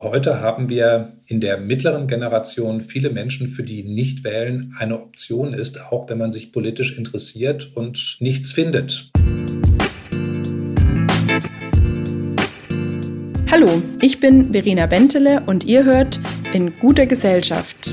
Heute 0.00 0.40
haben 0.40 0.68
wir 0.68 1.14
in 1.26 1.40
der 1.40 1.58
mittleren 1.58 2.06
Generation 2.06 2.80
viele 2.80 3.10
Menschen, 3.10 3.48
für 3.48 3.64
die 3.64 3.82
nicht 3.82 4.22
wählen 4.22 4.72
eine 4.78 5.00
Option 5.00 5.52
ist, 5.52 5.90
auch 5.90 6.08
wenn 6.08 6.18
man 6.18 6.30
sich 6.30 6.52
politisch 6.52 6.96
interessiert 6.96 7.72
und 7.74 8.16
nichts 8.20 8.52
findet. 8.52 9.10
Hallo, 13.50 13.82
ich 14.00 14.20
bin 14.20 14.52
Verena 14.52 14.86
Bentele 14.86 15.42
und 15.46 15.64
ihr 15.64 15.84
hört 15.84 16.20
in 16.52 16.78
guter 16.78 17.06
Gesellschaft. 17.06 17.92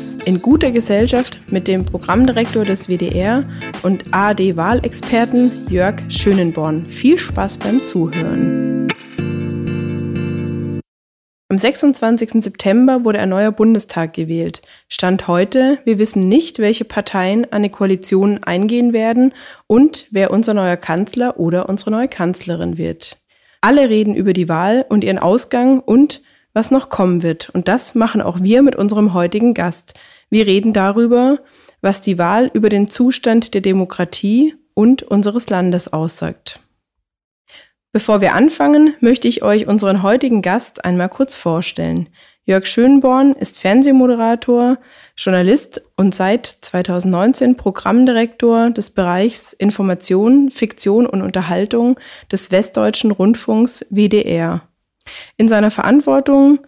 in 0.25 0.41
guter 0.41 0.71
Gesellschaft 0.71 1.39
mit 1.51 1.67
dem 1.67 1.85
Programmdirektor 1.85 2.65
des 2.65 2.87
WDR 2.87 3.41
und 3.83 4.13
ARD-Wahlexperten 4.13 5.67
Jörg 5.69 5.95
Schönenborn. 6.09 6.85
Viel 6.85 7.17
Spaß 7.17 7.57
beim 7.57 7.83
Zuhören. 7.83 8.87
Am 11.49 11.57
26. 11.57 12.43
September 12.43 13.03
wurde 13.03 13.19
ein 13.19 13.29
neuer 13.29 13.51
Bundestag 13.51 14.13
gewählt. 14.13 14.61
Stand 14.87 15.27
heute, 15.27 15.79
wir 15.83 15.99
wissen 15.99 16.29
nicht, 16.29 16.59
welche 16.59 16.85
Parteien 16.85 17.51
eine 17.51 17.69
Koalition 17.69 18.41
eingehen 18.43 18.93
werden 18.93 19.33
und 19.67 20.07
wer 20.11 20.31
unser 20.31 20.53
neuer 20.53 20.77
Kanzler 20.77 21.39
oder 21.39 21.67
unsere 21.67 21.91
neue 21.91 22.07
Kanzlerin 22.07 22.77
wird. 22.77 23.17
Alle 23.59 23.89
reden 23.89 24.15
über 24.15 24.33
die 24.33 24.47
Wahl 24.47 24.85
und 24.87 25.03
ihren 25.03 25.19
Ausgang 25.19 25.81
und 25.81 26.21
was 26.53 26.71
noch 26.71 26.89
kommen 26.89 27.23
wird. 27.23 27.49
Und 27.49 27.67
das 27.67 27.95
machen 27.95 28.21
auch 28.21 28.41
wir 28.41 28.61
mit 28.61 28.75
unserem 28.75 29.13
heutigen 29.13 29.53
Gast. 29.53 29.93
Wir 30.31 30.47
reden 30.47 30.71
darüber, 30.71 31.39
was 31.81 31.99
die 31.99 32.17
Wahl 32.17 32.49
über 32.53 32.69
den 32.69 32.89
Zustand 32.89 33.53
der 33.53 33.61
Demokratie 33.61 34.55
und 34.73 35.03
unseres 35.03 35.49
Landes 35.49 35.91
aussagt. 35.91 36.59
Bevor 37.91 38.21
wir 38.21 38.33
anfangen, 38.33 38.95
möchte 39.01 39.27
ich 39.27 39.43
euch 39.43 39.67
unseren 39.67 40.01
heutigen 40.01 40.41
Gast 40.41 40.85
einmal 40.85 41.09
kurz 41.09 41.35
vorstellen. 41.35 42.07
Jörg 42.45 42.65
Schönborn 42.65 43.33
ist 43.33 43.59
Fernsehmoderator, 43.59 44.77
Journalist 45.17 45.81
und 45.97 46.15
seit 46.15 46.45
2019 46.47 47.57
Programmdirektor 47.57 48.71
des 48.71 48.91
Bereichs 48.91 49.51
Information, 49.51 50.49
Fiktion 50.49 51.05
und 51.05 51.21
Unterhaltung 51.21 51.99
des 52.31 52.51
Westdeutschen 52.51 53.11
Rundfunks 53.11 53.85
WDR. 53.89 54.61
In 55.35 55.49
seiner 55.49 55.71
Verantwortung 55.71 56.59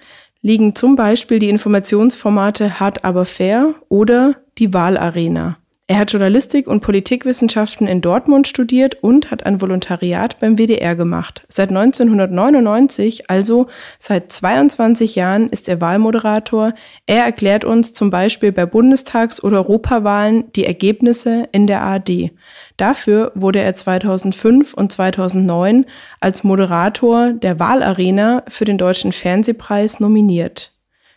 liegen 0.43 0.75
zum 0.75 0.95
Beispiel 0.95 1.39
die 1.39 1.49
Informationsformate 1.49 2.79
Hart 2.79 3.03
aber 3.03 3.25
fair 3.25 3.73
oder 3.89 4.35
die 4.59 4.73
Wahlarena. 4.73 5.57
Er 5.85 5.99
hat 5.99 6.13
Journalistik 6.13 6.67
und 6.67 6.79
Politikwissenschaften 6.79 7.87
in 7.87 7.99
Dortmund 7.99 8.47
studiert 8.47 9.03
und 9.03 9.31
hat 9.31 9.45
ein 9.45 9.59
Volontariat 9.59 10.39
beim 10.39 10.57
WDR 10.57 10.95
gemacht. 10.95 11.43
Seit 11.49 11.71
1999, 11.71 13.29
also 13.29 13.67
seit 13.99 14.31
22 14.31 15.15
Jahren, 15.15 15.49
ist 15.49 15.67
er 15.67 15.81
Wahlmoderator. 15.81 16.73
Er 17.05 17.25
erklärt 17.25 17.65
uns 17.65 17.91
zum 17.91 18.11
Beispiel 18.11 18.53
bei 18.53 18.65
Bundestags- 18.65 19.43
oder 19.43 19.57
Europawahlen 19.57 20.53
die 20.53 20.65
Ergebnisse 20.65 21.49
in 21.51 21.67
der 21.67 21.81
ARD. 21.81 22.31
Dafür 22.77 23.33
wurde 23.35 23.59
er 23.59 23.75
2005 23.75 24.73
und 24.73 24.89
2009 24.93 25.85
als 26.21 26.45
Moderator 26.45 27.33
der 27.33 27.59
Wahlarena 27.59 28.43
für 28.47 28.63
den 28.63 28.77
Deutschen 28.77 29.11
Fernsehpreis 29.11 29.99
nominiert. 29.99 30.72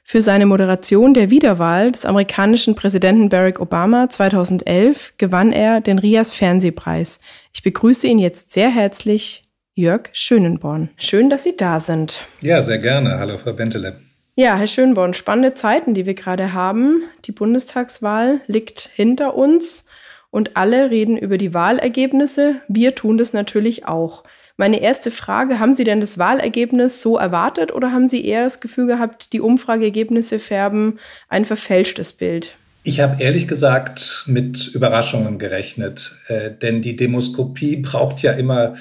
Für 0.09 0.23
seine 0.23 0.47
Moderation 0.47 1.15
der 1.15 1.31
Wiederwahl 1.31 1.91
des 1.91 2.05
amerikanischen 2.05 2.77
Präsidenten 2.77 3.29
Barack 3.29 3.59
Obama 3.59 4.09
2011 4.09 5.15
gewann 5.19 5.51
er 5.51 5.81
den 5.81 5.99
Rias 5.99 6.33
Fernsehpreis. 6.33 7.19
Ich 7.53 7.65
begrüße 7.65 8.07
ihn 8.07 8.21
jetzt 8.21 8.53
sehr 8.53 8.71
herzlich, 8.71 9.43
Jörg 9.75 10.11
Schönenborn. 10.13 10.91
Schön, 10.97 11.29
dass 11.29 11.43
Sie 11.43 11.57
da 11.57 11.81
sind. 11.81 12.21
Ja, 12.41 12.63
sehr 12.63 12.79
gerne. 12.79 13.19
Hallo, 13.19 13.37
Frau 13.37 13.53
Bentele. 13.53 13.99
Ja, 14.37 14.57
Herr 14.57 14.69
Schönborn, 14.69 15.13
spannende 15.13 15.55
Zeiten, 15.55 15.93
die 15.93 16.07
wir 16.07 16.15
gerade 16.15 16.53
haben. 16.53 17.03
Die 17.25 17.33
Bundestagswahl 17.33 18.41
liegt 18.47 18.89
hinter 18.95 19.35
uns 19.35 19.87
und 20.31 20.57
alle 20.57 20.93
reden 20.93 21.19
über 21.19 21.37
die 21.37 21.53
Wahlergebnisse. 21.53 22.61
Wir 22.69 22.95
tun 22.95 23.19
das 23.19 23.33
natürlich 23.33 23.87
auch. 23.87 24.23
Meine 24.59 24.81
erste 24.81 25.11
Frage, 25.11 25.59
haben 25.61 25.75
Sie 25.75 25.85
denn 25.85 26.01
das 26.01 26.17
Wahlergebnis 26.17 27.03
so 27.03 27.19
erwartet 27.19 27.75
oder 27.75 27.93
haben 27.93 28.09
Sie 28.09 28.25
eher 28.25 28.45
das 28.45 28.61
Gefühl 28.61 28.87
gehabt, 28.87 29.35
die 29.35 29.41
Umfrageergebnisse 29.41 30.39
färben 30.39 30.99
ein 31.29 31.45
verfälschtes 31.45 32.15
Bild? 32.15 32.57
Ich 32.83 33.01
habe 33.01 33.21
ehrlich 33.23 33.49
gesagt 33.49 34.25
mit 34.27 34.69
Überraschungen 34.69 35.39
gerechnet, 35.39 36.17
äh, 36.29 36.53
denn 36.53 36.81
die 36.81 36.97
Demoskopie 36.97 37.77
braucht 37.79 38.23
ja 38.23 38.33
immer 38.33 38.77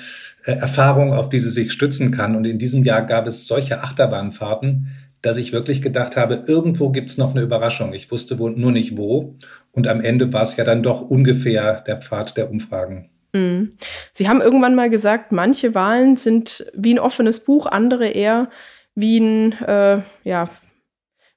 äh, 0.45 0.51
Erfahrung, 0.51 1.11
auf 1.11 1.27
die 1.27 1.39
sie 1.39 1.49
sich 1.49 1.73
stützen 1.73 2.11
kann. 2.11 2.35
Und 2.35 2.45
in 2.45 2.59
diesem 2.59 2.85
Jahr 2.85 3.01
gab 3.01 3.27
es 3.27 3.47
solche 3.47 3.83
Achterbahnfahrten, 3.83 4.95
dass 5.21 5.37
ich 5.37 5.51
wirklich 5.51 5.81
gedacht 5.81 6.15
habe, 6.15 6.43
irgendwo 6.47 6.89
gibt 6.91 7.09
es 7.09 7.17
noch 7.17 7.31
eine 7.31 7.41
Überraschung. 7.41 7.93
Ich 7.93 8.11
wusste 8.11 8.39
wohl 8.39 8.51
nur 8.51 8.71
nicht 8.71 8.95
wo. 8.95 9.35
Und 9.71 9.87
am 9.87 9.99
Ende 9.99 10.31
war 10.31 10.43
es 10.43 10.55
ja 10.55 10.63
dann 10.63 10.83
doch 10.83 11.01
ungefähr 11.01 11.81
der 11.81 11.97
Pfad 11.97 12.37
der 12.37 12.49
Umfragen. 12.49 13.09
Mhm. 13.35 13.77
Sie 14.13 14.29
haben 14.29 14.41
irgendwann 14.41 14.75
mal 14.75 14.89
gesagt, 14.89 15.31
manche 15.31 15.75
Wahlen 15.75 16.15
sind 16.15 16.65
wie 16.73 16.93
ein 16.93 16.99
offenes 16.99 17.41
Buch, 17.41 17.65
andere 17.65 18.07
eher 18.07 18.49
wie 18.95 19.19
ein, 19.19 19.51
äh, 19.63 19.99
ja, 20.23 20.49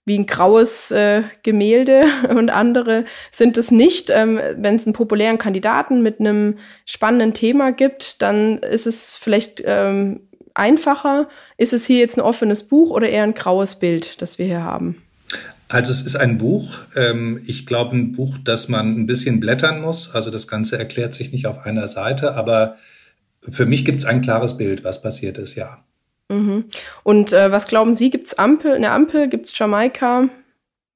wie 0.04 0.16
ein 0.16 0.26
graues 0.26 0.92
äh, 0.92 1.24
Gemälde 1.42 2.04
und 2.30 2.50
andere 2.50 3.04
sind 3.32 3.58
es 3.58 3.70
nicht. 3.70 4.10
Ähm, 4.10 4.40
Wenn 4.56 4.76
es 4.76 4.86
einen 4.86 4.92
populären 4.92 5.38
Kandidaten 5.38 6.02
mit 6.02 6.20
einem 6.20 6.58
spannenden 6.86 7.34
Thema 7.34 7.72
gibt, 7.72 8.22
dann 8.22 8.58
ist 8.58 8.86
es 8.86 9.14
vielleicht 9.14 9.62
ähm, 9.64 10.28
einfacher. 10.54 11.28
Ist 11.56 11.72
es 11.72 11.84
hier 11.84 11.98
jetzt 11.98 12.16
ein 12.16 12.22
offenes 12.22 12.62
Buch 12.62 12.90
oder 12.90 13.08
eher 13.08 13.24
ein 13.24 13.34
graues 13.34 13.80
Bild, 13.80 14.22
das 14.22 14.38
wir 14.38 14.46
hier 14.46 14.62
haben? 14.62 15.02
Also 15.68 15.92
es 15.92 16.02
ist 16.02 16.16
ein 16.16 16.38
Buch. 16.38 16.70
Ähm, 16.96 17.40
ich 17.46 17.66
glaube, 17.66 17.96
ein 17.96 18.12
Buch, 18.12 18.38
das 18.42 18.68
man 18.68 18.98
ein 18.98 19.06
bisschen 19.06 19.38
blättern 19.38 19.80
muss. 19.80 20.14
Also 20.14 20.30
das 20.30 20.48
Ganze 20.48 20.78
erklärt 20.78 21.14
sich 21.14 21.32
nicht 21.32 21.46
auf 21.46 21.64
einer 21.66 21.88
Seite, 21.88 22.34
aber 22.34 22.76
für 23.40 23.66
mich 23.66 23.84
gibt 23.84 23.98
es 23.98 24.04
ein 24.04 24.22
klares 24.22 24.56
Bild, 24.56 24.84
was 24.84 25.02
passiert 25.02 25.38
ist, 25.38 25.54
ja. 25.54 25.84
Mhm. 26.28 26.64
Und 27.02 27.32
äh, 27.32 27.52
was 27.52 27.68
glauben 27.68 27.94
Sie, 27.94 28.10
gibt 28.10 28.26
es 28.26 28.38
Ampel, 28.38 28.72
eine 28.72 28.90
Ampel, 28.90 29.28
gibt 29.28 29.46
es 29.46 29.58
Jamaika? 29.58 30.28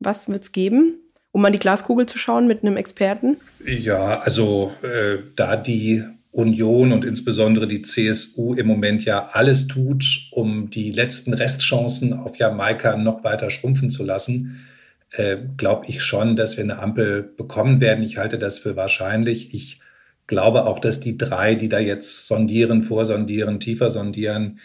Was 0.00 0.28
wird 0.28 0.42
es 0.42 0.52
geben? 0.52 0.94
Um 1.30 1.44
an 1.44 1.52
die 1.52 1.58
Glaskugel 1.58 2.06
zu 2.06 2.18
schauen 2.18 2.46
mit 2.46 2.62
einem 2.62 2.76
Experten? 2.76 3.38
Ja, 3.64 4.20
also 4.20 4.72
äh, 4.82 5.18
da 5.34 5.56
die 5.56 6.04
Union 6.32 6.92
und 6.92 7.04
insbesondere 7.04 7.68
die 7.68 7.82
CSU 7.82 8.54
im 8.54 8.66
Moment 8.66 9.04
ja 9.04 9.30
alles 9.32 9.66
tut, 9.66 10.28
um 10.30 10.70
die 10.70 10.90
letzten 10.90 11.34
Restchancen 11.34 12.14
auf 12.14 12.36
Jamaika 12.36 12.96
noch 12.96 13.22
weiter 13.22 13.50
schrumpfen 13.50 13.90
zu 13.90 14.02
lassen, 14.02 14.64
äh, 15.12 15.36
glaube 15.58 15.86
ich 15.88 16.02
schon, 16.02 16.34
dass 16.34 16.56
wir 16.56 16.64
eine 16.64 16.78
Ampel 16.78 17.22
bekommen 17.22 17.80
werden. 17.80 18.02
Ich 18.02 18.16
halte 18.16 18.38
das 18.38 18.58
für 18.58 18.76
wahrscheinlich. 18.76 19.52
Ich 19.52 19.80
glaube 20.26 20.64
auch, 20.64 20.78
dass 20.78 21.00
die 21.00 21.18
drei, 21.18 21.54
die 21.54 21.68
da 21.68 21.78
jetzt 21.78 22.26
sondieren, 22.26 22.82
vorsondieren, 22.82 23.60
tiefer 23.60 23.90
sondieren, 23.90 24.58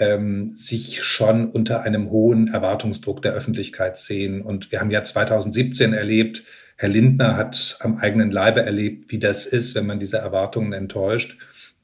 ähm, 0.00 0.48
sich 0.50 1.04
schon 1.04 1.48
unter 1.50 1.82
einem 1.82 2.10
hohen 2.10 2.48
Erwartungsdruck 2.48 3.22
der 3.22 3.34
Öffentlichkeit 3.34 3.96
sehen. 3.96 4.42
Und 4.42 4.72
wir 4.72 4.80
haben 4.80 4.90
ja 4.90 5.04
2017 5.04 5.92
erlebt, 5.92 6.42
Herr 6.82 6.88
Lindner 6.88 7.36
hat 7.36 7.76
am 7.78 7.98
eigenen 7.98 8.32
Leibe 8.32 8.62
erlebt, 8.62 9.12
wie 9.12 9.20
das 9.20 9.46
ist, 9.46 9.76
wenn 9.76 9.86
man 9.86 10.00
diese 10.00 10.18
Erwartungen 10.18 10.72
enttäuscht. 10.72 11.38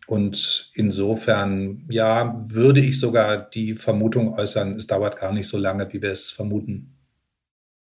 Und 0.09 0.73
insofern, 0.75 1.85
ja, 1.89 2.45
würde 2.49 2.81
ich 2.81 2.99
sogar 2.99 3.49
die 3.49 3.77
Vermutung 3.77 4.35
äußern, 4.35 4.75
es 4.75 4.89
dauert 4.89 5.21
gar 5.21 5.33
nicht 5.33 5.47
so 5.47 5.57
lange, 5.57 5.93
wie 5.93 6.03
wir 6.03 6.11
es 6.11 6.33
vermuten. 6.33 6.97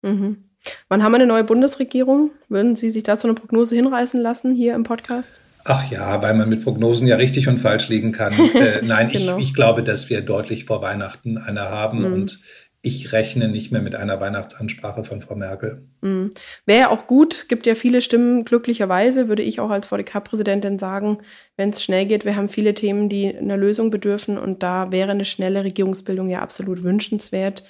Mhm. 0.01 0.43
Wann 0.89 1.03
haben 1.03 1.13
wir 1.13 1.19
eine 1.19 1.27
neue 1.27 1.45
Bundesregierung? 1.45 2.31
Würden 2.49 2.75
Sie 2.75 2.89
sich 2.89 3.03
dazu 3.03 3.27
eine 3.27 3.35
Prognose 3.35 3.75
hinreißen 3.75 4.19
lassen 4.19 4.53
hier 4.53 4.75
im 4.75 4.83
Podcast? 4.83 5.39
Ach 5.63 5.89
ja, 5.89 6.21
weil 6.21 6.33
man 6.33 6.49
mit 6.49 6.65
Prognosen 6.65 7.07
ja 7.07 7.15
richtig 7.15 7.47
und 7.47 7.59
falsch 7.59 7.87
liegen 7.87 8.11
kann. 8.11 8.33
Äh, 8.33 8.81
nein, 8.83 9.07
genau. 9.13 9.37
ich, 9.37 9.45
ich 9.45 9.53
glaube, 9.53 9.83
dass 9.83 10.09
wir 10.09 10.19
deutlich 10.19 10.65
vor 10.65 10.81
Weihnachten 10.81 11.37
eine 11.37 11.61
haben 11.61 11.99
mhm. 11.99 12.13
und 12.13 12.41
ich 12.85 13.11
rechne 13.11 13.47
nicht 13.47 13.71
mehr 13.71 13.81
mit 13.81 13.95
einer 13.95 14.21
Weihnachtsansprache 14.21 15.03
von 15.03 15.19
Frau 15.19 15.35
Merkel. 15.35 15.83
Mhm. 16.01 16.31
Wäre 16.65 16.79
ja 16.81 16.89
auch 16.89 17.07
gut, 17.07 17.47
gibt 17.49 17.65
ja 17.65 17.73
viele 17.73 18.01
Stimmen, 18.01 18.45
glücklicherweise, 18.45 19.27
würde 19.27 19.41
ich 19.41 19.59
auch 19.59 19.71
als 19.71 19.87
VDK-Präsidentin 19.87 20.77
sagen, 20.77 21.17
wenn 21.57 21.71
es 21.71 21.83
schnell 21.83 22.05
geht. 22.05 22.25
Wir 22.25 22.35
haben 22.35 22.47
viele 22.47 22.75
Themen, 22.75 23.09
die 23.09 23.35
einer 23.35 23.57
Lösung 23.57 23.89
bedürfen 23.89 24.37
und 24.37 24.61
da 24.61 24.91
wäre 24.91 25.11
eine 25.11 25.25
schnelle 25.25 25.63
Regierungsbildung 25.63 26.29
ja 26.29 26.39
absolut 26.41 26.83
wünschenswert, 26.83 27.63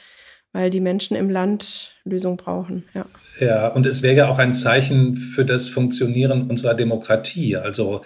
weil 0.51 0.69
die 0.69 0.81
Menschen 0.81 1.15
im 1.15 1.29
Land 1.29 1.95
Lösungen 2.03 2.38
brauchen. 2.38 2.83
Ja. 2.94 3.06
ja, 3.39 3.67
und 3.69 3.85
es 3.85 4.03
wäre 4.03 4.15
ja 4.15 4.27
auch 4.27 4.38
ein 4.38 4.53
Zeichen 4.53 5.15
für 5.15 5.45
das 5.45 5.69
Funktionieren 5.69 6.50
unserer 6.50 6.73
Demokratie. 6.73 7.56
Also 7.56 8.01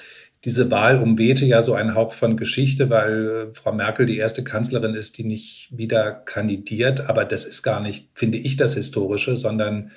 diese 0.45 0.71
Wahl 0.71 1.01
umwehte 1.01 1.45
ja 1.45 1.61
so 1.61 1.73
einen 1.73 1.95
Hauch 1.95 2.13
von 2.13 2.37
Geschichte, 2.37 2.89
weil 2.89 3.27
äh, 3.27 3.53
Frau 3.53 3.73
Merkel 3.73 4.05
die 4.05 4.17
erste 4.17 4.43
Kanzlerin 4.43 4.95
ist, 4.95 5.17
die 5.17 5.25
nicht 5.25 5.69
wieder 5.77 6.11
kandidiert. 6.11 7.09
Aber 7.09 7.25
das 7.25 7.45
ist 7.45 7.61
gar 7.61 7.81
nicht, 7.81 8.09
finde 8.13 8.37
ich, 8.37 8.55
das 8.55 8.75
Historische, 8.75 9.35
sondern 9.35 9.91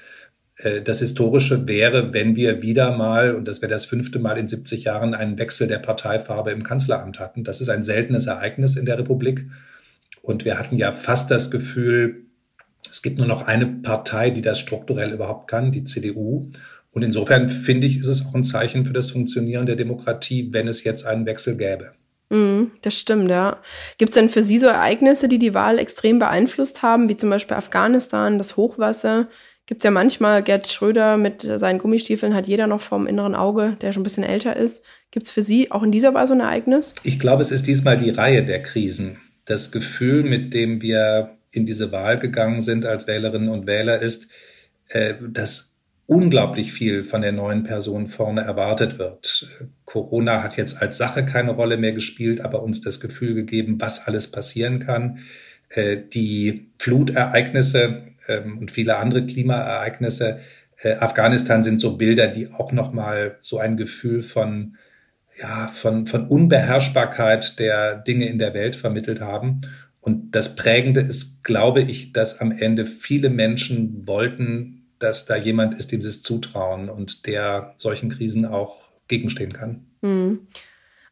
äh, 0.56 0.82
das 0.82 0.98
Historische 0.98 1.68
wäre, 1.68 2.12
wenn 2.12 2.34
wir 2.34 2.60
wieder 2.60 2.96
mal, 2.96 3.36
und 3.36 3.46
das 3.46 3.62
wäre 3.62 3.70
das 3.70 3.84
fünfte 3.84 4.18
Mal 4.18 4.36
in 4.36 4.48
70 4.48 4.84
Jahren, 4.84 5.14
einen 5.14 5.38
Wechsel 5.38 5.68
der 5.68 5.78
Parteifarbe 5.78 6.50
im 6.50 6.64
Kanzleramt 6.64 7.20
hatten. 7.20 7.44
Das 7.44 7.60
ist 7.60 7.68
ein 7.68 7.84
seltenes 7.84 8.26
Ereignis 8.26 8.76
in 8.76 8.86
der 8.86 8.98
Republik. 8.98 9.46
Und 10.22 10.44
wir 10.44 10.58
hatten 10.58 10.76
ja 10.76 10.90
fast 10.90 11.30
das 11.30 11.52
Gefühl, 11.52 12.26
es 12.90 13.00
gibt 13.02 13.18
nur 13.18 13.28
noch 13.28 13.46
eine 13.46 13.66
Partei, 13.66 14.30
die 14.30 14.42
das 14.42 14.58
strukturell 14.58 15.12
überhaupt 15.12 15.48
kann, 15.48 15.70
die 15.70 15.84
CDU. 15.84 16.50
Und 16.92 17.02
insofern 17.02 17.48
finde 17.48 17.86
ich, 17.86 17.98
ist 17.98 18.06
es 18.06 18.26
auch 18.26 18.34
ein 18.34 18.44
Zeichen 18.44 18.84
für 18.84 18.92
das 18.92 19.10
Funktionieren 19.10 19.66
der 19.66 19.76
Demokratie, 19.76 20.48
wenn 20.52 20.68
es 20.68 20.84
jetzt 20.84 21.06
einen 21.06 21.26
Wechsel 21.26 21.56
gäbe. 21.56 21.92
Mm, 22.28 22.70
das 22.82 22.98
stimmt, 22.98 23.30
ja. 23.30 23.58
Gibt 23.98 24.10
es 24.10 24.14
denn 24.14 24.28
für 24.28 24.42
Sie 24.42 24.58
so 24.58 24.66
Ereignisse, 24.66 25.28
die 25.28 25.38
die 25.38 25.54
Wahl 25.54 25.78
extrem 25.78 26.18
beeinflusst 26.18 26.82
haben, 26.82 27.08
wie 27.08 27.16
zum 27.16 27.30
Beispiel 27.30 27.56
Afghanistan, 27.56 28.38
das 28.38 28.56
Hochwasser? 28.56 29.28
Gibt 29.66 29.82
es 29.82 29.84
ja 29.84 29.90
manchmal, 29.90 30.42
Gerd 30.42 30.66
Schröder 30.68 31.16
mit 31.16 31.42
seinen 31.42 31.78
Gummistiefeln 31.78 32.34
hat 32.34 32.48
jeder 32.48 32.66
noch 32.66 32.80
vom 32.80 33.06
inneren 33.06 33.34
Auge, 33.34 33.76
der 33.80 33.92
schon 33.92 34.00
ein 34.00 34.04
bisschen 34.04 34.24
älter 34.24 34.56
ist. 34.56 34.82
Gibt 35.10 35.26
es 35.26 35.32
für 35.32 35.42
Sie 35.42 35.70
auch 35.70 35.82
in 35.82 35.92
dieser 35.92 36.14
Wahl 36.14 36.26
so 36.26 36.34
ein 36.34 36.40
Ereignis? 36.40 36.94
Ich 37.04 37.20
glaube, 37.20 37.42
es 37.42 37.52
ist 37.52 37.66
diesmal 37.66 37.96
die 37.96 38.10
Reihe 38.10 38.44
der 38.44 38.62
Krisen. 38.62 39.18
Das 39.44 39.70
Gefühl, 39.70 40.24
mit 40.24 40.52
dem 40.52 40.82
wir 40.82 41.38
in 41.50 41.64
diese 41.64 41.92
Wahl 41.92 42.18
gegangen 42.18 42.60
sind 42.60 42.86
als 42.86 43.06
Wählerinnen 43.06 43.50
und 43.50 43.66
Wähler, 43.66 44.00
ist, 44.00 44.30
äh, 44.88 45.14
dass 45.28 45.71
unglaublich 46.12 46.72
viel 46.72 47.04
von 47.04 47.22
der 47.22 47.32
neuen 47.32 47.64
Person 47.64 48.06
vorne 48.06 48.42
erwartet 48.42 48.98
wird. 48.98 49.48
Corona 49.86 50.42
hat 50.42 50.58
jetzt 50.58 50.82
als 50.82 50.98
Sache 50.98 51.24
keine 51.24 51.52
Rolle 51.52 51.78
mehr 51.78 51.92
gespielt, 51.92 52.42
aber 52.42 52.62
uns 52.62 52.82
das 52.82 53.00
Gefühl 53.00 53.34
gegeben, 53.34 53.80
was 53.80 54.06
alles 54.06 54.30
passieren 54.30 54.78
kann. 54.78 55.20
Äh, 55.70 55.96
die 56.12 56.70
Flutereignisse 56.78 58.02
ähm, 58.28 58.58
und 58.58 58.70
viele 58.70 58.98
andere 58.98 59.24
Klimaereignisse. 59.24 60.40
Äh, 60.82 60.96
Afghanistan 60.96 61.62
sind 61.62 61.80
so 61.80 61.96
Bilder, 61.96 62.26
die 62.26 62.48
auch 62.52 62.72
nochmal 62.72 63.38
so 63.40 63.58
ein 63.58 63.78
Gefühl 63.78 64.22
von, 64.22 64.76
ja, 65.40 65.68
von, 65.68 66.06
von 66.06 66.28
Unbeherrschbarkeit 66.28 67.58
der 67.58 67.96
Dinge 67.96 68.28
in 68.28 68.38
der 68.38 68.52
Welt 68.52 68.76
vermittelt 68.76 69.22
haben. 69.22 69.62
Und 70.02 70.32
das 70.32 70.56
Prägende 70.56 71.00
ist, 71.00 71.42
glaube 71.42 71.80
ich, 71.80 72.12
dass 72.12 72.40
am 72.40 72.52
Ende 72.52 72.84
viele 72.84 73.30
Menschen 73.30 74.06
wollten, 74.06 74.81
dass 75.02 75.26
da 75.26 75.36
jemand 75.36 75.78
ist, 75.78 75.92
dem 75.92 76.02
sie 76.02 76.08
es 76.08 76.22
zutrauen 76.22 76.88
und 76.88 77.26
der 77.26 77.74
solchen 77.78 78.10
Krisen 78.10 78.46
auch 78.46 78.76
gegenstehen 79.08 79.52
kann. 79.52 79.86
Mhm. 80.00 80.46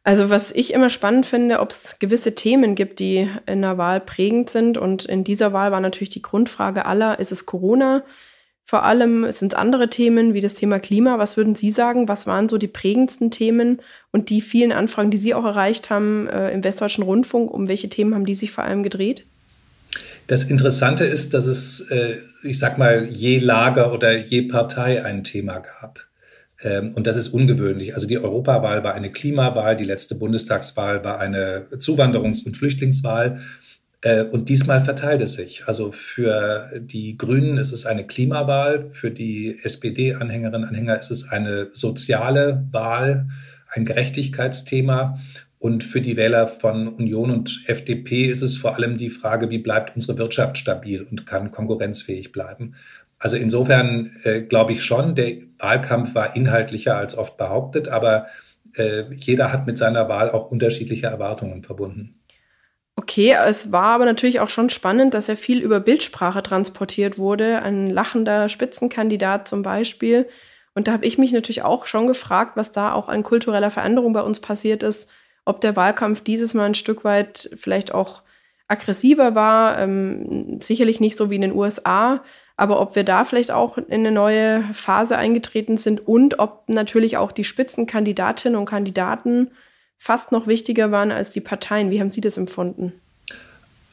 Also 0.03 0.31
was 0.31 0.51
ich 0.51 0.73
immer 0.73 0.89
spannend 0.89 1.27
finde, 1.27 1.59
ob 1.59 1.69
es 1.69 1.99
gewisse 1.99 2.33
Themen 2.33 2.73
gibt, 2.73 2.99
die 2.99 3.29
in 3.45 3.61
der 3.61 3.77
Wahl 3.77 3.99
prägend 3.99 4.49
sind. 4.49 4.77
Und 4.77 5.05
in 5.05 5.23
dieser 5.23 5.53
Wahl 5.53 5.71
war 5.71 5.79
natürlich 5.79 6.09
die 6.09 6.23
Grundfrage 6.23 6.85
aller, 6.85 7.19
ist 7.19 7.31
es 7.31 7.45
Corona? 7.45 8.03
Vor 8.65 8.83
allem 8.83 9.29
sind 9.31 9.53
es 9.53 9.59
andere 9.59 9.89
Themen 9.89 10.33
wie 10.33 10.41
das 10.41 10.53
Thema 10.53 10.79
Klima. 10.79 11.19
Was 11.19 11.37
würden 11.37 11.55
Sie 11.55 11.71
sagen? 11.71 12.07
Was 12.07 12.25
waren 12.25 12.49
so 12.49 12.57
die 12.57 12.67
prägendsten 12.67 13.29
Themen 13.29 13.81
und 14.11 14.29
die 14.29 14.41
vielen 14.41 14.71
Anfragen, 14.71 15.11
die 15.11 15.17
Sie 15.17 15.33
auch 15.33 15.43
erreicht 15.43 15.89
haben 15.89 16.27
äh, 16.27 16.51
im 16.51 16.63
Westdeutschen 16.63 17.03
Rundfunk? 17.03 17.51
Um 17.51 17.67
welche 17.67 17.89
Themen 17.89 18.15
haben 18.15 18.25
die 18.25 18.35
sich 18.35 18.51
vor 18.51 18.63
allem 18.63 18.81
gedreht? 18.81 19.25
Das 20.27 20.45
Interessante 20.45 21.03
ist, 21.05 21.33
dass 21.33 21.45
es, 21.45 21.81
äh, 21.91 22.17
ich 22.43 22.59
sag 22.59 22.77
mal, 22.77 23.05
je 23.05 23.39
Lager 23.39 23.93
oder 23.93 24.17
je 24.17 24.43
Partei 24.43 25.03
ein 25.03 25.23
Thema 25.23 25.59
gab. 25.59 26.05
Ähm, 26.63 26.93
und 26.93 27.07
das 27.07 27.15
ist 27.15 27.29
ungewöhnlich. 27.29 27.93
Also 27.93 28.07
die 28.07 28.19
Europawahl 28.19 28.83
war 28.83 28.93
eine 28.93 29.11
Klimawahl, 29.11 29.75
die 29.75 29.83
letzte 29.83 30.15
Bundestagswahl 30.15 31.03
war 31.03 31.19
eine 31.19 31.67
Zuwanderungs- 31.77 32.45
und 32.45 32.55
Flüchtlingswahl. 32.55 33.41
Äh, 34.01 34.23
und 34.23 34.49
diesmal 34.49 34.81
verteilt 34.81 35.21
es 35.21 35.33
sich. 35.33 35.67
Also 35.67 35.91
für 35.91 36.71
die 36.79 37.17
Grünen 37.17 37.57
ist 37.57 37.71
es 37.71 37.85
eine 37.85 38.05
Klimawahl, 38.05 38.89
für 38.91 39.11
die 39.11 39.57
SPD-Anhängerinnen 39.63 40.63
und 40.63 40.69
Anhänger 40.69 40.99
ist 40.99 41.11
es 41.11 41.29
eine 41.29 41.69
soziale 41.73 42.67
Wahl, 42.71 43.27
ein 43.69 43.85
Gerechtigkeitsthema. 43.85 45.19
Und 45.61 45.83
für 45.83 46.01
die 46.01 46.17
Wähler 46.17 46.47
von 46.47 46.87
Union 46.87 47.29
und 47.29 47.61
FDP 47.67 48.25
ist 48.25 48.41
es 48.41 48.57
vor 48.57 48.77
allem 48.77 48.97
die 48.97 49.11
Frage, 49.11 49.51
wie 49.51 49.59
bleibt 49.59 49.93
unsere 49.93 50.17
Wirtschaft 50.17 50.57
stabil 50.57 51.03
und 51.03 51.27
kann 51.27 51.51
konkurrenzfähig 51.51 52.31
bleiben. 52.31 52.73
Also 53.19 53.37
insofern 53.37 54.11
äh, 54.23 54.41
glaube 54.41 54.71
ich 54.71 54.83
schon, 54.83 55.13
der 55.13 55.35
Wahlkampf 55.59 56.15
war 56.15 56.35
inhaltlicher 56.35 56.97
als 56.97 57.15
oft 57.15 57.37
behauptet, 57.37 57.89
aber 57.89 58.25
äh, 58.73 59.03
jeder 59.13 59.53
hat 59.53 59.67
mit 59.67 59.77
seiner 59.77 60.09
Wahl 60.09 60.31
auch 60.31 60.49
unterschiedliche 60.49 61.05
Erwartungen 61.05 61.61
verbunden. 61.61 62.19
Okay, 62.95 63.37
es 63.47 63.71
war 63.71 63.93
aber 63.93 64.05
natürlich 64.05 64.39
auch 64.39 64.49
schon 64.49 64.71
spannend, 64.71 65.13
dass 65.13 65.27
ja 65.27 65.35
viel 65.35 65.61
über 65.61 65.79
Bildsprache 65.79 66.41
transportiert 66.41 67.19
wurde. 67.19 67.61
Ein 67.61 67.91
lachender 67.91 68.49
Spitzenkandidat 68.49 69.47
zum 69.47 69.61
Beispiel. 69.61 70.27
Und 70.73 70.87
da 70.87 70.93
habe 70.93 71.05
ich 71.05 71.19
mich 71.19 71.33
natürlich 71.33 71.61
auch 71.61 71.85
schon 71.85 72.07
gefragt, 72.07 72.53
was 72.57 72.71
da 72.71 72.93
auch 72.93 73.09
an 73.09 73.21
kultureller 73.21 73.69
Veränderung 73.69 74.13
bei 74.13 74.21
uns 74.21 74.39
passiert 74.39 74.81
ist 74.81 75.11
ob 75.51 75.59
der 75.59 75.75
Wahlkampf 75.75 76.21
dieses 76.21 76.53
Mal 76.53 76.65
ein 76.65 76.75
Stück 76.75 77.03
weit 77.03 77.49
vielleicht 77.57 77.93
auch 77.93 78.23
aggressiver 78.69 79.35
war, 79.35 79.77
ähm, 79.79 80.61
sicherlich 80.61 81.01
nicht 81.01 81.17
so 81.17 81.29
wie 81.29 81.35
in 81.35 81.41
den 81.41 81.53
USA, 81.53 82.23
aber 82.55 82.79
ob 82.79 82.95
wir 82.95 83.03
da 83.03 83.25
vielleicht 83.25 83.51
auch 83.51 83.77
in 83.77 83.91
eine 83.91 84.11
neue 84.11 84.63
Phase 84.71 85.17
eingetreten 85.17 85.75
sind 85.75 86.07
und 86.07 86.39
ob 86.39 86.63
natürlich 86.69 87.17
auch 87.17 87.33
die 87.33 87.43
Spitzenkandidatinnen 87.43 88.57
und 88.57 88.65
Kandidaten 88.65 89.51
fast 89.97 90.31
noch 90.31 90.47
wichtiger 90.47 90.89
waren 90.89 91.11
als 91.11 91.31
die 91.31 91.41
Parteien. 91.41 91.91
Wie 91.91 91.99
haben 91.99 92.09
Sie 92.09 92.21
das 92.21 92.37
empfunden? 92.37 92.93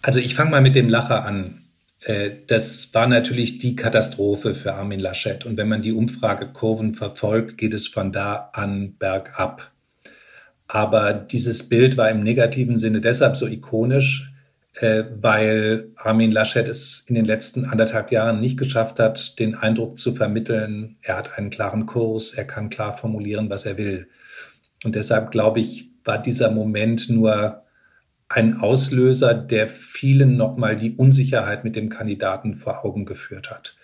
Also 0.01 0.21
ich 0.21 0.37
fange 0.37 0.53
mal 0.53 0.61
mit 0.61 0.77
dem 0.77 0.89
Lacher 0.89 1.25
an. 1.25 1.65
Äh, 2.03 2.31
das 2.47 2.95
war 2.95 3.09
natürlich 3.09 3.59
die 3.59 3.75
Katastrophe 3.75 4.55
für 4.55 4.75
Armin 4.75 5.01
Laschet. 5.01 5.45
Und 5.45 5.57
wenn 5.57 5.69
man 5.69 5.83
die 5.83 5.93
Umfragekurven 5.93 6.95
verfolgt, 6.95 7.59
geht 7.59 7.75
es 7.75 7.89
von 7.89 8.13
da 8.13 8.51
an 8.53 8.95
bergab. 8.99 9.73
Aber 10.69 11.15
dieses 11.15 11.69
Bild 11.69 11.97
war 11.97 12.11
im 12.11 12.23
negativen 12.23 12.77
Sinne 12.77 13.01
deshalb 13.01 13.37
so 13.37 13.47
ikonisch, 13.47 14.31
äh, 14.75 15.05
weil 15.21 15.91
Armin 15.97 16.31
Laschet 16.31 16.69
es 16.69 17.07
in 17.09 17.15
den 17.15 17.25
letzten 17.25 17.65
anderthalb 17.65 18.13
Jahren 18.13 18.41
nicht 18.41 18.59
geschafft 18.59 19.01
hat, 19.01 19.39
den 19.39 19.55
Eindruck 19.55 19.99
zu 19.99 20.15
vermitteln, 20.15 20.97
er 21.03 21.17
hat 21.17 21.37
einen 21.39 21.51
klaren 21.51 21.87
Kurs, 21.87 22.35
er 22.35 22.45
kann 22.45 22.69
klar 22.69 22.97
formulieren, 22.97 23.49
was 23.49 23.65
er 23.65 23.79
will. 23.79 24.09
Und 24.85 24.95
deshalb 24.95 25.31
glaube 25.31 25.61
ich, 25.61 25.91
war 26.05 26.21
dieser 26.21 26.51
Moment 26.51 27.09
nur 27.09 27.63
ein 28.29 28.55
Auslöser, 28.55 29.33
der 29.35 29.69
vielen 29.69 30.37
nochmal 30.37 30.77
die 30.77 30.95
Unsicherheit 30.95 31.65
mit 31.65 31.77
dem 31.77 31.89
Kandidaten 31.89 32.57
vor 32.57 32.85
Augen 32.85 33.07
geführt 33.07 33.51
hat. 33.51 33.75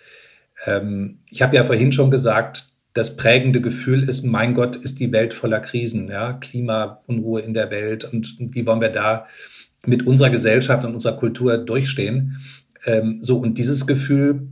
Ähm, 0.65 1.19
ich 1.29 1.41
habe 1.41 1.55
ja 1.55 1.63
vorhin 1.63 1.91
schon 1.91 2.11
gesagt, 2.11 2.74
das 2.95 3.17
prägende 3.17 3.59
Gefühl 3.59 4.07
ist, 4.07 4.23
mein 4.23 4.53
Gott, 4.53 4.77
ist 4.77 5.01
die 5.01 5.11
Welt 5.11 5.33
voller 5.33 5.59
Krisen, 5.59 6.07
ja, 6.07 6.31
Klimaunruhe 6.33 7.41
in 7.41 7.53
der 7.53 7.69
Welt 7.69 8.05
und, 8.05 8.37
wie 8.39 8.65
wollen 8.65 8.79
wir 8.79 8.89
da 8.89 9.27
mit 9.85 10.07
unserer 10.07 10.29
Gesellschaft 10.29 10.85
und 10.85 10.93
unserer 10.93 11.17
Kultur 11.17 11.57
durchstehen? 11.57 12.37
Ähm, 12.85 13.17
so, 13.21 13.37
und 13.37 13.57
dieses 13.57 13.85
Gefühl 13.85 14.47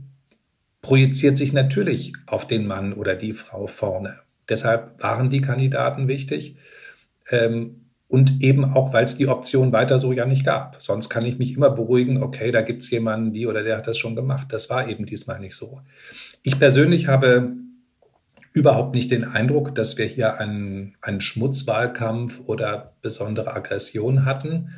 projiziert 0.82 1.38
sich 1.38 1.54
natürlich 1.54 2.12
auf 2.26 2.46
den 2.46 2.66
Mann 2.66 2.92
oder 2.92 3.14
die 3.16 3.32
Frau 3.32 3.66
vorne. 3.66 4.18
Deshalb 4.46 5.02
waren 5.02 5.30
die 5.30 5.40
Kandidaten 5.40 6.06
wichtig. 6.06 6.56
Ähm, 7.30 7.80
und 8.08 8.42
eben 8.42 8.66
auch, 8.66 8.92
weil 8.92 9.06
es 9.06 9.16
die 9.16 9.26
Option 9.26 9.72
weiter 9.72 9.98
so 9.98 10.12
ja 10.12 10.26
nicht 10.26 10.44
gab. 10.44 10.82
Sonst 10.82 11.08
kann 11.08 11.24
ich 11.24 11.38
mich 11.38 11.56
immer 11.56 11.70
beruhigen, 11.70 12.22
okay, 12.22 12.52
da 12.52 12.60
gibt 12.60 12.84
es 12.84 12.90
jemanden, 12.90 13.32
die 13.32 13.46
oder 13.46 13.62
der 13.62 13.78
hat 13.78 13.86
das 13.86 13.96
schon 13.96 14.14
gemacht. 14.14 14.48
Das 14.50 14.68
war 14.68 14.86
eben 14.86 15.06
diesmal 15.06 15.40
nicht 15.40 15.56
so. 15.56 15.80
Ich 16.42 16.58
persönlich 16.58 17.08
habe 17.08 17.56
überhaupt 18.54 18.94
nicht 18.94 19.10
den 19.10 19.24
Eindruck, 19.24 19.74
dass 19.74 19.98
wir 19.98 20.06
hier 20.06 20.38
einen, 20.38 20.96
einen 21.02 21.20
Schmutzwahlkampf 21.20 22.40
oder 22.46 22.94
besondere 23.02 23.52
Aggression 23.52 24.24
hatten. 24.24 24.70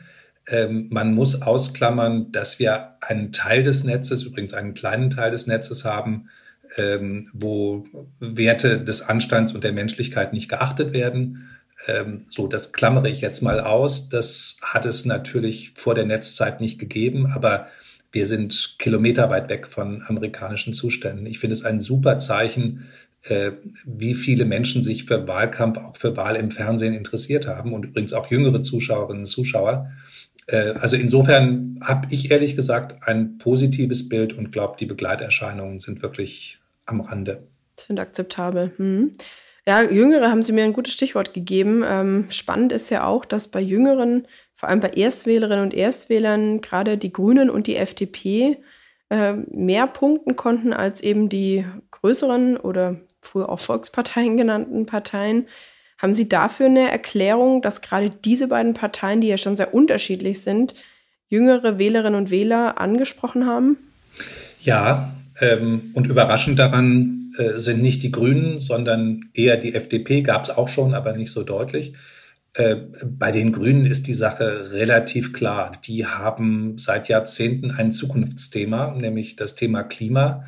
Ähm, 0.49 0.89
man 0.91 1.15
muss 1.15 1.43
ausklammern, 1.43 2.33
dass 2.33 2.59
wir 2.59 2.97
einen 3.03 3.33
Teil 3.33 3.63
des 3.63 3.85
Netzes, 3.85 4.25
übrigens 4.25 4.55
einen 4.55 4.75
kleinen 4.75 5.11
Teil 5.11 5.31
des 5.31 5.47
Netzes 5.47 5.85
haben, 5.85 6.31
ähm, 6.79 7.29
wo 7.35 7.87
Werte 8.19 8.83
des 8.83 9.03
Anstands 9.03 9.53
und 9.53 9.63
der 9.63 9.73
Menschlichkeit 9.73 10.33
nicht 10.33 10.49
geachtet 10.49 10.95
werden. 10.95 11.51
Ähm, 11.87 12.25
so, 12.31 12.47
das 12.47 12.73
klammere 12.73 13.11
ich 13.11 13.21
jetzt 13.21 13.43
mal 13.43 13.61
aus. 13.61 14.09
Das 14.09 14.59
hat 14.63 14.87
es 14.87 15.05
natürlich 15.05 15.73
vor 15.77 15.95
der 15.95 16.07
Netzzeit 16.07 16.63
nicht 16.63 16.79
gegeben, 16.79 17.27
aber 17.27 17.67
wir 18.11 18.27
sind 18.27 18.77
kilometerweit 18.79 19.51
weg 19.51 19.67
von 19.67 20.03
amerikanischen 20.07 20.73
Zuständen. 20.73 21.27
Ich 21.27 21.39
finde 21.39 21.53
es 21.53 21.67
ein 21.67 21.81
super 21.81 22.19
Zeichen 22.19 22.87
wie 23.85 24.15
viele 24.15 24.45
Menschen 24.45 24.83
sich 24.83 25.05
für 25.05 25.27
Wahlkampf, 25.27 25.79
auch 25.79 25.97
für 25.97 26.17
Wahl 26.17 26.37
im 26.37 26.51
Fernsehen 26.51 26.95
interessiert 26.95 27.47
haben 27.47 27.73
und 27.73 27.85
übrigens 27.85 28.13
auch 28.13 28.31
jüngere 28.31 28.63
Zuschauerinnen 28.63 29.23
und 29.23 29.27
Zuschauer. 29.27 29.91
Äh, 30.47 30.73
also 30.73 30.97
insofern 30.97 31.79
habe 31.83 32.07
ich 32.11 32.31
ehrlich 32.31 32.57
gesagt 32.57 33.03
ein 33.07 33.39
positives 33.39 34.09
Bild 34.09 34.33
und 34.33 34.53
glaube, 34.53 34.77
die 34.79 34.87
Begleiterscheinungen 34.87 35.79
sind 35.79 36.03
wirklich 36.03 36.59
am 36.85 37.01
Rande. 37.01 37.43
Sind 37.79 38.01
akzeptabel. 38.01 38.73
Hm. 38.77 39.13
Ja, 39.69 39.83
Jüngere 39.83 40.31
haben 40.31 40.45
Sie 40.45 40.53
mir 40.53 40.65
ein 40.65 40.73
gutes 40.73 40.95
Stichwort 40.95 41.35
gegeben. 41.35 41.83
Ähm, 41.85 42.27
spannend 42.31 42.73
ist 42.73 42.89
ja 42.91 43.05
auch, 43.05 43.25
dass 43.25 43.49
bei 43.49 43.61
Jüngeren, 43.61 44.29
vor 44.55 44.69
allem 44.69 44.79
bei 44.79 44.91
Erstwählerinnen 44.91 45.65
und 45.65 45.75
Erstwählern, 45.75 46.61
gerade 46.61 46.97
die 46.97 47.13
Grünen 47.13 47.51
und 47.51 47.67
die 47.67 47.77
FDP 47.77 48.59
äh, 49.11 49.33
mehr 49.33 49.89
punkten 49.89 50.37
konnten 50.37 50.73
als 50.73 51.01
eben 51.01 51.29
die 51.29 51.65
größeren 51.91 52.57
oder 52.57 53.01
früher 53.27 53.49
auch 53.49 53.61
Volksparteien 53.61 54.37
genannten 54.37 54.87
Parteien. 54.87 55.47
Haben 55.99 56.15
Sie 56.15 56.29
dafür 56.29 56.67
eine 56.67 56.91
Erklärung, 56.91 57.63
dass 57.63 57.81
gerade 57.81 58.11
diese 58.11 58.49
beiden 58.49 58.75
Parteien, 58.75 59.21
die 59.21 59.29
ja 59.29 59.39
schon 59.39 59.57
sehr 59.57 59.75
unterschiedlich 59.75 60.41
sind, 60.41 60.75
jüngere 61.29 61.79
Wählerinnen 61.79 62.19
und 62.19 62.31
Wähler 62.31 62.81
angesprochen 62.81 63.47
haben? 63.47 63.77
Ja, 64.61 65.13
ähm, 65.41 65.91
und 65.95 66.07
überraschend 66.07 66.59
daran 66.59 67.31
äh, 67.39 67.59
sind 67.59 67.83
nicht 67.83 68.03
die 68.03 68.13
Grünen, 68.13 68.61
sondern 68.61 69.31
eher 69.35 69.57
die 69.57 69.75
FDP, 69.75 70.23
gab 70.23 70.45
es 70.45 70.51
auch 70.51 70.69
schon, 70.69 70.95
aber 70.95 71.13
nicht 71.13 71.33
so 71.33 71.43
deutlich. 71.43 71.95
Äh, 72.55 72.77
bei 73.05 73.33
den 73.33 73.53
Grünen 73.53 73.85
ist 73.87 74.07
die 74.07 74.15
Sache 74.15 74.73
relativ 74.73 75.33
klar. 75.33 75.73
Die 75.85 76.07
haben 76.07 76.79
seit 76.79 77.09
Jahrzehnten 77.09 77.71
ein 77.71 77.93
Zukunftsthema, 77.93 78.95
nämlich 78.99 79.37
das 79.37 79.55
Thema 79.55 79.83
Klima. 79.83 80.45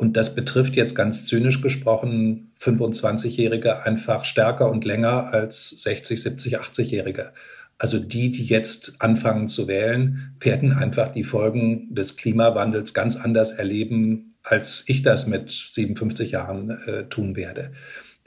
Und 0.00 0.16
das 0.16 0.34
betrifft 0.34 0.76
jetzt 0.76 0.94
ganz 0.94 1.26
zynisch 1.26 1.60
gesprochen 1.60 2.52
25-Jährige 2.58 3.84
einfach 3.84 4.24
stärker 4.24 4.70
und 4.70 4.86
länger 4.86 5.34
als 5.34 5.68
60, 5.68 6.22
70, 6.22 6.58
80-Jährige. 6.58 7.32
Also 7.76 7.98
die, 7.98 8.30
die 8.30 8.46
jetzt 8.46 8.94
anfangen 9.00 9.46
zu 9.46 9.68
wählen, 9.68 10.34
werden 10.40 10.72
einfach 10.72 11.10
die 11.10 11.22
Folgen 11.22 11.94
des 11.94 12.16
Klimawandels 12.16 12.94
ganz 12.94 13.16
anders 13.16 13.52
erleben, 13.52 14.36
als 14.42 14.84
ich 14.86 15.02
das 15.02 15.26
mit 15.26 15.50
57 15.50 16.30
Jahren 16.30 16.70
äh, 16.70 17.04
tun 17.10 17.36
werde. 17.36 17.72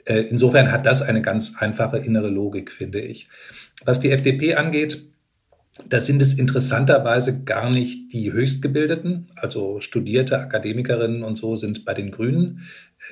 Äh, 0.04 0.20
insofern 0.20 0.70
hat 0.70 0.86
das 0.86 1.02
eine 1.02 1.22
ganz 1.22 1.56
einfache 1.58 1.98
innere 1.98 2.28
Logik, 2.28 2.70
finde 2.70 3.00
ich. 3.00 3.28
Was 3.84 3.98
die 3.98 4.12
FDP 4.12 4.54
angeht, 4.54 5.08
da 5.88 5.98
sind 5.98 6.22
es 6.22 6.34
interessanterweise 6.34 7.42
gar 7.42 7.70
nicht 7.70 8.12
die 8.12 8.32
Höchstgebildeten, 8.32 9.28
also 9.34 9.80
studierte 9.80 10.38
Akademikerinnen 10.38 11.24
und 11.24 11.36
so 11.36 11.56
sind 11.56 11.84
bei 11.84 11.94
den 11.94 12.12
Grünen. 12.12 12.62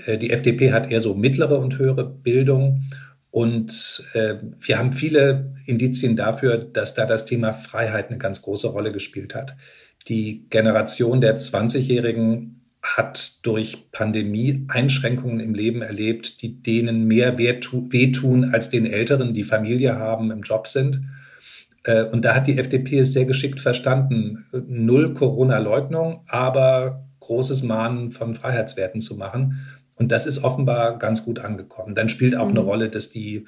Äh, 0.07 0.19
die 0.19 0.31
FDP 0.31 0.73
hat 0.73 0.91
eher 0.91 1.01
so 1.01 1.15
mittlere 1.15 1.59
und 1.59 1.79
höhere 1.79 2.09
Bildung. 2.09 2.85
Und 3.31 4.05
äh, 4.13 4.37
wir 4.61 4.79
haben 4.79 4.93
viele 4.93 5.55
Indizien 5.67 6.17
dafür, 6.17 6.59
dass 6.59 6.95
da 6.95 7.07
das 7.07 7.25
Thema 7.25 7.53
Freiheit 7.55 8.09
eine 8.09 8.19
ganz 8.19 8.43
große 8.43 8.69
Rolle 8.69 8.93
gespielt 8.93 9.35
hat. 9.35 9.57
Die 10.09 10.47
Generation 10.51 11.21
der 11.21 11.39
20-Jährigen 11.39 12.61
hat 12.83 13.45
durch 13.47 13.91
Pandemie 13.93 14.67
Einschränkungen 14.69 15.41
im 15.41 15.55
Leben 15.55 15.83
erlebt, 15.83 16.43
die 16.43 16.63
denen 16.63 17.07
mehr 17.07 17.39
wehtun 17.39 18.45
als 18.53 18.71
den 18.71 18.87
Älteren, 18.87 19.35
die 19.35 19.45
Familie 19.45 19.97
haben, 19.97 20.31
im 20.31 20.43
Job 20.43 20.67
sind. 20.67 21.01
Äh, 21.85 22.05
und 22.05 22.25
da 22.25 22.35
hat 22.35 22.47
die 22.47 22.59
FDP 22.59 23.01
es 23.01 23.13
sehr 23.13 23.27
geschickt 23.27 23.61
verstanden, 23.61 24.45
null 24.53 25.15
Corona-Leugnung, 25.15 26.25
aber 26.29 27.05
großes 27.21 27.63
Mahnen 27.63 28.11
von 28.11 28.35
Freiheitswerten 28.35 29.01
zu 29.01 29.17
machen. 29.17 29.67
Und 29.97 30.11
das 30.11 30.27
ist 30.27 30.43
offenbar 30.43 30.99
ganz 30.99 31.25
gut 31.25 31.39
angekommen. 31.39 31.95
Dann 31.95 32.09
spielt 32.09 32.37
auch 32.37 32.47
mhm. 32.47 32.57
eine 32.57 32.61
Rolle, 32.61 32.89
dass 32.89 33.11
die, 33.11 33.47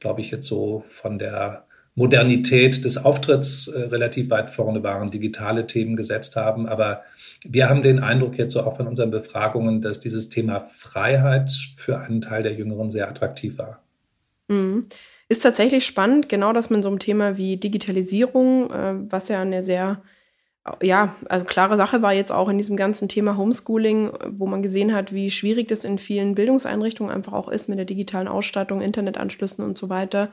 glaube 0.00 0.20
ich, 0.20 0.30
jetzt 0.30 0.46
so 0.46 0.84
von 0.88 1.18
der 1.18 1.64
Modernität 1.94 2.84
des 2.84 3.04
Auftritts 3.04 3.68
äh, 3.68 3.82
relativ 3.82 4.30
weit 4.30 4.50
vorne 4.50 4.82
waren, 4.82 5.10
digitale 5.10 5.66
Themen 5.66 5.94
gesetzt 5.94 6.36
haben. 6.36 6.66
Aber 6.66 7.02
wir 7.44 7.68
haben 7.68 7.82
den 7.82 7.98
Eindruck 7.98 8.38
jetzt 8.38 8.54
so 8.54 8.62
auch 8.62 8.76
von 8.76 8.86
unseren 8.86 9.10
Befragungen, 9.10 9.82
dass 9.82 10.00
dieses 10.00 10.30
Thema 10.30 10.60
Freiheit 10.60 11.52
für 11.76 11.98
einen 11.98 12.22
Teil 12.22 12.42
der 12.42 12.54
Jüngeren 12.54 12.90
sehr 12.90 13.08
attraktiv 13.08 13.58
war. 13.58 13.82
Mhm. 14.48 14.86
Ist 15.32 15.44
tatsächlich 15.44 15.86
spannend, 15.86 16.28
genau, 16.28 16.52
dass 16.52 16.68
man 16.68 16.82
so 16.82 16.90
ein 16.90 16.98
Thema 16.98 17.38
wie 17.38 17.56
Digitalisierung, 17.56 18.70
äh, 18.70 19.10
was 19.10 19.30
ja 19.30 19.40
eine 19.40 19.62
sehr, 19.62 20.02
ja, 20.82 21.16
also 21.26 21.46
klare 21.46 21.78
Sache 21.78 22.02
war 22.02 22.12
jetzt 22.12 22.30
auch 22.30 22.50
in 22.50 22.58
diesem 22.58 22.76
ganzen 22.76 23.08
Thema 23.08 23.38
Homeschooling, 23.38 24.12
wo 24.28 24.44
man 24.44 24.60
gesehen 24.60 24.92
hat, 24.92 25.14
wie 25.14 25.30
schwierig 25.30 25.68
das 25.68 25.86
in 25.86 25.96
vielen 25.96 26.34
Bildungseinrichtungen 26.34 27.10
einfach 27.10 27.32
auch 27.32 27.48
ist 27.48 27.70
mit 27.70 27.78
der 27.78 27.86
digitalen 27.86 28.28
Ausstattung, 28.28 28.82
Internetanschlüssen 28.82 29.64
und 29.64 29.78
so 29.78 29.88
weiter, 29.88 30.30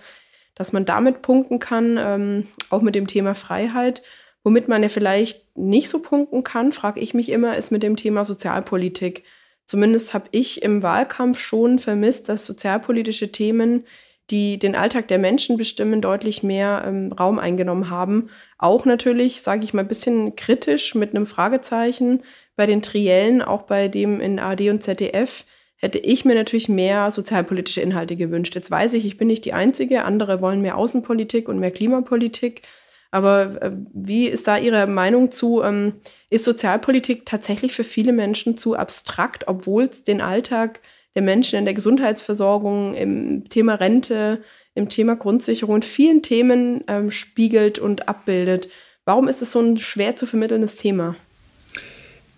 dass 0.54 0.74
man 0.74 0.84
damit 0.84 1.22
punkten 1.22 1.60
kann, 1.60 1.98
ähm, 1.98 2.48
auch 2.70 2.82
mit 2.82 2.94
dem 2.94 3.08
Thema 3.08 3.36
Freiheit. 3.36 4.02
Womit 4.44 4.68
man 4.68 4.84
ja 4.84 4.90
vielleicht 4.90 5.56
nicht 5.56 5.88
so 5.88 6.02
punkten 6.02 6.44
kann, 6.44 6.74
frage 6.74 7.00
ich 7.00 7.14
mich 7.14 7.30
immer, 7.30 7.56
ist 7.56 7.72
mit 7.72 7.84
dem 7.84 7.96
Thema 7.96 8.26
Sozialpolitik. 8.26 9.24
Zumindest 9.64 10.14
habe 10.14 10.28
ich 10.32 10.62
im 10.62 10.84
Wahlkampf 10.84 11.40
schon 11.40 11.80
vermisst, 11.80 12.28
dass 12.28 12.46
sozialpolitische 12.46 13.32
Themen 13.32 13.86
die 14.32 14.60
den 14.60 14.76
Alltag 14.76 15.08
der 15.08 15.18
Menschen 15.18 15.58
bestimmen, 15.58 16.02
deutlich 16.02 16.44
mehr 16.44 16.84
ähm, 16.86 17.12
Raum 17.12 17.40
eingenommen 17.40 17.90
haben. 17.90 18.30
Auch 18.58 18.86
natürlich, 18.86 19.42
sage 19.42 19.64
ich 19.64 19.74
mal, 19.74 19.82
ein 19.82 19.88
bisschen 19.88 20.36
kritisch 20.36 20.96
mit 20.96 21.16
einem 21.16 21.26
Fragezeichen 21.26 22.24
bei 22.56 22.66
den 22.66 22.82
Triellen, 22.82 23.42
auch 23.42 23.64
bei 23.64 23.88
dem 23.88 24.22
in 24.22 24.40
ARD 24.40 24.70
und 24.70 24.84
ZDF 24.84 25.46
hätte 25.80 25.98
ich 25.98 26.26
mir 26.26 26.36
natürlich 26.36 26.68
mehr 26.68 27.10
sozialpolitische 27.10 27.82
Inhalte 27.82 28.16
gewünscht. 28.18 28.54
Jetzt 28.54 28.70
weiß 28.70 28.94
ich, 28.96 29.06
ich 29.06 29.18
bin 29.18 29.28
nicht 29.28 29.46
die 29.46 29.54
Einzige, 29.54 30.04
andere 30.04 30.42
wollen 30.42 30.62
mehr 30.62 30.78
Außenpolitik 30.78 31.48
und 31.48 31.60
mehr 31.60 31.72
Klimapolitik. 31.72 32.64
Aber 33.12 33.62
äh, 33.62 33.72
wie 33.94 34.28
ist 34.28 34.48
da 34.48 34.58
Ihre 34.58 34.86
Meinung 34.88 35.32
zu? 35.32 35.64
Ähm, 35.64 35.94
ist 36.30 36.46
Sozialpolitik 36.46 37.26
tatsächlich 37.26 37.74
für 37.74 37.84
viele 37.84 38.12
Menschen 38.12 38.58
zu 38.58 38.76
abstrakt, 38.76 39.48
obwohl 39.48 39.84
es 39.84 40.04
den 40.04 40.22
Alltag 40.22 40.82
der 41.20 41.26
Menschen 41.26 41.60
in 41.60 41.66
der 41.66 41.74
Gesundheitsversorgung, 41.74 42.96
im 42.96 43.50
Thema 43.50 43.76
Rente, 43.76 44.42
im 44.74 44.88
Thema 44.88 45.18
Grundsicherung 45.18 45.76
und 45.76 45.84
vielen 45.84 46.24
Themen 46.24 46.82
ähm, 46.88 47.12
spiegelt 47.12 47.78
und 47.78 48.08
abbildet. 48.08 48.70
Warum 49.04 49.28
ist 49.28 49.42
es 49.42 49.52
so 49.52 49.60
ein 49.60 49.78
schwer 49.78 50.16
zu 50.16 50.26
vermittelndes 50.26 50.78
Thema? 50.78 51.18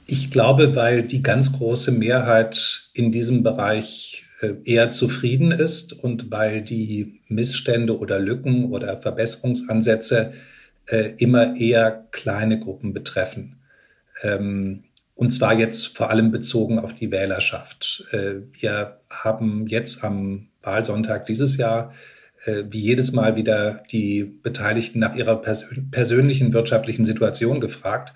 Ich 0.08 0.32
glaube, 0.32 0.76
weil 0.76 1.04
die 1.04 1.22
ganz 1.22 1.54
große 1.54 1.92
Mehrheit 1.92 2.90
in 2.96 3.12
diesem 3.12 3.44
Bereich 3.44 4.24
äh, 4.42 4.54
eher 4.64 4.90
zufrieden 4.90 5.52
ist 5.52 5.94
und 5.94 6.32
weil 6.32 6.64
die 6.64 7.22
Missstände 7.28 7.96
oder 8.00 8.18
Lücken 8.18 8.72
oder 8.72 8.98
Verbesserungsansätze 8.98 10.34
äh, 10.88 11.14
immer 11.18 11.56
eher 11.56 12.08
kleine 12.10 12.60
Gruppen 12.60 12.94
betreffen. 12.94 13.58
Ähm, 14.24 14.86
und 15.22 15.30
zwar 15.30 15.54
jetzt 15.54 15.96
vor 15.96 16.10
allem 16.10 16.32
bezogen 16.32 16.80
auf 16.80 16.96
die 16.96 17.12
Wählerschaft. 17.12 18.06
Äh, 18.10 18.38
wir 18.60 18.98
haben 19.08 19.68
jetzt 19.68 20.04
am 20.04 20.48
Wahlsonntag 20.64 21.28
dieses 21.28 21.58
Jahr 21.58 21.94
äh, 22.46 22.64
wie 22.72 22.80
jedes 22.80 23.12
Mal 23.12 23.36
wieder 23.36 23.84
die 23.92 24.24
Beteiligten 24.24 24.98
nach 24.98 25.14
ihrer 25.14 25.36
persönlichen 25.36 26.54
wirtschaftlichen 26.54 27.06
Situation 27.06 27.60
gefragt. 27.60 28.16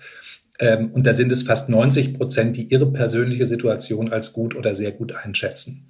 Ähm, 0.58 0.90
und 0.90 1.06
da 1.06 1.12
sind 1.12 1.30
es 1.30 1.44
fast 1.44 1.68
90 1.68 2.14
Prozent, 2.14 2.56
die 2.56 2.64
ihre 2.64 2.90
persönliche 2.90 3.46
Situation 3.46 4.12
als 4.12 4.32
gut 4.32 4.56
oder 4.56 4.74
sehr 4.74 4.90
gut 4.90 5.14
einschätzen. 5.14 5.86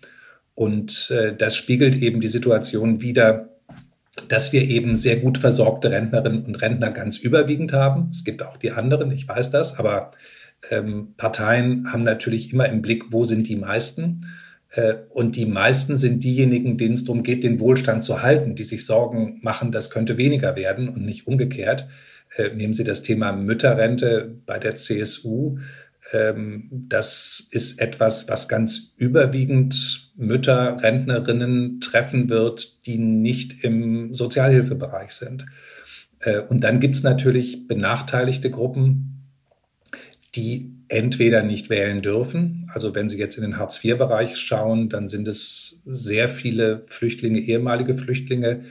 Und 0.55 1.11
äh, 1.13 1.35
das 1.35 1.57
spiegelt 1.57 1.95
eben 1.97 2.21
die 2.21 2.29
Situation 2.29 3.01
wider, 3.01 3.49
dass 4.29 4.53
wir 4.53 4.69
eben 4.69 4.97
sehr 4.97 5.17
gut 5.17 5.39
versorgte 5.39 5.91
Rentnerinnen 5.91 6.45
und 6.45 6.57
Rentner 6.57 6.91
ganz 6.91 7.17
überwiegend 7.17 7.73
haben. 7.73 8.11
Es 8.13 8.23
gibt 8.23 8.43
auch 8.43 8.59
die 8.59 8.73
anderen, 8.73 9.11
ich 9.13 9.27
weiß 9.27 9.51
das, 9.51 9.79
aber 9.79 10.11
ähm, 10.71 11.15
Parteien 11.17 11.93
haben 11.93 12.03
natürlich 12.03 12.53
immer 12.53 12.69
im 12.69 12.83
Blick, 12.83 13.05
wo 13.11 13.25
sind 13.25 13.49
die 13.49 13.57
meisten. 13.57 14.27
Äh, 14.71 14.95
und 15.11 15.37
die 15.37 15.47
meisten 15.47 15.97
sind 15.97 16.25
diejenigen, 16.25 16.79
denen 16.79 16.95
es 16.95 17.05
darum 17.05 17.23
geht, 17.23 17.45
den 17.45 17.61
Wohlstand 17.61 18.05
zu 18.05 18.23
halten, 18.23 18.55
die 18.55 18.65
sich 18.65 18.85
Sorgen 18.87 19.39
machen, 19.43 19.73
das 19.73 19.91
könnte 19.91 20.19
weniger 20.19 20.57
werden 20.57 20.89
und 20.89 21.05
nicht 21.05 21.27
umgekehrt. 21.27 21.89
Äh, 22.37 22.55
nehmen 22.55 22.75
Sie 22.75 22.85
das 22.85 23.03
Thema 23.03 23.33
Mütterrente 23.33 24.37
bei 24.47 24.59
der 24.59 24.77
CSU. 24.77 25.59
Ähm, 26.13 26.69
das 26.71 27.49
ist 27.51 27.81
etwas, 27.81 28.29
was 28.29 28.49
ganz 28.49 28.95
überwiegend 28.97 30.13
Mütter, 30.17 30.77
Rentnerinnen 30.81 31.81
treffen 31.81 32.29
wird, 32.29 32.87
die 32.87 32.99
nicht 32.99 33.65
im 33.65 34.15
Sozialhilfebereich 34.15 35.13
sind. 35.13 35.47
Äh, 36.21 36.41
und 36.41 36.65
dann 36.65 36.81
gibt 36.81 36.97
es 36.97 37.03
natürlich 37.03 37.67
benachteiligte 37.67 38.51
Gruppen, 38.51 39.16
die 40.37 40.73
entweder 40.89 41.43
nicht 41.43 41.71
wählen 41.71 42.03
dürfen. 42.03 42.71
Also 42.73 42.95
wenn 42.95 43.09
Sie 43.09 43.19
jetzt 43.19 43.37
in 43.37 43.43
den 43.43 43.59
Hartz-IV-Bereich 43.59 44.37
schauen, 44.37 44.89
dann 44.89 45.09
sind 45.09 45.27
es 45.27 45.83
sehr 45.87 46.29
viele 46.29 46.85
Flüchtlinge, 46.87 47.41
ehemalige 47.41 47.95
Flüchtlinge, 47.95 48.65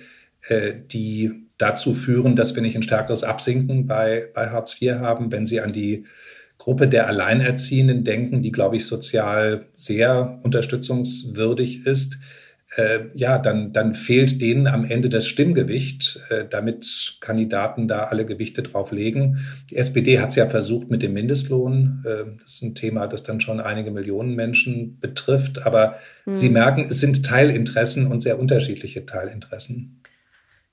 äh, 0.47 0.73
die 0.91 1.31
dazu 1.57 1.93
führen, 1.93 2.35
dass 2.35 2.55
wir 2.55 2.61
nicht 2.61 2.75
ein 2.75 2.83
stärkeres 2.83 3.23
Absinken 3.23 3.87
bei, 3.87 4.29
bei 4.33 4.49
Hartz 4.49 4.81
IV 4.81 4.95
haben. 4.95 5.31
Wenn 5.31 5.45
Sie 5.45 5.59
an 5.59 5.73
die 5.73 6.05
Gruppe 6.57 6.87
der 6.87 7.07
Alleinerziehenden 7.07 8.03
denken, 8.03 8.41
die, 8.41 8.51
glaube 8.51 8.77
ich, 8.77 8.85
sozial 8.85 9.65
sehr 9.73 10.39
unterstützungswürdig 10.43 11.85
ist, 11.85 12.17
äh, 12.75 13.05
ja, 13.13 13.37
dann, 13.37 13.71
dann 13.71 13.95
fehlt 13.95 14.41
denen 14.41 14.67
am 14.67 14.83
Ende 14.83 15.09
das 15.09 15.27
Stimmgewicht, 15.27 16.19
äh, 16.29 16.45
damit 16.49 17.17
Kandidaten 17.21 17.87
da 17.87 18.05
alle 18.05 18.25
Gewichte 18.25 18.63
drauf 18.63 18.91
legen. 18.91 19.39
Die 19.69 19.77
SPD 19.77 20.19
hat 20.19 20.29
es 20.29 20.35
ja 20.35 20.47
versucht 20.47 20.89
mit 20.89 21.01
dem 21.01 21.13
Mindestlohn. 21.13 22.03
Äh, 22.05 22.37
das 22.41 22.55
ist 22.55 22.63
ein 22.63 22.75
Thema, 22.75 23.07
das 23.07 23.23
dann 23.23 23.39
schon 23.39 23.59
einige 23.59 23.91
Millionen 23.91 24.35
Menschen 24.35 24.99
betrifft. 24.99 25.65
Aber 25.65 25.95
mhm. 26.25 26.35
Sie 26.35 26.49
merken, 26.49 26.87
es 26.89 26.99
sind 26.99 27.25
Teilinteressen 27.25 28.07
und 28.07 28.21
sehr 28.21 28.39
unterschiedliche 28.39 29.05
Teilinteressen. 29.05 30.01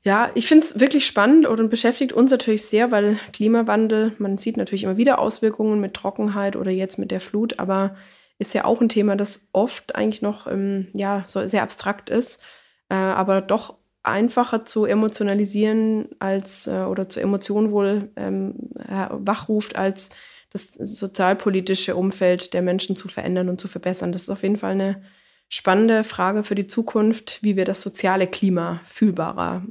Ja, 0.05 0.33
ich 0.35 0.49
finde 0.49 0.67
es 0.67 0.81
wirklich 0.81 1.07
spannend 1.07 1.47
und 1.47 1.71
beschäftigt 1.71 2.13
uns 2.13 2.33
natürlich 2.33 2.65
sehr, 2.65 2.91
weil 2.91 3.19
Klimawandel, 3.33 4.13
man 4.19 4.37
sieht 4.37 4.57
natürlich 4.57 4.83
immer 4.83 4.97
wieder 4.97 5.21
Auswirkungen 5.21 5.81
mit 5.81 5.95
Trockenheit 5.95 6.57
oder 6.57 6.73
jetzt 6.73 6.99
mit 6.99 7.13
der 7.13 7.21
Flut, 7.21 7.61
aber 7.61 7.95
ist 8.39 8.55
ja 8.55 8.65
auch 8.65 8.81
ein 8.81 8.89
Thema, 8.89 9.17
das 9.17 9.49
oft 9.53 9.95
eigentlich 9.95 10.23
noch 10.23 10.47
ähm, 10.47 10.89
ja, 10.93 11.25
so 11.27 11.47
sehr 11.47 11.63
abstrakt 11.63 12.11
ist, 12.11 12.43
äh, 12.89 12.95
aber 12.95 13.41
doch 13.41 13.77
einfacher 14.03 14.65
zu 14.65 14.85
emotionalisieren 14.85 16.09
als 16.19 16.67
äh, 16.67 16.83
oder 16.83 17.09
zu 17.09 17.21
Emotionen 17.21 17.71
wohl 17.71 18.11
ähm, 18.17 18.55
wachruft, 19.11 19.77
als 19.77 20.11
das 20.51 20.75
sozialpolitische 20.75 21.97
Umfeld 21.97 22.53
der 22.53 22.63
Menschen 22.63 22.97
zu 22.97 23.09
verändern 23.09 23.49
und 23.49 23.61
zu 23.61 23.69
verbessern. 23.69 24.13
Das 24.13 24.23
ist 24.23 24.31
auf 24.31 24.43
jeden 24.43 24.59
Fall 24.59 24.73
eine 24.73 25.03
spannende 25.49 26.05
Frage 26.05 26.43
für 26.43 26.55
die 26.55 26.67
Zukunft, 26.67 27.39
wie 27.43 27.57
wir 27.57 27.65
das 27.65 27.81
soziale 27.81 28.27
Klima 28.27 28.81
fühlbarer 28.87 29.63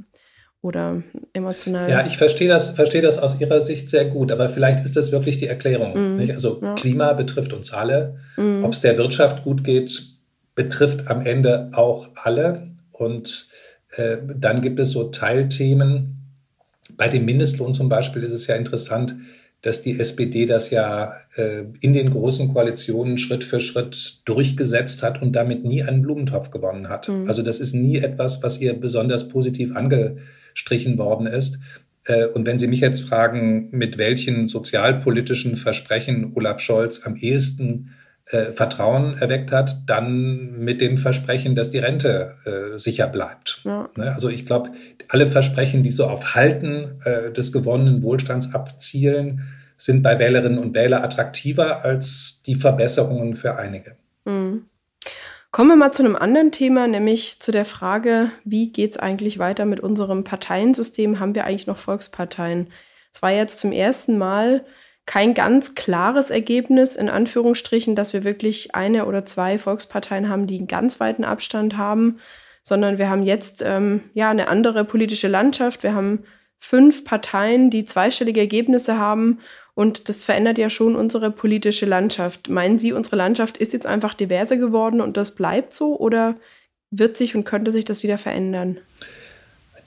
oder 0.62 1.02
emotional. 1.32 1.90
Ja, 1.90 2.06
ich 2.06 2.16
verstehe 2.16 2.48
das, 2.48 2.70
verstehe 2.70 3.02
das 3.02 3.18
aus 3.18 3.40
Ihrer 3.40 3.60
Sicht 3.60 3.90
sehr 3.90 4.04
gut, 4.04 4.30
aber 4.30 4.48
vielleicht 4.48 4.84
ist 4.84 4.96
das 4.96 5.10
wirklich 5.10 5.38
die 5.38 5.48
Erklärung. 5.48 6.16
Mm, 6.16 6.30
also 6.30 6.60
ja. 6.62 6.74
Klima 6.76 7.12
betrifft 7.12 7.52
uns 7.52 7.72
alle. 7.72 8.20
Mm. 8.36 8.62
Ob 8.62 8.72
es 8.72 8.80
der 8.80 8.96
Wirtschaft 8.96 9.42
gut 9.42 9.64
geht, 9.64 10.00
betrifft 10.54 11.08
am 11.08 11.26
Ende 11.26 11.70
auch 11.72 12.08
alle. 12.14 12.68
Und 12.92 13.48
äh, 13.96 14.18
dann 14.36 14.62
gibt 14.62 14.78
es 14.78 14.92
so 14.92 15.04
Teilthemen. 15.04 16.18
Bei 16.96 17.08
dem 17.08 17.24
Mindestlohn 17.24 17.74
zum 17.74 17.88
Beispiel 17.88 18.22
ist 18.22 18.32
es 18.32 18.46
ja 18.46 18.54
interessant, 18.54 19.16
dass 19.62 19.82
die 19.82 19.98
SPD 19.98 20.46
das 20.46 20.70
ja 20.70 21.14
äh, 21.34 21.64
in 21.80 21.92
den 21.92 22.10
großen 22.10 22.52
Koalitionen 22.52 23.18
Schritt 23.18 23.42
für 23.42 23.60
Schritt 23.60 24.20
durchgesetzt 24.26 25.02
hat 25.02 25.22
und 25.22 25.32
damit 25.32 25.64
nie 25.64 25.82
einen 25.82 26.02
Blumentopf 26.02 26.50
gewonnen 26.50 26.88
hat. 26.88 27.08
Mhm. 27.08 27.26
Also 27.26 27.42
das 27.42 27.58
ist 27.58 27.72
nie 27.72 27.98
etwas, 27.98 28.42
was 28.44 28.60
ihr 28.60 28.78
besonders 28.78 29.28
positiv 29.28 29.74
ange 29.74 30.16
gestrichen 30.52 30.98
worden 30.98 31.26
ist. 31.26 31.60
Äh, 32.04 32.26
und 32.26 32.46
wenn 32.46 32.58
Sie 32.58 32.66
mich 32.66 32.80
jetzt 32.80 33.02
fragen, 33.02 33.68
mit 33.70 33.98
welchen 33.98 34.48
sozialpolitischen 34.48 35.56
Versprechen 35.56 36.32
Olaf 36.34 36.60
Scholz 36.60 37.06
am 37.06 37.16
ehesten 37.16 37.90
äh, 38.26 38.52
Vertrauen 38.52 39.16
erweckt 39.18 39.52
hat, 39.52 39.82
dann 39.86 40.58
mit 40.58 40.80
dem 40.80 40.96
Versprechen, 40.98 41.54
dass 41.54 41.70
die 41.70 41.78
Rente 41.78 42.36
äh, 42.44 42.78
sicher 42.78 43.08
bleibt. 43.08 43.60
Ja. 43.64 43.88
Ne? 43.96 44.12
Also 44.12 44.28
ich 44.28 44.46
glaube, 44.46 44.70
alle 45.08 45.26
Versprechen, 45.26 45.82
die 45.82 45.92
so 45.92 46.06
auf 46.06 46.34
Halten 46.34 47.00
äh, 47.04 47.32
des 47.32 47.52
gewonnenen 47.52 48.02
Wohlstands 48.02 48.54
abzielen, 48.54 49.42
sind 49.76 50.02
bei 50.02 50.18
Wählerinnen 50.18 50.58
und 50.58 50.74
Wählern 50.74 51.02
attraktiver 51.02 51.84
als 51.84 52.42
die 52.46 52.54
Verbesserungen 52.54 53.34
für 53.34 53.56
einige. 53.56 53.96
Mhm. 54.24 54.66
Kommen 55.52 55.68
wir 55.68 55.76
mal 55.76 55.92
zu 55.92 56.02
einem 56.02 56.16
anderen 56.16 56.50
Thema, 56.50 56.88
nämlich 56.88 57.38
zu 57.38 57.52
der 57.52 57.66
Frage, 57.66 58.30
wie 58.42 58.72
geht 58.72 58.92
es 58.92 58.96
eigentlich 58.96 59.38
weiter 59.38 59.66
mit 59.66 59.80
unserem 59.80 60.24
Parteiensystem? 60.24 61.20
Haben 61.20 61.34
wir 61.34 61.44
eigentlich 61.44 61.66
noch 61.66 61.76
Volksparteien? 61.76 62.68
Es 63.12 63.20
war 63.20 63.32
jetzt 63.32 63.58
zum 63.58 63.70
ersten 63.70 64.16
Mal 64.16 64.64
kein 65.04 65.34
ganz 65.34 65.74
klares 65.74 66.30
Ergebnis, 66.30 66.96
in 66.96 67.10
Anführungsstrichen, 67.10 67.94
dass 67.94 68.14
wir 68.14 68.24
wirklich 68.24 68.74
eine 68.74 69.04
oder 69.04 69.26
zwei 69.26 69.58
Volksparteien 69.58 70.30
haben, 70.30 70.46
die 70.46 70.56
einen 70.56 70.68
ganz 70.68 71.00
weiten 71.00 71.22
Abstand 71.24 71.76
haben, 71.76 72.18
sondern 72.62 72.96
wir 72.96 73.10
haben 73.10 73.22
jetzt 73.22 73.62
ähm, 73.62 74.00
ja 74.14 74.30
eine 74.30 74.48
andere 74.48 74.86
politische 74.86 75.28
Landschaft. 75.28 75.82
Wir 75.82 75.92
haben 75.92 76.24
fünf 76.60 77.04
Parteien, 77.04 77.68
die 77.68 77.84
zweistellige 77.84 78.40
Ergebnisse 78.40 78.96
haben 78.96 79.40
und 79.74 80.08
das 80.08 80.22
verändert 80.22 80.58
ja 80.58 80.68
schon 80.68 80.96
unsere 80.96 81.30
politische 81.30 81.86
Landschaft. 81.86 82.48
Meinen 82.48 82.78
Sie, 82.78 82.92
unsere 82.92 83.16
Landschaft 83.16 83.56
ist 83.56 83.72
jetzt 83.72 83.86
einfach 83.86 84.14
diverser 84.14 84.56
geworden 84.56 85.00
und 85.00 85.16
das 85.16 85.34
bleibt 85.34 85.72
so 85.72 85.98
oder 85.98 86.36
wird 86.90 87.16
sich 87.16 87.34
und 87.34 87.44
könnte 87.44 87.72
sich 87.72 87.86
das 87.86 88.02
wieder 88.02 88.18
verändern? 88.18 88.78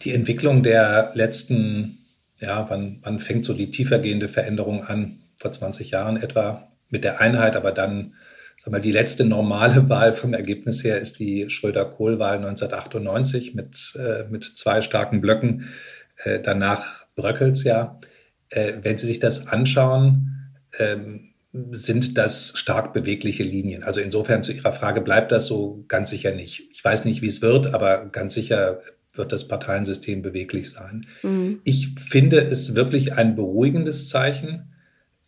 Die 0.04 0.12
Entwicklung 0.12 0.64
der 0.64 1.12
letzten, 1.14 2.00
ja, 2.40 2.66
wann, 2.70 3.00
wann 3.04 3.20
fängt 3.20 3.46
so 3.46 3.54
die 3.54 3.70
tiefergehende 3.70 4.28
Veränderung 4.28 4.84
an? 4.84 5.20
Vor 5.38 5.52
20 5.52 5.92
Jahren 5.92 6.18
etwa 6.18 6.72
mit 6.90 7.04
der 7.04 7.22
Einheit, 7.22 7.56
aber 7.56 7.72
dann, 7.72 8.14
sag 8.58 8.72
mal, 8.72 8.82
die 8.82 8.92
letzte 8.92 9.24
normale 9.26 9.88
Wahl 9.90 10.14
vom 10.14 10.34
Ergebnis 10.34 10.84
her 10.84 11.00
ist 11.00 11.20
die 11.20 11.50
Schröder-Kohl-Wahl 11.50 12.38
1998 12.38 13.54
mit, 13.54 13.94
äh, 14.00 14.24
mit 14.30 14.44
zwei 14.44 14.82
starken 14.82 15.22
Blöcken. 15.22 15.70
Äh, 16.24 16.40
danach 16.40 17.06
bröckelt 17.16 17.54
es 17.54 17.64
ja 17.64 18.00
äh, 18.50 18.74
wenn 18.82 18.98
Sie 18.98 19.08
sich 19.08 19.20
das 19.20 19.48
anschauen, 19.48 20.52
ähm, 20.78 21.32
sind 21.72 22.18
das 22.18 22.54
stark 22.56 22.94
bewegliche 22.94 23.44
Linien. 23.44 23.84
Also 23.84 24.02
insofern 24.02 24.44
zu 24.44 24.52
Ihrer 24.52 24.74
Frage 24.74 25.02
bleibt 25.02 25.32
das 25.32 25.48
so 25.48 25.86
ganz 25.88 26.10
sicher 26.10 26.34
nicht. 26.34 26.68
Ich 26.72 26.84
weiß 26.84 27.06
nicht, 27.06 27.22
wie 27.22 27.28
es 27.28 27.42
wird, 27.42 27.74
aber 27.74 28.08
ganz 28.08 28.34
sicher 28.34 28.82
wird 29.14 29.32
das 29.32 29.48
Parteiensystem 29.48 30.22
beweglich 30.22 30.70
sein. 30.72 31.06
Mhm. 31.24 31.62
Ich 31.64 31.96
finde 31.96 32.42
es 32.42 32.76
wirklich 32.76 33.14
ein 33.14 33.36
beruhigendes 33.36 34.10
Zeichen, 34.10 34.74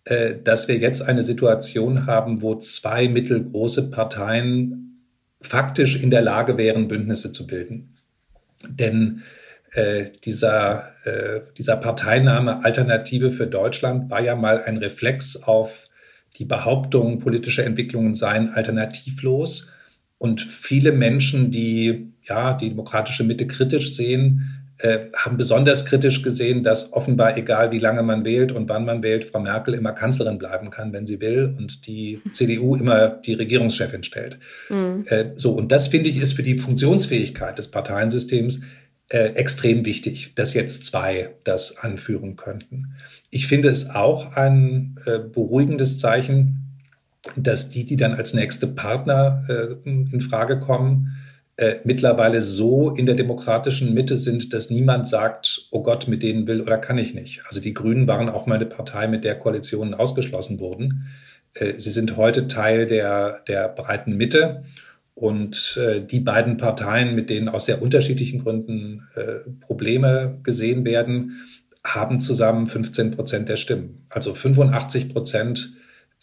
äh, 0.03 0.36
dass 0.43 0.67
wir 0.67 0.77
jetzt 0.77 1.01
eine 1.01 1.23
Situation 1.23 2.06
haben, 2.06 2.41
wo 2.41 2.56
zwei 2.56 3.08
mittelgroße 3.08 3.89
Parteien 3.89 5.06
faktisch 5.41 6.01
in 6.01 6.12
der 6.12 6.21
Lage 6.21 6.58
wären, 6.58 6.88
Bündnisse 6.88 7.32
zu 7.32 7.47
bilden. 7.47 7.93
Denn 8.67 9.23
äh, 9.73 10.06
dieser, 10.23 10.89
äh, 11.06 11.41
dieser 11.58 11.77
Parteiname 11.77 12.63
Alternative 12.63 13.32
für 13.32 13.47
Deutschland 13.47 14.10
war 14.10 14.21
ja 14.21 14.36
mal 14.36 14.63
ein 14.63 14.77
Reflex 14.77 15.43
auf 15.43 15.88
die 16.38 16.45
Behauptung, 16.45 17.19
politische 17.19 17.65
Entwicklungen 17.65 18.15
seien 18.15 18.49
alternativlos. 18.49 19.73
Und 20.19 20.41
viele 20.41 20.91
Menschen, 20.91 21.51
die 21.51 22.13
ja 22.23 22.53
die 22.53 22.69
demokratische 22.69 23.23
Mitte 23.23 23.47
kritisch 23.47 23.95
sehen, 23.95 24.58
äh, 24.80 25.08
haben 25.15 25.38
besonders 25.38 25.86
kritisch 25.86 26.21
gesehen, 26.21 26.62
dass 26.62 26.93
offenbar 26.93 27.36
egal 27.36 27.71
wie 27.71 27.80
lange 27.80 28.03
man 28.03 28.23
wählt 28.23 28.51
und 28.51 28.69
wann 28.69 28.86
man 28.86 29.01
wählt, 29.01 29.25
Frau 29.25 29.39
Merkel 29.39 29.73
immer 29.73 29.91
Kanzlerin 29.91 30.38
bleiben 30.38 30.69
kann, 30.69 30.93
wenn 30.93 31.08
sie 31.08 31.19
will, 31.19 31.56
und 31.58 31.88
die 31.88 32.21
CDU 32.32 32.75
immer 32.75 33.10
die 33.10 33.34
Regierungschefin 33.34 34.03
stellt. 34.03 34.38
Mhm. 34.69 35.06
Äh, 35.08 35.32
so 35.36 35.53
und 35.53 35.71
das 35.71 35.88
finde 35.88 36.10
ich 36.10 36.17
ist 36.17 36.34
für 36.34 36.43
die 36.43 36.60
Funktionsfähigkeit 36.60 37.58
des 37.58 37.71
Parteiensystems 37.71 38.62
äh, 39.10 39.34
extrem 39.36 39.86
wichtig, 39.86 40.34
dass 40.36 40.54
jetzt 40.54 40.86
zwei 40.86 41.36
das 41.43 41.78
anführen 41.78 42.36
könnten. 42.36 42.96
Ich 43.32 43.48
finde 43.48 43.70
es 43.70 43.89
auch 43.89 44.36
ein 44.36 44.98
äh, 45.06 45.20
beruhigendes 45.20 46.00
Zeichen, 46.00 46.63
dass 47.36 47.70
die, 47.70 47.86
die 47.86 47.98
dann 47.98 48.13
als 48.13 48.34
nächste 48.34 48.67
Partner 48.67 49.46
äh, 49.50 49.89
in 49.89 50.22
Frage 50.22 50.60
kommen, 50.60 51.17
äh, 51.58 51.80
mittlerweile 51.84 52.39
so 52.39 52.91
in 52.91 53.08
der 53.08 53.15
demokratischen 53.15 53.93
Mitte 53.93 54.15
sind, 54.15 54.54
dass 54.54 54.70
niemand 54.70 55.08
sagt, 55.08 55.67
oh 55.72 55.82
Gott, 55.82 56.08
mit 56.08 56.22
denen 56.22 56.46
will 56.46 56.62
oder 56.62 56.78
kann 56.78 57.00
ich 57.00 57.15
nicht. 57.15 57.41
Also 57.48 57.62
die 57.62 57.74
Grünen 57.74 58.08
waren 58.08 58.30
auch 58.30 58.46
mal 58.46 58.56
eine 58.56 58.67
Partei, 58.67 59.08
mit 59.08 59.24
der 59.24 59.36
Koalitionen 59.36 59.96
ausgeschlossen 59.96 60.60
wurden. 60.60 61.08
Äh, 61.56 61.80
sie 61.80 61.89
sind 61.89 62.15
heute 62.15 62.48
Teil 62.48 62.86
der, 62.86 63.41
der 63.48 63.70
breiten 63.70 64.15
Mitte. 64.15 64.65
Und 65.17 65.80
äh, 65.82 66.06
die 66.06 66.19
beiden 66.19 66.58
Parteien, 66.58 67.15
mit 67.15 67.32
denen 67.32 67.49
aus 67.49 67.65
sehr 67.65 67.82
unterschiedlichen 67.82 68.43
Gründen 68.43 69.08
äh, 69.15 69.49
Probleme 69.62 70.38
gesehen 70.43 70.86
werden, 70.86 71.41
haben 71.84 72.19
zusammen 72.19 72.67
15 72.67 73.15
Prozent 73.15 73.49
der 73.49 73.58
Stimmen. 73.58 74.06
Also 74.10 74.36
85 74.36 75.10
Prozent 75.10 75.73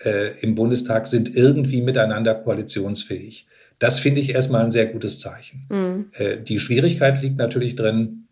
äh, 0.05 0.39
im 0.43 0.55
Bundestag 0.55 1.09
sind 1.09 1.35
irgendwie 1.35 1.83
miteinander 1.83 2.37
koalitionsfähig. 2.37 3.49
Das 3.81 3.99
finde 3.99 4.21
ich 4.21 4.31
erstmal 4.31 4.65
ein 4.65 4.71
sehr 4.71 4.87
gutes 4.87 5.19
Zeichen. 5.19 5.67
Mhm. 5.71 6.07
Äh, 6.13 6.37
die 6.39 6.61
Schwierigkeit 6.61 7.21
liegt 7.21 7.37
natürlich 7.37 7.75
drin, 7.75 8.29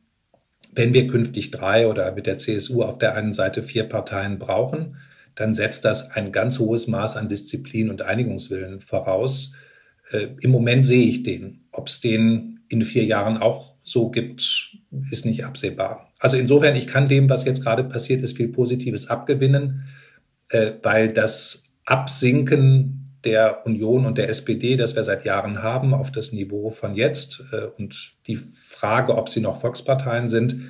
wenn 0.73 0.95
wir 0.95 1.09
künftig 1.09 1.51
drei 1.51 1.89
oder 1.89 2.13
mit 2.13 2.27
der 2.27 2.39
CSU 2.39 2.85
auf 2.85 2.99
der 2.99 3.17
einen 3.17 3.33
Seite 3.33 3.65
vier 3.65 3.83
Parteien 3.83 4.39
brauchen, 4.39 4.95
dann 5.35 5.55
setzt 5.55 5.85
das 5.85 6.13
ein 6.13 6.31
ganz 6.31 6.61
hohes 6.61 6.87
Maß 6.87 7.17
an 7.17 7.29
Disziplin 7.29 7.91
und 7.91 8.03
Einigungswillen 8.03 8.79
voraus 8.79 9.57
äh, 10.13 10.29
im 10.41 10.51
Moment 10.51 10.85
sehe 10.85 11.07
ich 11.07 11.23
den. 11.23 11.65
Ob 11.73 11.89
es 11.89 12.01
den 12.01 12.61
in 12.69 12.83
vier 12.83 13.05
Jahren 13.05 13.37
auch 13.37 13.75
so 13.83 14.11
gibt, 14.11 14.71
ist 15.11 15.27
nicht 15.27 15.45
absehbar. 15.45 16.11
Also 16.19 16.37
insofern, 16.37 16.77
ich 16.77 16.87
kann 16.87 17.09
dem, 17.09 17.29
was 17.29 17.45
jetzt 17.45 17.63
gerade 17.63 17.85
passiert 17.85 18.23
ist, 18.23 18.37
viel 18.37 18.49
Positives 18.49 19.09
abgewinnen, 19.09 19.89
äh, 20.51 20.73
weil 20.83 21.13
das 21.13 21.75
Absinken 21.85 23.19
der 23.25 23.67
Union 23.67 24.07
und 24.07 24.19
der 24.19 24.29
SPD, 24.29 24.77
das 24.77 24.97
wir 24.97 25.05
seit 25.05 25.25
Jahren 25.25 25.63
haben, 25.63 25.95
auf 25.95 26.11
das 26.11 26.33
Niveau 26.33 26.71
von 26.71 26.95
jetzt 26.95 27.45
äh, 27.53 27.67
und 27.79 28.15
die 28.27 28.37
Frage, 28.37 29.17
ob 29.17 29.29
sie 29.29 29.41
noch 29.41 29.61
Volksparteien 29.61 30.29
sind, 30.29 30.61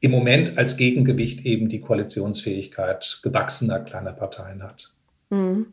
im 0.00 0.10
Moment 0.10 0.58
als 0.58 0.76
Gegengewicht 0.76 1.44
eben 1.44 1.68
die 1.68 1.80
Koalitionsfähigkeit 1.80 3.20
gewachsener 3.22 3.80
kleiner 3.80 4.12
Parteien 4.12 4.62
hat. 4.62 4.92
Mhm. 5.30 5.72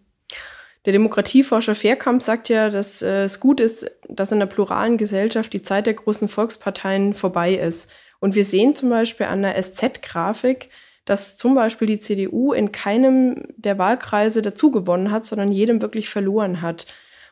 Der 0.85 0.93
Demokratieforscher 0.93 1.73
Fairkamp 1.73 2.21
sagt 2.21 2.49
ja, 2.49 2.69
dass 2.69 3.01
äh, 3.01 3.23
es 3.23 3.39
gut 3.39 3.59
ist, 3.59 3.89
dass 4.07 4.31
in 4.31 4.39
der 4.39 4.45
pluralen 4.45 4.97
Gesellschaft 4.97 5.51
die 5.53 5.63
Zeit 5.63 5.87
der 5.87 5.95
großen 5.95 6.27
Volksparteien 6.27 7.13
vorbei 7.13 7.55
ist. 7.55 7.89
Und 8.19 8.35
wir 8.35 8.45
sehen 8.45 8.75
zum 8.75 8.89
Beispiel 8.89 9.25
an 9.25 9.41
der 9.41 9.61
SZ-Grafik, 9.61 10.69
dass 11.03 11.37
zum 11.37 11.55
Beispiel 11.55 11.87
die 11.87 11.99
CDU 11.99 12.53
in 12.53 12.71
keinem 12.71 13.43
der 13.57 13.77
Wahlkreise 13.77 14.41
dazugewonnen 14.41 15.11
hat, 15.11 15.25
sondern 15.25 15.51
jedem 15.51 15.81
wirklich 15.81 16.09
verloren 16.09 16.61
hat. 16.61 16.85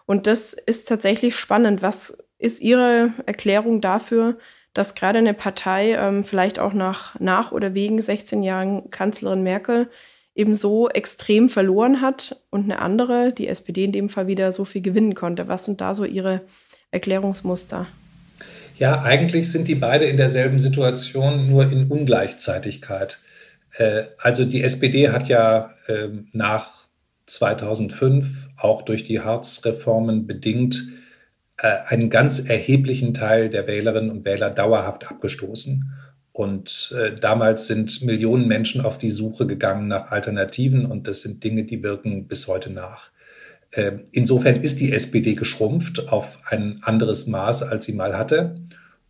Und 0.05 0.27
das 0.27 0.53
ist 0.53 0.87
tatsächlich 0.87 1.35
spannend. 1.35 1.81
Was 1.81 2.17
ist 2.37 2.59
Ihre 2.59 3.13
Erklärung 3.25 3.81
dafür, 3.81 4.37
dass 4.73 4.95
gerade 4.95 5.19
eine 5.19 5.33
Partei 5.33 5.93
ähm, 5.93 6.23
vielleicht 6.23 6.59
auch 6.59 6.73
nach, 6.73 7.19
nach 7.19 7.51
oder 7.51 7.73
wegen 7.73 8.01
16 8.01 8.41
Jahren 8.41 8.89
Kanzlerin 8.89 9.43
Merkel 9.43 9.89
eben 10.36 10.56
so 10.56 10.89
extrem 10.89 11.50
verloren 11.50 12.02
hat 12.02 12.41
und 12.50 12.63
eine 12.63 12.80
andere, 12.80 13.34
die 13.34 13.48
SPD 13.48 13.86
in 13.86 13.91
dem 13.91 14.10
Fall 14.10 14.28
wieder 14.28 14.52
so 14.52 14.65
viel 14.65 14.82
gewinnen 14.82 15.13
konnte. 15.15 15.48
Was 15.48 15.65
sind 15.65 15.82
da 15.82 15.93
so 15.93 16.06
Ihre 16.06 16.41
Erklärungsmuster? 16.91 17.88
Ja, 18.78 19.04
eigentlich 19.04 19.52
sind 19.52 19.67
die 19.67 19.76
beide 19.76 20.06
in 20.06 20.17
derselben 20.17 20.60
Situation, 20.60 21.50
nur 21.50 21.72
in 21.72 21.88
Ungleichzeitigkeit. 21.88 23.19
Äh, 23.78 24.04
also 24.17 24.46
die 24.46 24.63
SPD 24.63 25.10
hat 25.10 25.28
ja 25.28 25.74
äh, 25.88 26.10
nach 26.32 26.88
2005 27.28 28.50
auch 28.58 28.82
durch 28.82 29.04
die 29.04 29.22
Hartz-Reformen 29.22 30.26
bedingt 30.26 30.84
äh, 31.58 31.67
einen 31.88 32.10
ganz 32.10 32.50
erheblichen 32.50 33.13
Teil 33.13 33.50
der 33.50 33.67
Wählerinnen 33.67 34.12
und 34.12 34.26
Wähler 34.26 34.50
dauerhaft 34.50 35.10
abgestoßen. 35.10 35.91
Und 36.34 36.96
äh, 37.00 37.15
damals 37.15 37.67
sind 37.67 38.02
Millionen 38.02 38.48
Menschen 38.48 38.82
auf 38.82 38.98
die 38.98 39.12
Suche 39.12 39.46
gegangen 39.46 39.88
nach 39.88 40.12
Alternativen 40.12 40.88
und 40.88 41.08
das 41.08 41.22
sind 41.22 41.43
Dinge, 41.43 41.63
die 41.63 41.84
wirken 41.84 42.28
bis 42.28 42.48
heute 42.48 42.72
nach. 42.72 43.12
Äh, 43.69 44.00
insofern 44.12 44.56
ist 44.56 44.80
die 44.80 44.91
SPD 44.91 45.36
geschrumpft 45.36 46.10
auf 46.10 46.39
ein 46.50 46.80
anderes 46.82 47.28
Maß, 47.28 47.62
als 47.62 47.86
sie 47.86 47.93
mal 47.93 48.17
hatte. 48.17 48.56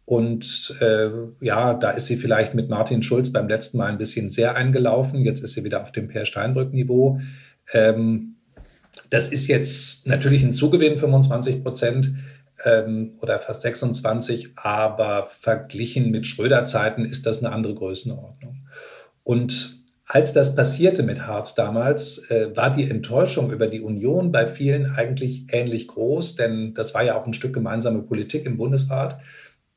Und 0.05 0.75
äh, 0.81 1.09
ja, 1.39 1.73
da 1.73 1.91
ist 1.91 2.07
sie 2.07 2.17
vielleicht 2.17 2.55
mit 2.55 2.69
Martin 2.69 3.03
Schulz 3.03 3.31
beim 3.31 3.47
letzten 3.47 3.77
Mal 3.77 3.87
ein 3.87 3.97
bisschen 3.97 4.29
sehr 4.29 4.55
eingelaufen. 4.55 5.21
Jetzt 5.21 5.41
ist 5.41 5.53
sie 5.53 5.63
wieder 5.63 5.81
auf 5.81 5.93
dem 5.93 6.09
Per 6.09 6.25
Steinbrück-Niveau. 6.25 7.21
Ähm, 7.71 8.35
das 9.09 9.31
ist 9.31 9.47
jetzt 9.47 10.07
natürlich 10.07 10.43
ein 10.43 10.51
Zugewinn, 10.53 10.97
25 10.97 11.63
Prozent 11.63 12.13
ähm, 12.63 13.17
oder 13.21 13.39
fast 13.39 13.61
26, 13.61 14.51
aber 14.55 15.25
verglichen 15.25 16.11
mit 16.11 16.27
Schröder-Zeiten 16.27 17.05
ist 17.05 17.25
das 17.25 17.43
eine 17.43 17.53
andere 17.53 17.75
Größenordnung. 17.75 18.67
Und 19.23 19.83
als 20.05 20.33
das 20.33 20.55
passierte 20.55 21.01
mit 21.01 21.25
Harz 21.25 21.55
damals, 21.55 22.29
äh, 22.29 22.55
war 22.55 22.69
die 22.69 22.89
Enttäuschung 22.89 23.51
über 23.51 23.67
die 23.67 23.81
Union 23.81 24.31
bei 24.31 24.47
vielen 24.47 24.91
eigentlich 24.91 25.47
ähnlich 25.51 25.87
groß, 25.87 26.35
denn 26.35 26.73
das 26.73 26.93
war 26.93 27.03
ja 27.03 27.15
auch 27.15 27.25
ein 27.25 27.33
Stück 27.33 27.53
gemeinsame 27.53 28.01
Politik 28.01 28.45
im 28.45 28.57
Bundesrat. 28.57 29.19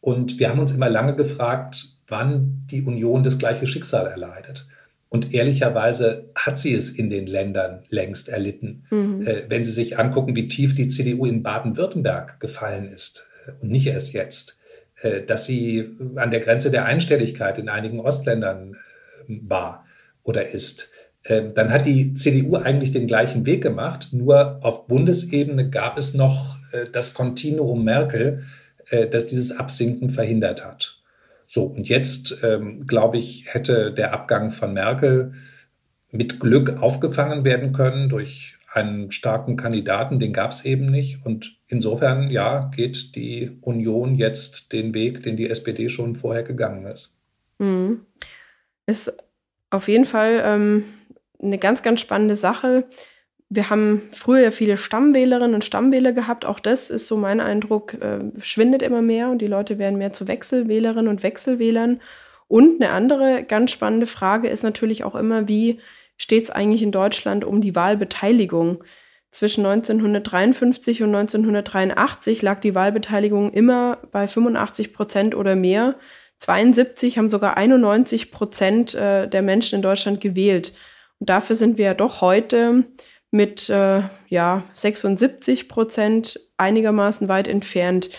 Und 0.00 0.38
wir 0.38 0.50
haben 0.50 0.60
uns 0.60 0.72
immer 0.72 0.90
lange 0.90 1.16
gefragt, 1.16 2.00
wann 2.08 2.66
die 2.70 2.82
Union 2.82 3.22
das 3.22 3.38
gleiche 3.38 3.66
Schicksal 3.66 4.06
erleidet. 4.06 4.66
Und 5.08 5.32
ehrlicherweise 5.32 6.30
hat 6.34 6.58
sie 6.58 6.74
es 6.74 6.90
in 6.90 7.10
den 7.10 7.26
Ländern 7.26 7.84
längst 7.88 8.28
erlitten. 8.28 8.84
Mhm. 8.90 9.26
Äh, 9.26 9.44
wenn 9.48 9.64
Sie 9.64 9.70
sich 9.70 9.98
angucken, 9.98 10.34
wie 10.34 10.48
tief 10.48 10.74
die 10.74 10.88
CDU 10.88 11.26
in 11.26 11.42
Baden-Württemberg 11.42 12.40
gefallen 12.40 12.90
ist 12.92 13.28
äh, 13.46 13.52
und 13.62 13.70
nicht 13.70 13.86
erst 13.86 14.12
jetzt, 14.12 14.60
äh, 15.02 15.22
dass 15.22 15.46
sie 15.46 15.96
an 16.16 16.30
der 16.30 16.40
Grenze 16.40 16.70
der 16.70 16.86
Einstelligkeit 16.86 17.58
in 17.58 17.68
einigen 17.68 18.00
Ostländern 18.00 18.76
äh, 19.28 19.34
war 19.42 19.84
oder 20.22 20.48
ist, 20.48 20.90
äh, 21.22 21.42
dann 21.54 21.70
hat 21.70 21.86
die 21.86 22.14
CDU 22.14 22.56
eigentlich 22.56 22.92
den 22.92 23.06
gleichen 23.06 23.46
Weg 23.46 23.62
gemacht. 23.62 24.08
Nur 24.12 24.58
auf 24.62 24.86
Bundesebene 24.86 25.70
gab 25.70 25.98
es 25.98 26.14
noch 26.14 26.56
äh, 26.72 26.86
das 26.90 27.14
Kontinuum 27.14 27.84
Merkel, 27.84 28.44
das 29.10 29.26
dieses 29.26 29.50
Absinken 29.50 30.10
verhindert 30.10 30.64
hat. 30.64 30.95
So, 31.46 31.64
und 31.64 31.88
jetzt, 31.88 32.42
ähm, 32.42 32.86
glaube 32.86 33.18
ich, 33.18 33.46
hätte 33.52 33.92
der 33.92 34.12
Abgang 34.12 34.50
von 34.50 34.74
Merkel 34.74 35.34
mit 36.12 36.40
Glück 36.40 36.82
aufgefangen 36.82 37.44
werden 37.44 37.72
können 37.72 38.08
durch 38.08 38.56
einen 38.72 39.10
starken 39.10 39.56
Kandidaten, 39.56 40.18
den 40.18 40.32
gab 40.32 40.50
es 40.50 40.64
eben 40.64 40.86
nicht. 40.86 41.24
Und 41.24 41.56
insofern, 41.66 42.30
ja, 42.30 42.70
geht 42.74 43.16
die 43.16 43.56
Union 43.62 44.16
jetzt 44.16 44.72
den 44.72 44.92
Weg, 44.92 45.22
den 45.22 45.36
die 45.36 45.48
SPD 45.48 45.88
schon 45.88 46.14
vorher 46.14 46.42
gegangen 46.42 46.86
ist. 46.86 47.18
Mhm. 47.58 48.02
Ist 48.86 49.16
auf 49.70 49.88
jeden 49.88 50.04
Fall 50.04 50.42
ähm, 50.44 50.84
eine 51.42 51.58
ganz, 51.58 51.82
ganz 51.82 52.00
spannende 52.00 52.36
Sache 52.36 52.84
wir 53.48 53.70
haben 53.70 54.02
früher 54.12 54.50
viele 54.50 54.76
Stammwählerinnen 54.76 55.54
und 55.54 55.64
Stammwähler 55.64 56.12
gehabt. 56.12 56.44
Auch 56.44 56.58
das 56.58 56.90
ist 56.90 57.06
so 57.06 57.16
mein 57.16 57.40
Eindruck, 57.40 57.94
äh, 57.94 58.18
schwindet 58.40 58.82
immer 58.82 59.02
mehr 59.02 59.28
und 59.28 59.38
die 59.38 59.46
Leute 59.46 59.78
werden 59.78 59.98
mehr 59.98 60.12
zu 60.12 60.26
Wechselwählerinnen 60.26 61.08
und 61.08 61.22
Wechselwählern. 61.22 62.00
Und 62.48 62.82
eine 62.82 62.92
andere 62.92 63.44
ganz 63.44 63.70
spannende 63.70 64.06
Frage 64.06 64.48
ist 64.48 64.62
natürlich 64.62 65.04
auch 65.04 65.14
immer, 65.14 65.48
wie 65.48 65.80
steht 66.16 66.44
es 66.44 66.50
eigentlich 66.50 66.82
in 66.82 66.92
Deutschland 66.92 67.44
um 67.44 67.60
die 67.60 67.76
Wahlbeteiligung? 67.76 68.82
Zwischen 69.30 69.66
1953 69.66 71.02
und 71.02 71.14
1983 71.14 72.42
lag 72.42 72.60
die 72.60 72.74
Wahlbeteiligung 72.74 73.52
immer 73.52 73.98
bei 74.10 74.26
85 74.26 74.92
Prozent 74.92 75.34
oder 75.34 75.54
mehr. 75.56 75.96
72 76.38 77.18
haben 77.18 77.30
sogar 77.30 77.56
91 77.56 78.32
Prozent 78.32 78.94
äh, 78.94 79.28
der 79.28 79.42
Menschen 79.42 79.76
in 79.76 79.82
Deutschland 79.82 80.20
gewählt. 80.20 80.72
Und 81.18 81.28
dafür 81.28 81.54
sind 81.54 81.78
wir 81.78 81.84
ja 81.86 81.94
doch 81.94 82.20
heute 82.20 82.84
mit 83.30 83.68
äh, 83.68 84.02
ja, 84.28 84.62
76 84.72 85.68
Prozent 85.68 86.40
einigermaßen 86.56 87.28
weit 87.28 87.48
entfernt. 87.48 88.10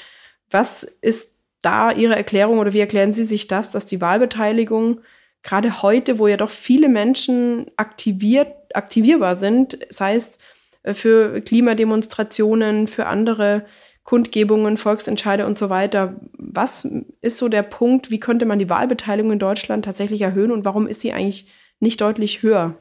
Was 0.49 0.83
ist 0.83 1.37
da 1.61 1.91
Ihre 1.91 2.15
Erklärung 2.15 2.59
oder 2.59 2.73
wie 2.73 2.79
erklären 2.79 3.13
Sie 3.13 3.23
sich 3.23 3.47
das, 3.47 3.69
dass 3.71 3.85
die 3.85 4.01
Wahlbeteiligung 4.01 5.01
gerade 5.43 5.81
heute, 5.81 6.19
wo 6.19 6.27
ja 6.27 6.37
doch 6.37 6.49
viele 6.49 6.89
Menschen 6.89 7.71
aktiviert, 7.77 8.53
aktivierbar 8.73 9.35
sind, 9.35 9.79
sei 9.89 10.15
es 10.15 10.39
äh, 10.83 10.93
für 10.93 11.41
Klimademonstrationen, 11.41 12.87
für 12.87 13.05
andere 13.07 13.65
Kundgebungen, 14.03 14.77
Volksentscheide 14.77 15.45
und 15.45 15.57
so 15.57 15.69
weiter. 15.69 16.15
Was 16.37 16.87
ist 17.21 17.37
so 17.37 17.49
der 17.49 17.63
Punkt, 17.63 18.09
wie 18.09 18.21
könnte 18.21 18.45
man 18.45 18.59
die 18.59 18.69
Wahlbeteiligung 18.69 19.33
in 19.33 19.39
Deutschland 19.39 19.83
tatsächlich 19.83 20.21
erhöhen 20.21 20.51
und 20.51 20.63
warum 20.63 20.87
ist 20.87 21.01
sie 21.01 21.11
eigentlich 21.11 21.47
nicht 21.81 21.99
deutlich 21.99 22.41
höher? 22.41 22.75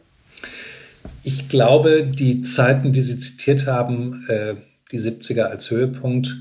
Ich 1.23 1.49
glaube, 1.49 2.07
die 2.07 2.43
Zeiten, 2.43 2.93
die 2.93 3.01
Sie 3.01 3.19
zitiert 3.19 3.67
haben, 3.67 4.25
äh, 4.29 4.55
die 4.93 5.01
70er 5.01 5.45
als 5.45 5.71
Höhepunkt, 5.71 6.37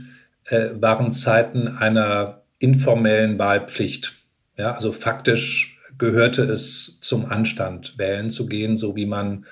äh, 0.45 0.69
waren 0.79 1.11
Zeiten 1.11 1.67
einer 1.67 2.43
informellen 2.59 3.37
Wahlpflicht. 3.39 4.13
Ja, 4.57 4.73
also 4.73 4.91
faktisch 4.91 5.79
gehörte 5.97 6.43
es 6.43 6.99
zum 7.01 7.25
Anstand, 7.25 7.97
wählen 7.97 8.29
zu 8.29 8.47
gehen, 8.47 8.77
so 8.77 8.95
wie 8.95 9.05
man 9.05 9.45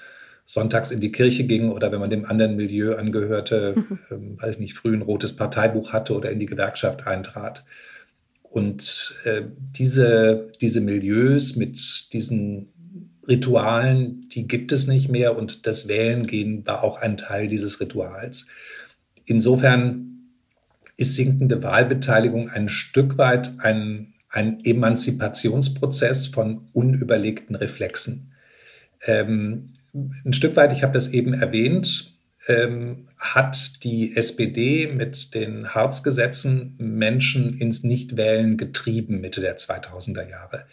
sonntags 0.45 0.91
in 0.91 0.99
die 0.99 1.11
Kirche 1.11 1.45
ging 1.45 1.69
oder 1.69 1.91
wenn 1.91 1.99
man 1.99 2.09
dem 2.09 2.25
anderen 2.25 2.55
Milieu 2.55 2.95
angehörte, 2.95 3.75
mhm. 3.75 3.99
ähm, 4.11 4.41
weiß 4.41 4.55
ich 4.55 4.61
nicht, 4.61 4.73
früh 4.73 4.93
ein 4.93 5.01
rotes 5.01 5.35
Parteibuch 5.35 5.93
hatte 5.93 6.15
oder 6.15 6.31
in 6.31 6.39
die 6.39 6.45
Gewerkschaft 6.45 7.07
eintrat. 7.07 7.65
Und 8.43 9.15
äh, 9.23 9.43
diese, 9.57 10.51
diese 10.61 10.81
Milieus 10.81 11.55
mit 11.55 12.13
diesen 12.13 12.73
Ritualen, 13.27 14.27
die 14.29 14.47
gibt 14.47 14.71
es 14.71 14.87
nicht 14.87 15.09
mehr 15.09 15.37
und 15.37 15.65
das 15.65 15.87
Wählen 15.87 16.27
gehen 16.27 16.65
war 16.65 16.83
auch 16.83 16.97
ein 16.97 17.17
Teil 17.17 17.47
dieses 17.47 17.79
Rituals. 17.79 18.47
Insofern 19.25 20.13
ist 20.97 21.15
sinkende 21.15 21.63
Wahlbeteiligung 21.63 22.49
ein 22.49 22.69
Stück 22.69 23.17
weit 23.17 23.53
ein, 23.59 24.13
ein 24.29 24.63
Emanzipationsprozess 24.63 26.27
von 26.27 26.67
unüberlegten 26.73 27.55
Reflexen. 27.55 28.33
Ähm, 29.05 29.73
ein 29.93 30.33
Stück 30.33 30.55
weit, 30.55 30.71
ich 30.71 30.83
habe 30.83 30.93
das 30.93 31.09
eben 31.09 31.33
erwähnt, 31.33 32.17
ähm, 32.47 33.07
hat 33.17 33.83
die 33.83 34.15
SPD 34.15 34.87
mit 34.87 35.33
den 35.33 35.73
Harzgesetzen 35.73 36.75
Menschen 36.77 37.57
ins 37.57 37.83
Nichtwählen 37.83 38.57
getrieben 38.57 39.21
Mitte 39.21 39.39
der 39.39 39.57
2000er 39.57 40.27
Jahre. 40.27 40.65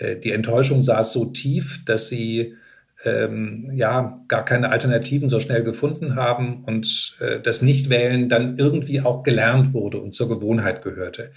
Äh, 0.00 0.16
die 0.16 0.32
Enttäuschung 0.32 0.82
saß 0.82 1.12
so 1.12 1.26
tief, 1.26 1.84
dass 1.84 2.08
sie 2.08 2.56
ähm, 3.04 3.70
ja 3.72 4.20
gar 4.28 4.44
keine 4.44 4.70
Alternativen 4.70 5.28
so 5.28 5.40
schnell 5.40 5.62
gefunden 5.62 6.16
haben 6.16 6.64
und 6.64 7.16
äh, 7.20 7.40
das 7.40 7.62
Nichtwählen 7.62 8.28
dann 8.28 8.56
irgendwie 8.56 9.00
auch 9.00 9.22
gelernt 9.22 9.72
wurde 9.72 9.98
und 9.98 10.12
zur 10.12 10.28
Gewohnheit 10.28 10.82
gehörte. 10.82 11.30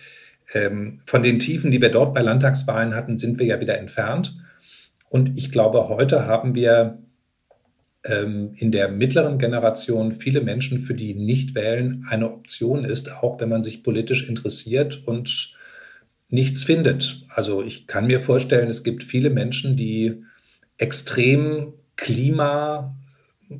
Ähm, 0.53 0.99
von 1.05 1.23
den 1.23 1.39
Tiefen, 1.39 1.71
die 1.71 1.81
wir 1.81 1.89
dort 1.89 2.13
bei 2.13 2.21
Landtagswahlen 2.21 2.95
hatten, 2.95 3.17
sind 3.17 3.39
wir 3.39 3.45
ja 3.45 3.59
wieder 3.59 3.77
entfernt. 3.77 4.35
Und 5.09 5.37
ich 5.37 5.51
glaube, 5.51 5.87
heute 5.89 6.25
haben 6.25 6.55
wir 6.55 6.97
ähm, 8.03 8.53
in 8.57 8.71
der 8.71 8.89
mittleren 8.89 9.39
Generation 9.39 10.11
viele 10.11 10.41
Menschen, 10.41 10.79
für 10.79 10.95
die 10.95 11.13
Nichtwählen 11.13 12.05
eine 12.09 12.31
Option 12.31 12.83
ist, 12.83 13.23
auch 13.23 13.39
wenn 13.39 13.49
man 13.49 13.63
sich 13.63 13.83
politisch 13.83 14.27
interessiert 14.27 15.03
und 15.05 15.52
nichts 16.29 16.63
findet. 16.63 17.25
Also 17.29 17.63
ich 17.63 17.87
kann 17.87 18.07
mir 18.07 18.19
vorstellen, 18.19 18.69
es 18.69 18.83
gibt 18.83 19.03
viele 19.03 19.29
Menschen, 19.29 19.77
die 19.77 20.23
extrem 20.77 21.73
Klima 21.95 22.95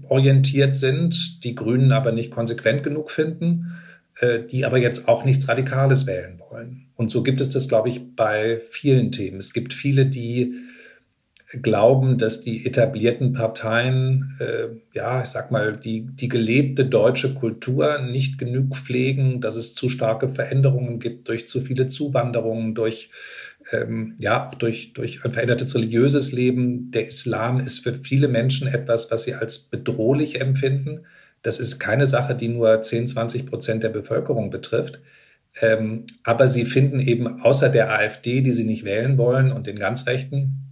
orientiert 0.10 0.76
sind, 0.76 1.44
die 1.44 1.56
Grünen 1.56 1.92
aber 1.92 2.12
nicht 2.12 2.32
konsequent 2.32 2.84
genug 2.84 3.12
finden, 3.12 3.78
äh, 4.20 4.40
die 4.42 4.66
aber 4.66 4.78
jetzt 4.78 5.08
auch 5.08 5.26
nichts 5.26 5.48
Radikales 5.48 6.08
wählen 6.08 6.40
wollen. 6.50 6.88
Und 6.96 7.12
so 7.12 7.24
gibt 7.24 7.42
es 7.42 7.50
das, 7.50 7.68
glaube 7.68 7.90
ich, 7.90 8.16
bei 8.16 8.60
vielen 8.60 9.12
Themen. 9.12 9.38
Es 9.38 9.54
gibt 9.54 9.74
viele, 9.74 10.06
die 10.06 10.56
glauben, 11.62 12.18
dass 12.18 12.42
die 12.42 12.66
etablierten 12.66 13.34
Parteien, 13.34 14.36
äh, 14.40 14.70
ja, 14.94 15.22
ich 15.22 15.28
sag 15.28 15.52
mal, 15.52 15.78
die, 15.78 16.08
die 16.08 16.28
gelebte 16.28 16.86
deutsche 16.86 17.36
Kultur 17.36 18.00
nicht 18.00 18.38
genug 18.38 18.76
pflegen, 18.76 19.40
dass 19.40 19.56
es 19.56 19.76
zu 19.76 19.90
starke 19.90 20.30
Veränderungen 20.30 21.00
gibt 21.00 21.28
durch 21.28 21.48
zu 21.48 21.62
viele 21.62 21.88
Zuwanderungen, 21.88 22.74
durch 22.74 23.12
ähm, 23.72 24.16
ja, 24.20 24.52
durch, 24.60 24.94
durch 24.94 25.24
ein 25.24 25.32
verändertes 25.32 25.76
religiöses 25.76 26.32
Leben. 26.32 26.92
Der 26.92 27.08
Islam 27.08 27.60
ist 27.60 27.80
für 27.80 27.94
viele 27.94 28.28
Menschen 28.28 28.68
etwas, 28.68 29.10
was 29.12 29.24
sie 29.24 29.36
als 29.36 29.60
bedrohlich 29.60 30.42
empfinden. 30.42 31.06
Das 31.44 31.60
ist 31.60 31.80
keine 31.80 32.06
Sache, 32.08 32.36
die 32.36 32.50
nur 32.50 32.82
10, 32.82 33.08
20 33.08 33.46
Prozent 33.46 33.84
der 33.84 33.90
Bevölkerung 33.90 34.50
betrifft. 34.50 35.00
Ähm, 35.62 36.06
aber 36.24 36.48
sie 36.48 36.66
finden 36.66 37.00
eben 37.00 37.42
außer 37.42 37.70
der 37.70 37.92
AfD, 37.92 38.42
die 38.42 38.54
sie 38.54 38.64
nicht 38.64 38.84
wählen 38.84 39.18
wollen, 39.18 39.52
und 39.52 39.68
den 39.68 39.78
ganz 39.78 40.08
Rechten, 40.08 40.63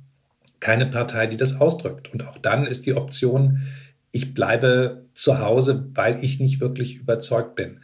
keine 0.62 0.86
Partei, 0.86 1.28
die 1.28 1.36
das 1.36 1.60
ausdrückt. 1.60 2.14
Und 2.14 2.26
auch 2.26 2.38
dann 2.38 2.66
ist 2.66 2.86
die 2.86 2.94
Option, 2.94 3.64
ich 4.14 4.34
bleibe 4.34 5.02
zu 5.14 5.40
Hause, 5.40 5.90
weil 5.94 6.24
ich 6.24 6.40
nicht 6.40 6.62
wirklich 6.62 6.98
überzeugt 6.98 7.56
bin. 7.56 7.82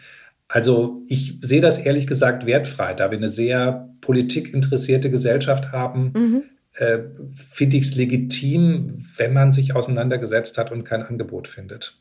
Also 0.48 1.04
ich 1.08 1.40
sehe 1.42 1.60
das 1.60 1.78
ehrlich 1.78 2.08
gesagt 2.08 2.46
wertfrei, 2.46 2.94
da 2.94 3.12
wir 3.12 3.18
eine 3.18 3.30
sehr 3.30 3.90
politikinteressierte 4.00 5.12
Gesellschaft 5.12 5.74
haben. 5.74 6.14
Mhm. 6.16 6.44
Äh, 6.74 7.00
finde 7.36 7.78
ich 7.78 7.86
es 7.86 7.96
legitim, 7.96 9.04
wenn 9.18 9.34
man 9.34 9.52
sich 9.52 9.76
auseinandergesetzt 9.76 10.58
hat 10.58 10.72
und 10.72 10.84
kein 10.84 11.02
Angebot 11.02 11.48
findet. 11.48 12.00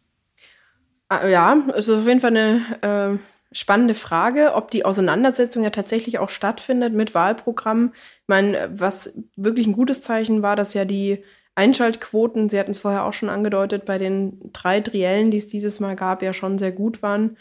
Ah, 1.08 1.26
ja, 1.26 1.56
es 1.70 1.88
ist 1.88 1.94
auf 1.94 2.06
jeden 2.06 2.20
Fall 2.20 2.36
eine 2.36 3.14
äh, 3.14 3.18
spannende 3.52 3.94
Frage, 3.94 4.54
ob 4.54 4.70
die 4.70 4.84
Auseinandersetzung 4.84 5.62
ja 5.62 5.70
tatsächlich 5.70 6.18
auch 6.18 6.28
stattfindet 6.28 6.92
mit 6.92 7.14
Wahlprogrammen. 7.14 7.92
Ich 7.94 8.28
meine, 8.28 8.70
was 8.74 9.18
wirklich 9.36 9.66
ein 9.66 9.72
gutes 9.72 10.02
Zeichen 10.02 10.42
war, 10.42 10.56
dass 10.56 10.74
ja 10.74 10.84
die 10.84 11.22
Einschaltquoten, 11.54 12.48
Sie 12.48 12.58
hatten 12.58 12.72
es 12.72 12.78
vorher 12.78 13.04
auch 13.04 13.12
schon 13.12 13.30
angedeutet, 13.30 13.84
bei 13.84 13.98
den 13.98 14.52
drei 14.52 14.80
Triellen, 14.80 15.30
die 15.30 15.38
es 15.38 15.46
dieses 15.46 15.80
Mal 15.80 15.96
gab, 15.96 16.22
ja 16.22 16.32
schon 16.32 16.58
sehr 16.58 16.72
gut 16.72 17.02
waren 17.02 17.36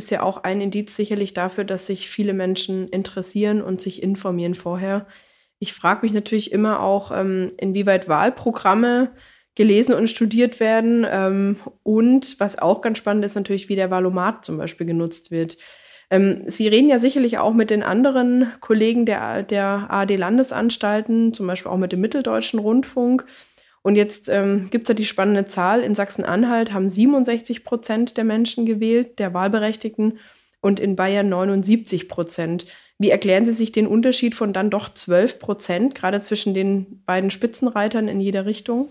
ist 0.00 0.10
ja 0.10 0.22
auch 0.22 0.44
ein 0.44 0.60
Indiz 0.60 0.96
sicherlich 0.96 1.34
dafür, 1.34 1.64
dass 1.64 1.86
sich 1.86 2.08
viele 2.08 2.32
Menschen 2.32 2.88
interessieren 2.88 3.60
und 3.62 3.80
sich 3.80 4.02
informieren 4.02 4.54
vorher. 4.54 5.06
Ich 5.58 5.74
frage 5.74 6.00
mich 6.02 6.12
natürlich 6.12 6.52
immer 6.52 6.80
auch, 6.80 7.10
ähm, 7.10 7.52
inwieweit 7.58 8.08
Wahlprogramme 8.08 9.10
gelesen 9.54 9.94
und 9.94 10.08
studiert 10.08 10.60
werden. 10.60 11.06
Ähm, 11.10 11.56
und 11.82 12.38
was 12.38 12.58
auch 12.58 12.80
ganz 12.80 12.98
spannend 12.98 13.24
ist, 13.24 13.34
natürlich, 13.34 13.68
wie 13.68 13.76
der 13.76 13.90
Wahlomat 13.90 14.44
zum 14.44 14.58
Beispiel 14.58 14.86
genutzt 14.86 15.30
wird. 15.30 15.58
Ähm, 16.10 16.42
Sie 16.46 16.68
reden 16.68 16.88
ja 16.88 16.98
sicherlich 16.98 17.38
auch 17.38 17.54
mit 17.54 17.70
den 17.70 17.82
anderen 17.82 18.52
Kollegen 18.60 19.06
der, 19.06 19.42
der 19.42 19.86
ARD-Landesanstalten, 19.90 21.34
zum 21.34 21.46
Beispiel 21.46 21.70
auch 21.70 21.78
mit 21.78 21.92
dem 21.92 22.00
Mitteldeutschen 22.00 22.58
Rundfunk. 22.58 23.24
Und 23.82 23.96
jetzt 23.96 24.28
ähm, 24.28 24.68
gibt 24.70 24.84
es 24.84 24.88
ja 24.88 24.94
die 24.94 25.06
spannende 25.06 25.46
Zahl, 25.46 25.80
in 25.80 25.94
Sachsen-Anhalt 25.94 26.72
haben 26.72 26.88
67 26.88 27.64
Prozent 27.64 28.16
der 28.18 28.24
Menschen 28.24 28.66
gewählt, 28.66 29.18
der 29.18 29.32
Wahlberechtigten, 29.32 30.18
und 30.60 30.78
in 30.78 30.94
Bayern 30.94 31.30
79 31.30 32.08
Prozent. 32.08 32.66
Wie 32.98 33.08
erklären 33.08 33.46
Sie 33.46 33.54
sich 33.54 33.72
den 33.72 33.86
Unterschied 33.86 34.34
von 34.34 34.52
dann 34.52 34.68
doch 34.68 34.92
12 34.92 35.38
Prozent, 35.38 35.94
gerade 35.94 36.20
zwischen 36.20 36.52
den 36.52 37.02
beiden 37.06 37.30
Spitzenreitern 37.30 38.08
in 38.08 38.20
jeder 38.20 38.44
Richtung? 38.44 38.88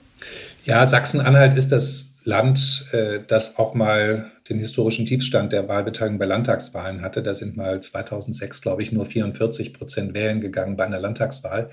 Ja, 0.66 0.86
Sachsen-Anhalt 0.86 1.56
ist 1.56 1.72
das 1.72 2.10
Land, 2.26 2.86
äh, 2.92 3.20
das 3.26 3.58
auch 3.58 3.74
mal 3.74 4.32
den 4.50 4.60
historischen 4.60 5.06
Tiefstand 5.06 5.52
der 5.52 5.68
Wahlbeteiligung 5.68 6.20
bei 6.20 6.26
Landtagswahlen 6.26 7.02
hatte. 7.02 7.24
Da 7.24 7.34
sind 7.34 7.56
mal 7.56 7.82
2006, 7.82 8.62
glaube 8.62 8.82
ich, 8.82 8.92
nur 8.92 9.06
44 9.06 9.74
Prozent 9.74 10.14
wählen 10.14 10.42
gegangen 10.42 10.76
bei 10.76 10.86
einer 10.86 11.00
Landtagswahl. 11.00 11.70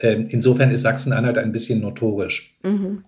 Ähm, 0.00 0.26
insofern 0.28 0.70
ist 0.70 0.82
Sachsen-Anhalt 0.82 1.38
ein 1.38 1.52
bisschen 1.52 1.80
notorisch. 1.80 2.54
Mhm. 2.62 3.04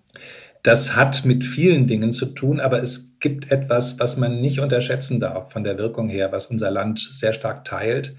Das 0.63 0.95
hat 0.95 1.23
mit 1.25 1.43
vielen 1.43 1.87
Dingen 1.87 2.11
zu 2.11 2.25
tun, 2.27 2.59
aber 2.59 2.81
es 2.81 3.19
gibt 3.19 3.51
etwas, 3.51 3.99
was 3.99 4.17
man 4.17 4.41
nicht 4.41 4.59
unterschätzen 4.59 5.19
darf 5.19 5.51
von 5.51 5.63
der 5.63 5.77
Wirkung 5.77 6.09
her, 6.09 6.31
was 6.31 6.47
unser 6.47 6.71
Land 6.71 6.99
sehr 7.11 7.33
stark 7.33 7.63
teilt. 7.63 8.15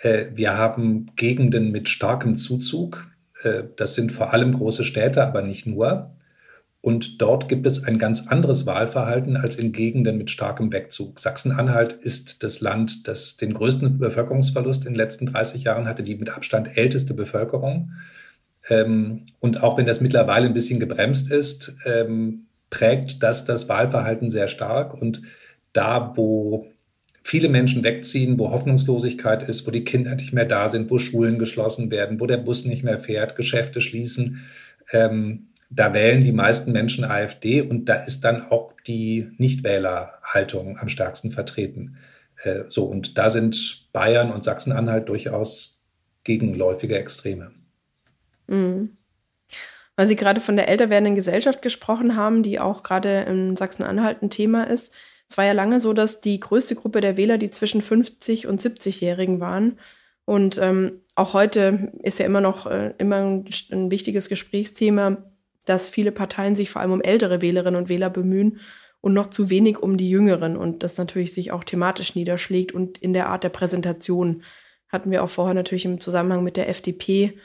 Äh, 0.00 0.26
wir 0.34 0.56
haben 0.56 1.10
Gegenden 1.16 1.70
mit 1.70 1.88
starkem 1.88 2.36
Zuzug. 2.36 3.06
Äh, 3.42 3.64
das 3.76 3.94
sind 3.94 4.12
vor 4.12 4.32
allem 4.32 4.52
große 4.52 4.84
Städte, 4.84 5.24
aber 5.24 5.42
nicht 5.42 5.66
nur. 5.66 6.12
Und 6.82 7.22
dort 7.22 7.48
gibt 7.48 7.64
es 7.64 7.84
ein 7.84 7.98
ganz 7.98 8.26
anderes 8.26 8.66
Wahlverhalten 8.66 9.36
als 9.36 9.54
in 9.54 9.70
Gegenden 9.70 10.18
mit 10.18 10.30
starkem 10.30 10.72
Wegzug. 10.72 11.20
Sachsen-Anhalt 11.20 11.92
ist 11.92 12.42
das 12.42 12.60
Land, 12.60 13.06
das 13.06 13.36
den 13.36 13.54
größten 13.54 13.98
Bevölkerungsverlust 13.98 14.86
in 14.86 14.94
den 14.94 14.96
letzten 14.96 15.26
30 15.26 15.62
Jahren 15.62 15.86
hatte, 15.86 16.02
die 16.02 16.16
mit 16.16 16.30
Abstand 16.30 16.76
älteste 16.76 17.14
Bevölkerung. 17.14 17.92
Ähm, 18.68 19.26
und 19.38 19.62
auch 19.62 19.78
wenn 19.78 19.86
das 19.86 20.00
mittlerweile 20.00 20.46
ein 20.46 20.54
bisschen 20.54 20.80
gebremst 20.80 21.30
ist, 21.30 21.76
ähm, 21.84 22.46
prägt 22.70 23.22
das 23.22 23.44
das 23.44 23.68
Wahlverhalten 23.68 24.28
sehr 24.28 24.48
stark. 24.48 25.00
Und 25.00 25.22
da, 25.72 26.14
wo 26.16 26.71
viele 27.22 27.48
Menschen 27.48 27.84
wegziehen, 27.84 28.38
wo 28.38 28.50
Hoffnungslosigkeit 28.50 29.48
ist, 29.48 29.66
wo 29.66 29.70
die 29.70 29.84
Kinder 29.84 30.14
nicht 30.14 30.32
mehr 30.32 30.44
da 30.44 30.68
sind, 30.68 30.90
wo 30.90 30.98
Schulen 30.98 31.38
geschlossen 31.38 31.90
werden, 31.90 32.20
wo 32.20 32.26
der 32.26 32.38
Bus 32.38 32.64
nicht 32.64 32.82
mehr 32.82 32.98
fährt, 32.98 33.36
Geschäfte 33.36 33.80
schließen, 33.80 34.44
ähm, 34.92 35.48
da 35.74 35.94
wählen 35.94 36.20
die 36.20 36.32
meisten 36.32 36.72
Menschen 36.72 37.04
AfD 37.04 37.62
und 37.62 37.86
da 37.86 37.94
ist 37.94 38.22
dann 38.24 38.42
auch 38.42 38.74
die 38.86 39.30
Nichtwählerhaltung 39.38 40.78
am 40.78 40.88
stärksten 40.88 41.30
vertreten. 41.30 41.96
Äh, 42.42 42.64
so, 42.68 42.84
und 42.84 43.16
da 43.16 43.30
sind 43.30 43.88
Bayern 43.92 44.32
und 44.32 44.44
Sachsen-Anhalt 44.44 45.08
durchaus 45.08 45.82
gegenläufige 46.24 46.98
Extreme. 46.98 47.52
Mhm. 48.48 48.96
Weil 49.96 50.06
Sie 50.06 50.16
gerade 50.16 50.40
von 50.40 50.56
der 50.56 50.68
älter 50.68 50.90
werdenden 50.90 51.14
Gesellschaft 51.14 51.62
gesprochen 51.62 52.16
haben, 52.16 52.42
die 52.42 52.58
auch 52.58 52.82
gerade 52.82 53.20
in 53.22 53.56
Sachsen-Anhalt 53.56 54.22
ein 54.22 54.30
Thema 54.30 54.64
ist. 54.64 54.94
Es 55.32 55.38
war 55.38 55.46
ja 55.46 55.52
lange 55.52 55.80
so, 55.80 55.94
dass 55.94 56.20
die 56.20 56.38
größte 56.38 56.74
Gruppe 56.74 57.00
der 57.00 57.16
Wähler 57.16 57.38
die 57.38 57.50
zwischen 57.50 57.80
50 57.80 58.46
und 58.46 58.60
70-Jährigen 58.60 59.40
waren. 59.40 59.78
Und 60.26 60.58
ähm, 60.58 61.00
auch 61.14 61.32
heute 61.32 61.90
ist 62.02 62.18
ja 62.18 62.26
immer 62.26 62.42
noch 62.42 62.66
äh, 62.66 62.92
immer 62.98 63.16
ein, 63.16 63.48
ein 63.70 63.90
wichtiges 63.90 64.28
Gesprächsthema, 64.28 65.24
dass 65.64 65.88
viele 65.88 66.12
Parteien 66.12 66.54
sich 66.54 66.70
vor 66.70 66.82
allem 66.82 66.92
um 66.92 67.00
ältere 67.00 67.40
Wählerinnen 67.40 67.80
und 67.80 67.88
Wähler 67.88 68.10
bemühen 68.10 68.60
und 69.00 69.14
noch 69.14 69.28
zu 69.28 69.48
wenig 69.48 69.78
um 69.78 69.96
die 69.96 70.10
jüngeren 70.10 70.54
und 70.54 70.82
das 70.82 70.98
natürlich 70.98 71.32
sich 71.32 71.50
auch 71.50 71.64
thematisch 71.64 72.14
niederschlägt 72.14 72.72
und 72.72 72.98
in 72.98 73.14
der 73.14 73.30
Art 73.30 73.42
der 73.42 73.48
Präsentation 73.48 74.42
hatten 74.88 75.10
wir 75.10 75.24
auch 75.24 75.30
vorher 75.30 75.54
natürlich 75.54 75.86
im 75.86 75.98
Zusammenhang 75.98 76.44
mit 76.44 76.58
der 76.58 76.68
FDP 76.68 77.38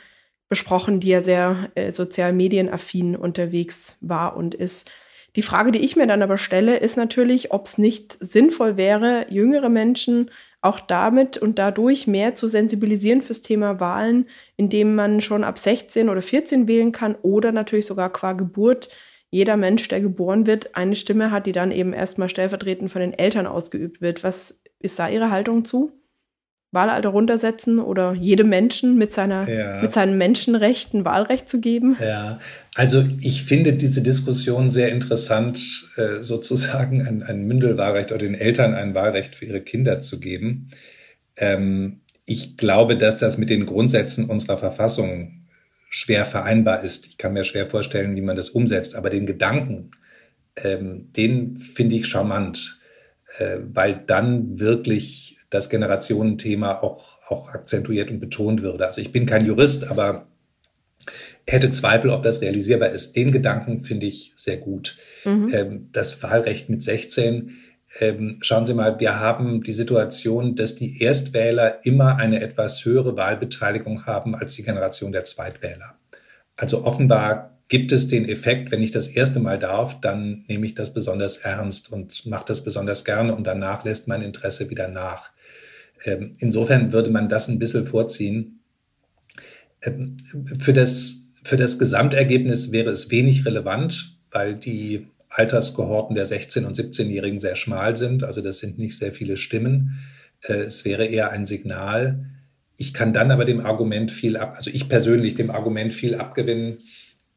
besprochen, 0.50 1.00
die 1.00 1.08
ja 1.08 1.21
sehr 1.21 1.71
äh, 1.76 1.93
sozial 1.93 2.34
medienaffin 2.34 3.15
unterwegs 3.15 3.97
war 4.02 4.36
und 4.36 4.56
ist. 4.56 4.91
Die 5.38 5.43
Frage, 5.43 5.71
die 5.71 5.80
ich 5.80 5.95
mir 5.95 6.08
dann 6.08 6.23
aber 6.23 6.39
stelle, 6.39 6.78
ist 6.78 6.97
natürlich, 6.97 7.52
ob 7.52 7.67
es 7.67 7.78
nicht 7.78 8.17
sinnvoll 8.19 8.76
wäre, 8.76 9.28
jüngere 9.30 9.69
Menschen 9.69 10.32
auch 10.62 10.80
damit 10.80 11.38
und 11.38 11.60
dadurch 11.60 12.08
mehr 12.08 12.34
zu 12.34 12.47
sensibilisieren 12.47 13.21
fürs 13.21 13.43
Thema 13.43 13.80
Wahlen, 13.80 14.26
indem 14.56 14.95
man 14.95 15.21
schon 15.21 15.43
ab 15.43 15.60
16 15.60 16.10
oder 16.10 16.23
14 16.23 16.67
wählen 16.67 16.91
kann 16.91 17.15
oder 17.21 17.52
natürlich 17.52 17.86
sogar 17.86 18.12
qua 18.12 18.34
Geburt 18.34 18.89
jeder 19.30 19.58
Mensch, 19.58 19.88
der 19.89 20.02
geboren 20.02 20.47
wird, 20.47 20.76
eine 20.76 20.95
Stimme 20.95 21.32
hat, 21.32 21.45
die 21.45 21.52
dann 21.52 21.71
eben 21.71 21.93
erstmal 21.93 22.30
stellvertretend 22.30 22.89
von 22.89 23.02
den 23.02 23.13
Eltern 23.13 23.45
ausgeübt 23.45 24.02
wird. 24.02 24.23
Was 24.23 24.63
ist 24.80 24.97
da 24.97 25.08
Ihre 25.08 25.30
Haltung 25.30 25.65
zu? 25.65 25.91
Wahlalter 26.71 27.10
runtersetzen 27.10 27.80
oder 27.80 28.13
jedem 28.13 28.49
Menschen 28.49 28.97
mit, 28.97 29.13
seiner, 29.13 29.49
ja. 29.49 29.82
mit 29.82 29.93
seinen 29.93 30.17
Menschenrechten 30.17 31.06
Wahlrecht 31.06 31.47
zu 31.47 31.62
geben? 31.62 31.95
Ja, 32.01 32.39
also 32.75 33.06
ich 33.21 33.43
finde 33.43 33.73
diese 33.73 34.01
Diskussion 34.01 34.69
sehr 34.69 34.89
interessant, 34.89 35.60
äh, 35.95 36.21
sozusagen 36.21 37.08
ein, 37.08 37.23
ein 37.23 37.47
Mündelwahlrecht 37.47 38.12
oder 38.12 38.19
den 38.19 38.36
Eltern 38.36 38.73
ein 38.73 38.93
Wahlrecht 38.93 39.36
für 39.36 39.45
ihre 39.45 39.62
Kinder 39.62 39.99
zu 40.01 40.19
geben. 40.19 40.69
Ähm, 41.38 42.01
ich 42.25 42.58
glaube, 42.58 42.97
dass 42.97 43.17
das 43.17 43.38
mit 43.38 43.49
den 43.49 43.65
Grundsätzen 43.65 44.25
unserer 44.25 44.58
Verfassung 44.58 45.47
schwer 45.89 46.25
vereinbar 46.25 46.84
ist. 46.84 47.06
Ich 47.06 47.17
kann 47.17 47.32
mir 47.32 47.45
schwer 47.45 47.69
vorstellen, 47.69 48.17
wie 48.17 48.21
man 48.21 48.36
das 48.36 48.49
umsetzt, 48.49 48.95
aber 48.95 49.10
den 49.10 49.25
Gedanken, 49.25 49.91
ähm, 50.58 51.13
den 51.13 51.56
finde 51.56 51.95
ich 51.95 52.08
charmant, 52.08 52.82
äh, 53.38 53.58
weil 53.71 54.03
dann 54.06 54.60
wirklich 54.60 55.37
das 55.49 55.69
Generationenthema 55.69 56.81
auch, 56.81 57.17
auch 57.29 57.49
akzentuiert 57.49 58.10
und 58.10 58.19
betont 58.19 58.62
würde. 58.62 58.86
Also 58.86 59.01
ich 59.01 59.12
bin 59.12 59.25
kein 59.25 59.45
Jurist, 59.45 59.89
aber 59.89 60.27
hätte 61.45 61.71
Zweifel, 61.71 62.10
ob 62.10 62.23
das 62.23 62.41
realisierbar 62.41 62.89
ist. 62.89 63.15
Den 63.15 63.31
Gedanken 63.31 63.83
finde 63.83 64.05
ich 64.05 64.33
sehr 64.36 64.57
gut. 64.57 64.97
Mhm. 65.23 65.53
Ähm, 65.53 65.89
das 65.93 66.21
Wahlrecht 66.21 66.69
mit 66.69 66.83
16. 66.83 67.55
Ähm, 67.99 68.39
schauen 68.41 68.65
Sie 68.65 68.73
mal, 68.73 68.99
wir 68.99 69.19
haben 69.19 69.63
die 69.63 69.71
Situation, 69.71 70.55
dass 70.55 70.75
die 70.75 71.01
Erstwähler 71.01 71.86
immer 71.86 72.17
eine 72.17 72.41
etwas 72.41 72.83
höhere 72.83 73.15
Wahlbeteiligung 73.15 74.05
haben 74.05 74.36
als 74.36 74.55
die 74.55 74.63
Generation 74.63 75.13
der 75.13 75.23
Zweitwähler. 75.23 75.97
Also 76.57 76.83
offenbar 76.83 77.57
gibt 77.69 77.91
es 77.91 78.07
den 78.07 78.27
Effekt, 78.27 78.71
wenn 78.71 78.81
ich 78.81 78.91
das 78.91 79.07
erste 79.07 79.39
Mal 79.39 79.60
darf, 79.60 79.99
dann 80.01 80.45
nehme 80.47 80.65
ich 80.65 80.75
das 80.75 80.93
besonders 80.93 81.38
ernst 81.38 81.91
und 81.91 82.25
mache 82.25 82.45
das 82.47 82.63
besonders 82.63 83.05
gerne 83.05 83.36
und 83.36 83.45
danach 83.45 83.83
lässt 83.83 84.07
mein 84.07 84.21
Interesse 84.21 84.69
wieder 84.69 84.88
nach. 84.88 85.31
Ähm, 86.05 86.33
insofern 86.39 86.91
würde 86.91 87.10
man 87.10 87.29
das 87.29 87.47
ein 87.47 87.60
bisschen 87.60 87.86
vorziehen. 87.86 88.60
Ähm, 89.81 90.17
für 90.60 90.73
das, 90.73 91.31
für 91.43 91.57
das 91.57 91.79
Gesamtergebnis 91.79 92.71
wäre 92.71 92.89
es 92.89 93.12
wenig 93.12 93.45
relevant, 93.45 94.17
weil 94.31 94.55
die 94.55 95.07
Alterskohorten 95.29 96.15
der 96.15 96.25
16- 96.25 96.65
und 96.65 96.75
17-Jährigen 96.75 97.39
sehr 97.39 97.55
schmal 97.55 97.95
sind. 97.95 98.23
Also 98.23 98.41
das 98.41 98.57
sind 98.57 98.79
nicht 98.79 98.97
sehr 98.97 99.13
viele 99.13 99.38
Stimmen. 99.38 99.99
Äh, 100.41 100.62
es 100.62 100.86
wäre 100.86 101.05
eher 101.05 101.31
ein 101.31 101.45
Signal. 101.45 102.25
Ich 102.77 102.93
kann 102.93 103.13
dann 103.13 103.31
aber 103.31 103.45
dem 103.45 103.65
Argument 103.65 104.12
viel 104.12 104.38
ab, 104.38 104.55
also 104.57 104.69
ich 104.69 104.88
persönlich 104.88 105.36
dem 105.36 105.49
Argument 105.49 105.93
viel 105.93 106.15
abgewinnen. 106.15 106.77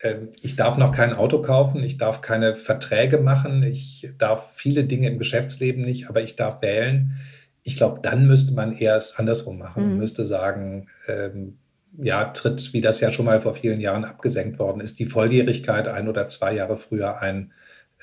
Ähm, 0.03 0.29
ich 0.43 0.57
darf 0.57 0.77
noch 0.77 0.93
kein 0.93 1.13
Auto 1.13 1.41
kaufen, 1.41 1.83
ich 1.83 1.99
darf 1.99 2.21
keine 2.21 2.57
Verträge 2.57 3.19
machen, 3.19 3.63
ich 3.63 4.09
darf 4.19 4.55
viele 4.55 4.85
Dinge 4.85 5.09
im 5.09 5.19
Geschäftsleben 5.19 5.83
nicht, 5.83 6.09
aber 6.09 6.23
ich 6.23 6.37
darf 6.37 6.63
wählen. 6.63 7.17
Ich 7.63 7.77
glaube, 7.77 8.01
dann 8.03 8.27
müsste 8.27 8.55
man 8.55 8.73
eher 8.73 8.97
es 8.97 9.19
andersrum 9.19 9.59
machen 9.59 9.85
und 9.85 9.93
mhm. 9.93 9.99
müsste 9.99 10.25
sagen, 10.25 10.89
ähm, 11.09 11.59
ja, 11.99 12.25
tritt, 12.27 12.73
wie 12.73 12.81
das 12.81 13.01
ja 13.01 13.13
schon 13.13 13.27
mal 13.27 13.41
vor 13.41 13.55
vielen 13.55 13.81
Jahren 13.81 14.05
abgesenkt 14.05 14.59
worden 14.59 14.81
ist, 14.81 14.99
die 14.99 15.07
Volljährigkeit 15.07 15.89
ein 15.89 16.09
oder 16.09 16.29
zwei 16.29 16.55
Jahre 16.55 16.77
früher 16.77 17.21
ein, 17.21 17.53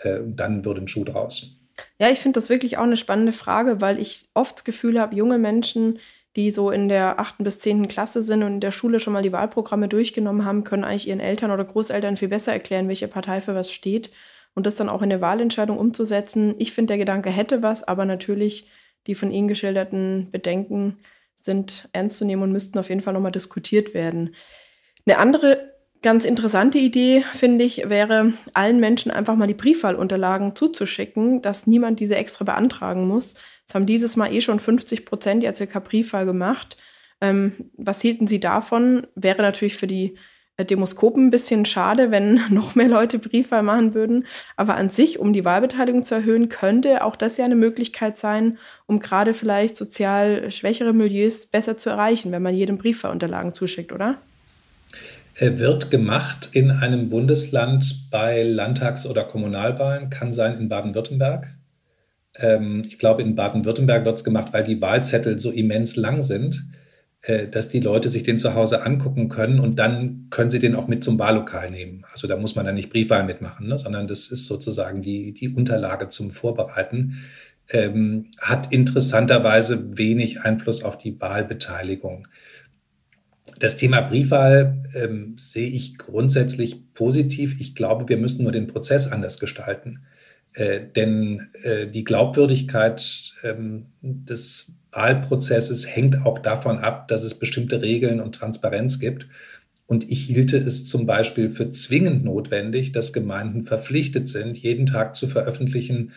äh, 0.03 0.19
dann 0.25 0.65
würde 0.65 0.81
ein 0.81 0.87
Schuh 0.87 1.05
draus. 1.05 1.57
Ja, 1.99 2.09
ich 2.09 2.19
finde 2.19 2.37
das 2.37 2.49
wirklich 2.49 2.77
auch 2.77 2.83
eine 2.83 2.97
spannende 2.97 3.31
Frage, 3.31 3.81
weil 3.81 3.99
ich 3.99 4.29
oft 4.33 4.57
das 4.57 4.63
Gefühl 4.63 4.99
habe, 4.99 5.15
junge 5.15 5.37
Menschen, 5.37 5.99
die 6.35 6.51
so 6.51 6.69
in 6.69 6.89
der 6.89 7.19
achten 7.19 7.43
bis 7.43 7.59
zehnten 7.59 7.87
Klasse 7.87 8.21
sind 8.21 8.43
und 8.43 8.53
in 8.55 8.59
der 8.59 8.71
Schule 8.71 8.99
schon 8.99 9.13
mal 9.13 9.23
die 9.23 9.31
Wahlprogramme 9.31 9.87
durchgenommen 9.87 10.45
haben, 10.45 10.63
können 10.63 10.83
eigentlich 10.83 11.07
ihren 11.07 11.19
Eltern 11.19 11.51
oder 11.51 11.65
Großeltern 11.65 12.17
viel 12.17 12.27
besser 12.27 12.53
erklären, 12.53 12.87
welche 12.87 13.07
Partei 13.07 13.41
für 13.41 13.55
was 13.55 13.71
steht 13.71 14.11
und 14.53 14.65
das 14.65 14.75
dann 14.75 14.89
auch 14.89 15.01
in 15.01 15.09
der 15.09 15.21
Wahlentscheidung 15.21 15.77
umzusetzen. 15.77 16.55
Ich 16.57 16.73
finde, 16.73 16.91
der 16.91 16.97
Gedanke 16.99 17.29
hätte 17.29 17.63
was, 17.63 17.87
aber 17.87 18.05
natürlich 18.05 18.67
die 19.07 19.15
von 19.15 19.31
Ihnen 19.31 19.47
geschilderten 19.47 20.29
Bedenken 20.31 20.99
sind 21.35 21.89
ernst 21.93 22.17
zu 22.17 22.25
nehmen 22.25 22.43
und 22.43 22.51
müssten 22.51 22.77
auf 22.77 22.89
jeden 22.89 23.01
Fall 23.01 23.13
nochmal 23.13 23.31
diskutiert 23.31 23.93
werden. 23.93 24.35
Eine 25.05 25.17
andere 25.17 25.73
ganz 26.01 26.25
interessante 26.25 26.77
Idee, 26.77 27.23
finde 27.33 27.65
ich, 27.65 27.89
wäre, 27.89 28.33
allen 28.53 28.79
Menschen 28.79 29.11
einfach 29.11 29.35
mal 29.35 29.47
die 29.47 29.53
Briefwahlunterlagen 29.53 30.55
zuzuschicken, 30.55 31.41
dass 31.41 31.67
niemand 31.67 31.99
diese 31.99 32.15
extra 32.15 32.45
beantragen 32.45 33.07
muss. 33.07 33.35
Das 33.65 33.75
haben 33.75 33.85
dieses 33.85 34.15
Mal 34.15 34.33
eh 34.33 34.41
schon 34.41 34.59
50 34.59 35.05
Prozent 35.05 35.43
jetzt 35.43 35.57
circa 35.57 35.79
Briefwahl 35.79 36.25
gemacht. 36.25 36.77
Ähm, 37.19 37.71
was 37.77 38.01
hielten 38.01 38.27
Sie 38.27 38.39
davon? 38.39 39.07
Wäre 39.15 39.41
natürlich 39.41 39.77
für 39.77 39.87
die 39.87 40.17
Demoskopen 40.63 41.27
ein 41.27 41.31
bisschen 41.31 41.65
schade, 41.65 42.11
wenn 42.11 42.39
noch 42.49 42.75
mehr 42.75 42.87
Leute 42.87 43.19
Briefwahl 43.19 43.63
machen 43.63 43.93
würden. 43.93 44.25
Aber 44.55 44.75
an 44.75 44.89
sich, 44.89 45.19
um 45.19 45.33
die 45.33 45.45
Wahlbeteiligung 45.45 46.03
zu 46.03 46.15
erhöhen, 46.15 46.49
könnte 46.49 47.03
auch 47.03 47.15
das 47.15 47.37
ja 47.37 47.45
eine 47.45 47.55
Möglichkeit 47.55 48.17
sein, 48.17 48.57
um 48.85 48.99
gerade 48.99 49.33
vielleicht 49.33 49.77
sozial 49.77 50.49
schwächere 50.49 50.93
Milieus 50.93 51.45
besser 51.45 51.77
zu 51.77 51.89
erreichen, 51.89 52.31
wenn 52.31 52.41
man 52.41 52.55
jedem 52.55 52.77
Briefwahlunterlagen 52.77 53.53
zuschickt, 53.53 53.91
oder? 53.91 54.17
wird 55.39 55.91
gemacht 55.91 56.49
in 56.53 56.71
einem 56.71 57.09
Bundesland 57.09 58.09
bei 58.09 58.41
Landtags- 58.41 59.05
oder 59.05 59.23
Kommunalwahlen, 59.23 60.09
kann 60.09 60.31
sein 60.31 60.57
in 60.57 60.67
Baden-Württemberg. 60.67 61.47
Ähm, 62.39 62.81
ich 62.87 62.97
glaube, 62.97 63.21
in 63.21 63.35
Baden-Württemberg 63.35 64.03
wird 64.03 64.15
es 64.15 64.23
gemacht, 64.23 64.51
weil 64.53 64.63
die 64.63 64.81
Wahlzettel 64.81 65.37
so 65.37 65.51
immens 65.51 65.95
lang 65.95 66.23
sind, 66.23 66.55
äh, 66.55 66.76
dass 67.51 67.67
die 67.67 67.81
Leute 67.81 68.07
sich 68.07 68.23
den 68.23 68.39
zu 68.39 68.53
Hause 68.53 68.85
angucken 68.85 69.27
können 69.27 69.59
und 69.59 69.77
dann 69.79 70.27
können 70.29 70.49
sie 70.49 70.59
den 70.59 70.75
auch 70.75 70.87
mit 70.87 71.03
zum 71.03 71.19
Wahllokal 71.19 71.69
nehmen. 71.69 72.05
Also 72.11 72.25
da 72.27 72.37
muss 72.37 72.55
man 72.55 72.65
dann 72.65 72.75
nicht 72.75 72.89
Briefwahl 72.89 73.25
mitmachen, 73.25 73.67
ne, 73.67 73.77
sondern 73.77 74.07
das 74.07 74.29
ist 74.29 74.45
sozusagen 74.45 75.01
die, 75.01 75.33
die 75.33 75.49
Unterlage 75.49 76.07
zum 76.07 76.31
Vorbereiten. 76.31 77.23
Ähm, 77.69 78.27
hat 78.39 78.71
interessanterweise 78.71 79.97
wenig 79.97 80.41
Einfluss 80.41 80.83
auf 80.83 80.97
die 80.97 81.19
Wahlbeteiligung. 81.19 82.29
Das 83.59 83.75
Thema 83.75 84.01
Briefwahl 84.01 84.79
ähm, 84.95 85.35
sehe 85.37 85.69
ich 85.69 85.97
grundsätzlich 85.97 86.93
positiv. 86.93 87.59
Ich 87.59 87.75
glaube, 87.75 88.07
wir 88.07 88.17
müssen 88.17 88.43
nur 88.43 88.51
den 88.53 88.67
Prozess 88.67 89.11
anders 89.11 89.39
gestalten. 89.39 90.05
Äh, 90.53 90.87
denn 90.95 91.49
äh, 91.63 91.87
die 91.87 92.03
Glaubwürdigkeit 92.03 93.33
ähm, 93.43 93.87
des 94.01 94.76
Wahlprozesses 94.97 95.87
hängt 95.87 96.25
auch 96.25 96.39
davon 96.39 96.79
ab, 96.79 97.07
dass 97.07 97.23
es 97.23 97.35
bestimmte 97.35 97.81
Regeln 97.81 98.19
und 98.19 98.35
Transparenz 98.35 98.99
gibt. 98.99 99.27
Und 99.85 100.11
ich 100.11 100.25
hielte 100.25 100.57
es 100.57 100.85
zum 100.85 101.05
Beispiel 101.05 101.49
für 101.49 101.69
zwingend 101.69 102.25
notwendig, 102.25 102.91
dass 102.91 103.13
Gemeinden 103.13 103.63
verpflichtet 103.63 104.27
sind, 104.27 104.57
jeden 104.57 104.85
Tag 104.85 105.15
zu 105.15 105.27
veröffentlichen, 105.27 106.11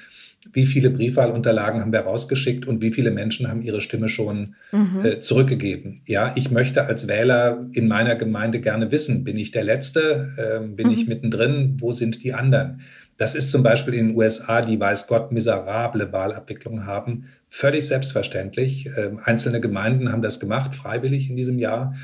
wie 0.52 0.64
viele 0.64 0.90
Briefwahlunterlagen 0.90 1.80
haben 1.80 1.92
wir 1.92 2.00
rausgeschickt 2.00 2.66
und 2.66 2.80
wie 2.80 2.92
viele 2.92 3.10
Menschen 3.10 3.48
haben 3.48 3.60
ihre 3.60 3.82
Stimme 3.82 4.08
schon 4.08 4.54
mhm. 4.72 5.04
äh, 5.04 5.20
zurückgegeben. 5.20 6.00
Ja, 6.06 6.32
ich 6.34 6.50
möchte 6.50 6.86
als 6.86 7.06
Wähler 7.06 7.66
in 7.72 7.86
meiner 7.86 8.16
Gemeinde 8.16 8.60
gerne 8.60 8.90
wissen, 8.90 9.22
bin 9.22 9.36
ich 9.36 9.50
der 9.50 9.64
Letzte, 9.64 10.30
äh, 10.38 10.66
bin 10.66 10.86
mhm. 10.86 10.94
ich 10.94 11.06
mittendrin, 11.06 11.76
wo 11.78 11.92
sind 11.92 12.24
die 12.24 12.32
anderen? 12.32 12.80
Das 13.20 13.34
ist 13.34 13.50
zum 13.50 13.62
Beispiel 13.62 13.92
in 13.92 14.08
den 14.08 14.16
USA, 14.16 14.62
die 14.62 14.80
weiß 14.80 15.06
Gott 15.06 15.30
miserable 15.30 16.10
Wahlabwicklung 16.10 16.86
haben, 16.86 17.26
völlig 17.48 17.86
selbstverständlich. 17.86 18.86
Äh, 18.86 19.10
einzelne 19.22 19.60
Gemeinden 19.60 20.10
haben 20.10 20.22
das 20.22 20.40
gemacht, 20.40 20.74
freiwillig 20.74 21.28
in 21.28 21.36
diesem 21.36 21.58
Jahr. 21.58 21.94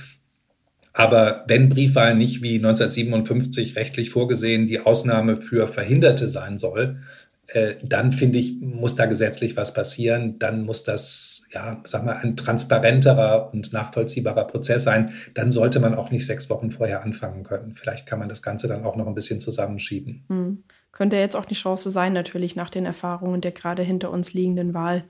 Aber 0.92 1.44
wenn 1.48 1.70
Briefwahl 1.70 2.14
nicht 2.14 2.42
wie 2.42 2.56
1957 2.56 3.76
rechtlich 3.76 4.10
vorgesehen 4.10 4.66
die 4.66 4.80
Ausnahme 4.80 5.38
für 5.38 5.68
Verhinderte 5.68 6.28
sein 6.28 6.58
soll, 6.58 6.98
äh, 7.46 7.76
dann 7.82 8.12
finde 8.12 8.38
ich, 8.38 8.60
muss 8.60 8.94
da 8.94 9.06
gesetzlich 9.06 9.56
was 9.56 9.72
passieren. 9.72 10.38
Dann 10.38 10.66
muss 10.66 10.84
das, 10.84 11.46
ja, 11.50 11.80
sag 11.84 12.04
mal, 12.04 12.18
ein 12.18 12.36
transparenterer 12.36 13.54
und 13.54 13.72
nachvollziehbarer 13.72 14.46
Prozess 14.46 14.84
sein. 14.84 15.14
Dann 15.32 15.50
sollte 15.50 15.80
man 15.80 15.94
auch 15.94 16.10
nicht 16.10 16.26
sechs 16.26 16.50
Wochen 16.50 16.70
vorher 16.70 17.02
anfangen 17.02 17.42
können. 17.42 17.72
Vielleicht 17.72 18.06
kann 18.06 18.18
man 18.18 18.28
das 18.28 18.42
Ganze 18.42 18.68
dann 18.68 18.84
auch 18.84 18.96
noch 18.96 19.06
ein 19.06 19.14
bisschen 19.14 19.40
zusammenschieben. 19.40 20.24
Hm. 20.28 20.62
Könnte 20.96 21.16
jetzt 21.16 21.36
auch 21.36 21.44
die 21.44 21.52
Chance 21.52 21.90
sein, 21.90 22.14
natürlich 22.14 22.56
nach 22.56 22.70
den 22.70 22.86
Erfahrungen 22.86 23.42
der 23.42 23.52
gerade 23.52 23.82
hinter 23.82 24.10
uns 24.10 24.32
liegenden 24.32 24.72
Wahl. 24.72 25.04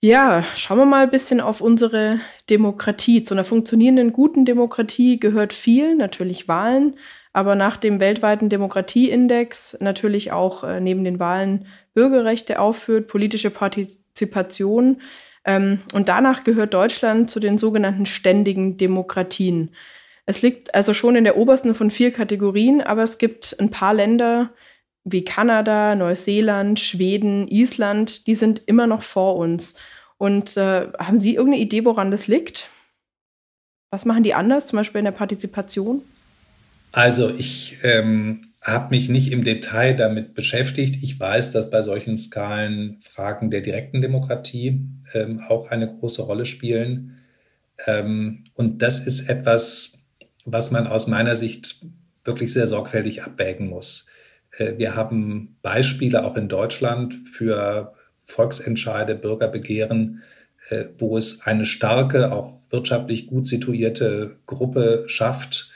Ja, 0.00 0.42
schauen 0.56 0.78
wir 0.78 0.86
mal 0.86 1.02
ein 1.02 1.10
bisschen 1.10 1.42
auf 1.42 1.60
unsere 1.60 2.18
Demokratie. 2.48 3.22
Zu 3.22 3.34
einer 3.34 3.44
funktionierenden, 3.44 4.14
guten 4.14 4.46
Demokratie 4.46 5.20
gehört 5.20 5.52
viel, 5.52 5.96
natürlich 5.96 6.48
Wahlen, 6.48 6.96
aber 7.34 7.56
nach 7.56 7.76
dem 7.76 8.00
weltweiten 8.00 8.48
Demokratieindex 8.48 9.76
natürlich 9.80 10.32
auch 10.32 10.64
äh, 10.64 10.80
neben 10.80 11.04
den 11.04 11.20
Wahlen 11.20 11.66
Bürgerrechte 11.92 12.58
aufführt, 12.58 13.06
politische 13.06 13.50
Partizipation. 13.50 15.02
Ähm, 15.44 15.80
und 15.92 16.08
danach 16.08 16.42
gehört 16.42 16.72
Deutschland 16.72 17.28
zu 17.28 17.38
den 17.38 17.58
sogenannten 17.58 18.06
ständigen 18.06 18.78
Demokratien. 18.78 19.74
Es 20.24 20.40
liegt 20.40 20.74
also 20.74 20.94
schon 20.94 21.16
in 21.16 21.24
der 21.24 21.36
obersten 21.36 21.74
von 21.74 21.90
vier 21.90 22.12
Kategorien, 22.12 22.80
aber 22.80 23.02
es 23.02 23.18
gibt 23.18 23.56
ein 23.60 23.70
paar 23.70 23.92
Länder 23.92 24.54
wie 25.12 25.24
Kanada, 25.24 25.94
Neuseeland, 25.94 26.80
Schweden, 26.80 27.48
Island, 27.48 28.26
die 28.26 28.34
sind 28.34 28.62
immer 28.66 28.86
noch 28.86 29.02
vor 29.02 29.36
uns. 29.36 29.74
Und 30.18 30.56
äh, 30.56 30.88
haben 30.98 31.18
Sie 31.18 31.34
irgendeine 31.34 31.62
Idee, 31.62 31.84
woran 31.84 32.10
das 32.10 32.26
liegt? 32.26 32.68
Was 33.90 34.04
machen 34.04 34.22
die 34.22 34.34
anders, 34.34 34.66
zum 34.66 34.78
Beispiel 34.78 35.00
in 35.00 35.06
der 35.06 35.12
Partizipation? 35.12 36.02
Also 36.92 37.30
ich 37.30 37.78
ähm, 37.82 38.52
habe 38.62 38.90
mich 38.90 39.08
nicht 39.08 39.32
im 39.32 39.44
Detail 39.44 39.94
damit 39.94 40.34
beschäftigt. 40.34 41.02
Ich 41.02 41.18
weiß, 41.18 41.52
dass 41.52 41.70
bei 41.70 41.82
solchen 41.82 42.16
Skalen 42.16 42.98
Fragen 43.00 43.50
der 43.50 43.62
direkten 43.62 44.00
Demokratie 44.00 44.86
ähm, 45.14 45.40
auch 45.48 45.70
eine 45.70 45.86
große 45.86 46.22
Rolle 46.22 46.44
spielen. 46.44 47.16
Ähm, 47.86 48.44
und 48.54 48.82
das 48.82 49.06
ist 49.06 49.28
etwas, 49.28 50.08
was 50.44 50.70
man 50.70 50.86
aus 50.86 51.06
meiner 51.06 51.34
Sicht 51.34 51.86
wirklich 52.24 52.52
sehr 52.52 52.66
sorgfältig 52.66 53.22
abwägen 53.22 53.68
muss. 53.68 54.09
Äh, 54.56 54.78
wir 54.78 54.94
haben 54.94 55.56
Beispiele 55.62 56.24
auch 56.24 56.36
in 56.36 56.48
Deutschland 56.48 57.14
für 57.14 57.94
Volksentscheide, 58.24 59.14
Bürgerbegehren, 59.14 60.22
äh, 60.68 60.86
wo 60.98 61.16
es 61.16 61.46
eine 61.46 61.66
starke, 61.66 62.32
auch 62.32 62.60
wirtschaftlich 62.70 63.26
gut 63.26 63.46
situierte 63.46 64.36
Gruppe 64.46 65.04
schafft, 65.06 65.70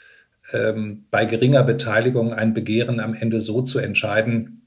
ähm, 0.53 1.07
bei 1.11 1.25
geringer 1.25 1.63
Beteiligung 1.63 2.33
ein 2.33 2.55
Begehren 2.55 3.01
am 3.01 3.14
Ende 3.14 3.41
so 3.41 3.62
zu 3.62 3.79
entscheiden, 3.79 4.62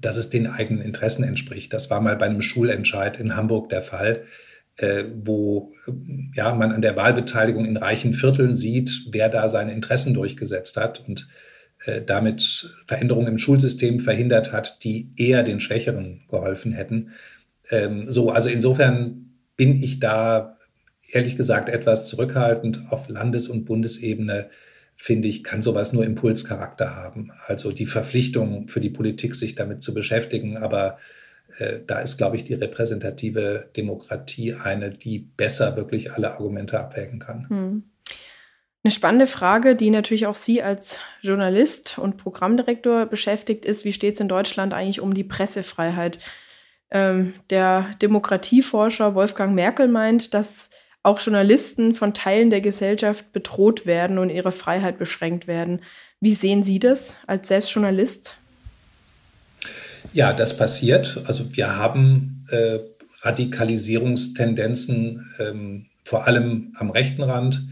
dass 0.00 0.16
es 0.16 0.30
den 0.30 0.46
eigenen 0.46 0.82
Interessen 0.82 1.24
entspricht. 1.24 1.72
Das 1.72 1.90
war 1.90 2.00
mal 2.00 2.16
bei 2.16 2.26
einem 2.26 2.42
Schulentscheid 2.42 3.18
in 3.18 3.34
Hamburg 3.34 3.68
der 3.70 3.82
Fall, 3.82 4.24
äh, 4.76 5.04
wo 5.14 5.72
ja, 6.34 6.54
man 6.54 6.70
an 6.70 6.82
der 6.82 6.94
Wahlbeteiligung 6.94 7.64
in 7.64 7.76
reichen 7.76 8.14
Vierteln 8.14 8.54
sieht, 8.54 9.08
wer 9.10 9.28
da 9.28 9.48
seine 9.48 9.72
Interessen 9.72 10.14
durchgesetzt 10.14 10.76
hat 10.76 11.04
und 11.08 11.28
damit 12.06 12.74
Veränderungen 12.86 13.28
im 13.28 13.38
Schulsystem 13.38 14.00
verhindert 14.00 14.52
hat, 14.52 14.84
die 14.84 15.10
eher 15.16 15.42
den 15.42 15.60
Schwächeren 15.60 16.22
geholfen 16.28 16.72
hätten. 16.72 17.12
Ähm, 17.70 18.10
so, 18.10 18.30
also 18.30 18.48
insofern 18.48 19.30
bin 19.56 19.82
ich 19.82 20.00
da 20.00 20.58
ehrlich 21.12 21.36
gesagt 21.36 21.68
etwas 21.68 22.08
zurückhaltend 22.08 22.82
auf 22.90 23.08
Landes- 23.08 23.48
und 23.48 23.64
Bundesebene 23.64 24.50
finde 25.00 25.28
ich, 25.28 25.44
kann 25.44 25.62
sowas 25.62 25.92
nur 25.92 26.04
Impulscharakter 26.04 26.96
haben. 26.96 27.30
Also 27.46 27.70
die 27.70 27.86
Verpflichtung 27.86 28.66
für 28.66 28.80
die 28.80 28.90
Politik, 28.90 29.36
sich 29.36 29.54
damit 29.54 29.80
zu 29.80 29.94
beschäftigen. 29.94 30.56
Aber 30.56 30.98
äh, 31.58 31.78
da 31.86 32.00
ist, 32.00 32.18
glaube 32.18 32.34
ich, 32.36 32.42
die 32.42 32.54
repräsentative 32.54 33.70
Demokratie 33.76 34.54
eine, 34.54 34.90
die 34.90 35.20
besser 35.20 35.76
wirklich 35.76 36.12
alle 36.12 36.32
Argumente 36.32 36.80
abwägen 36.80 37.20
kann. 37.20 37.48
Hm. 37.48 37.82
Eine 38.84 38.92
spannende 38.92 39.26
Frage, 39.26 39.74
die 39.74 39.90
natürlich 39.90 40.26
auch 40.26 40.36
Sie 40.36 40.62
als 40.62 40.98
Journalist 41.20 41.98
und 41.98 42.16
Programmdirektor 42.16 43.06
beschäftigt, 43.06 43.64
ist, 43.64 43.84
wie 43.84 43.92
steht 43.92 44.14
es 44.14 44.20
in 44.20 44.28
Deutschland 44.28 44.72
eigentlich 44.72 45.00
um 45.00 45.14
die 45.14 45.24
Pressefreiheit? 45.24 46.20
Ähm, 46.90 47.34
der 47.50 47.90
Demokratieforscher 48.00 49.14
Wolfgang 49.14 49.54
Merkel 49.54 49.88
meint, 49.88 50.32
dass 50.32 50.70
auch 51.02 51.20
Journalisten 51.20 51.94
von 51.94 52.14
Teilen 52.14 52.48
der 52.50 52.60
Gesellschaft 52.60 53.32
bedroht 53.32 53.86
werden 53.86 54.18
und 54.18 54.30
ihre 54.30 54.52
Freiheit 54.52 54.98
beschränkt 54.98 55.46
werden. 55.46 55.82
Wie 56.20 56.34
sehen 56.34 56.64
Sie 56.64 56.78
das 56.78 57.18
als 57.26 57.48
Selbstjournalist? 57.48 58.36
Ja, 60.12 60.32
das 60.32 60.56
passiert. 60.56 61.20
Also 61.26 61.56
wir 61.56 61.76
haben 61.76 62.44
äh, 62.50 62.78
Radikalisierungstendenzen 63.22 65.26
ähm, 65.38 65.86
vor 66.04 66.26
allem 66.26 66.72
am 66.76 66.90
rechten 66.90 67.22
Rand. 67.22 67.66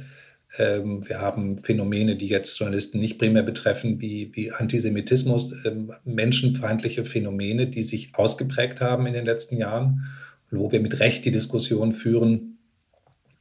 Ähm, 0.58 1.08
wir 1.08 1.20
haben 1.20 1.58
Phänomene, 1.58 2.16
die 2.16 2.28
jetzt 2.28 2.58
Journalisten 2.58 3.00
nicht 3.00 3.18
primär 3.18 3.42
betreffen, 3.42 4.00
wie, 4.00 4.30
wie 4.34 4.52
Antisemitismus, 4.52 5.54
ähm, 5.64 5.92
menschenfeindliche 6.04 7.04
Phänomene, 7.04 7.66
die 7.66 7.82
sich 7.82 8.14
ausgeprägt 8.14 8.80
haben 8.80 9.06
in 9.06 9.14
den 9.14 9.26
letzten 9.26 9.56
Jahren, 9.56 10.06
wo 10.50 10.72
wir 10.72 10.80
mit 10.80 11.00
Recht 11.00 11.24
die 11.24 11.32
Diskussion 11.32 11.92
führen, 11.92 12.58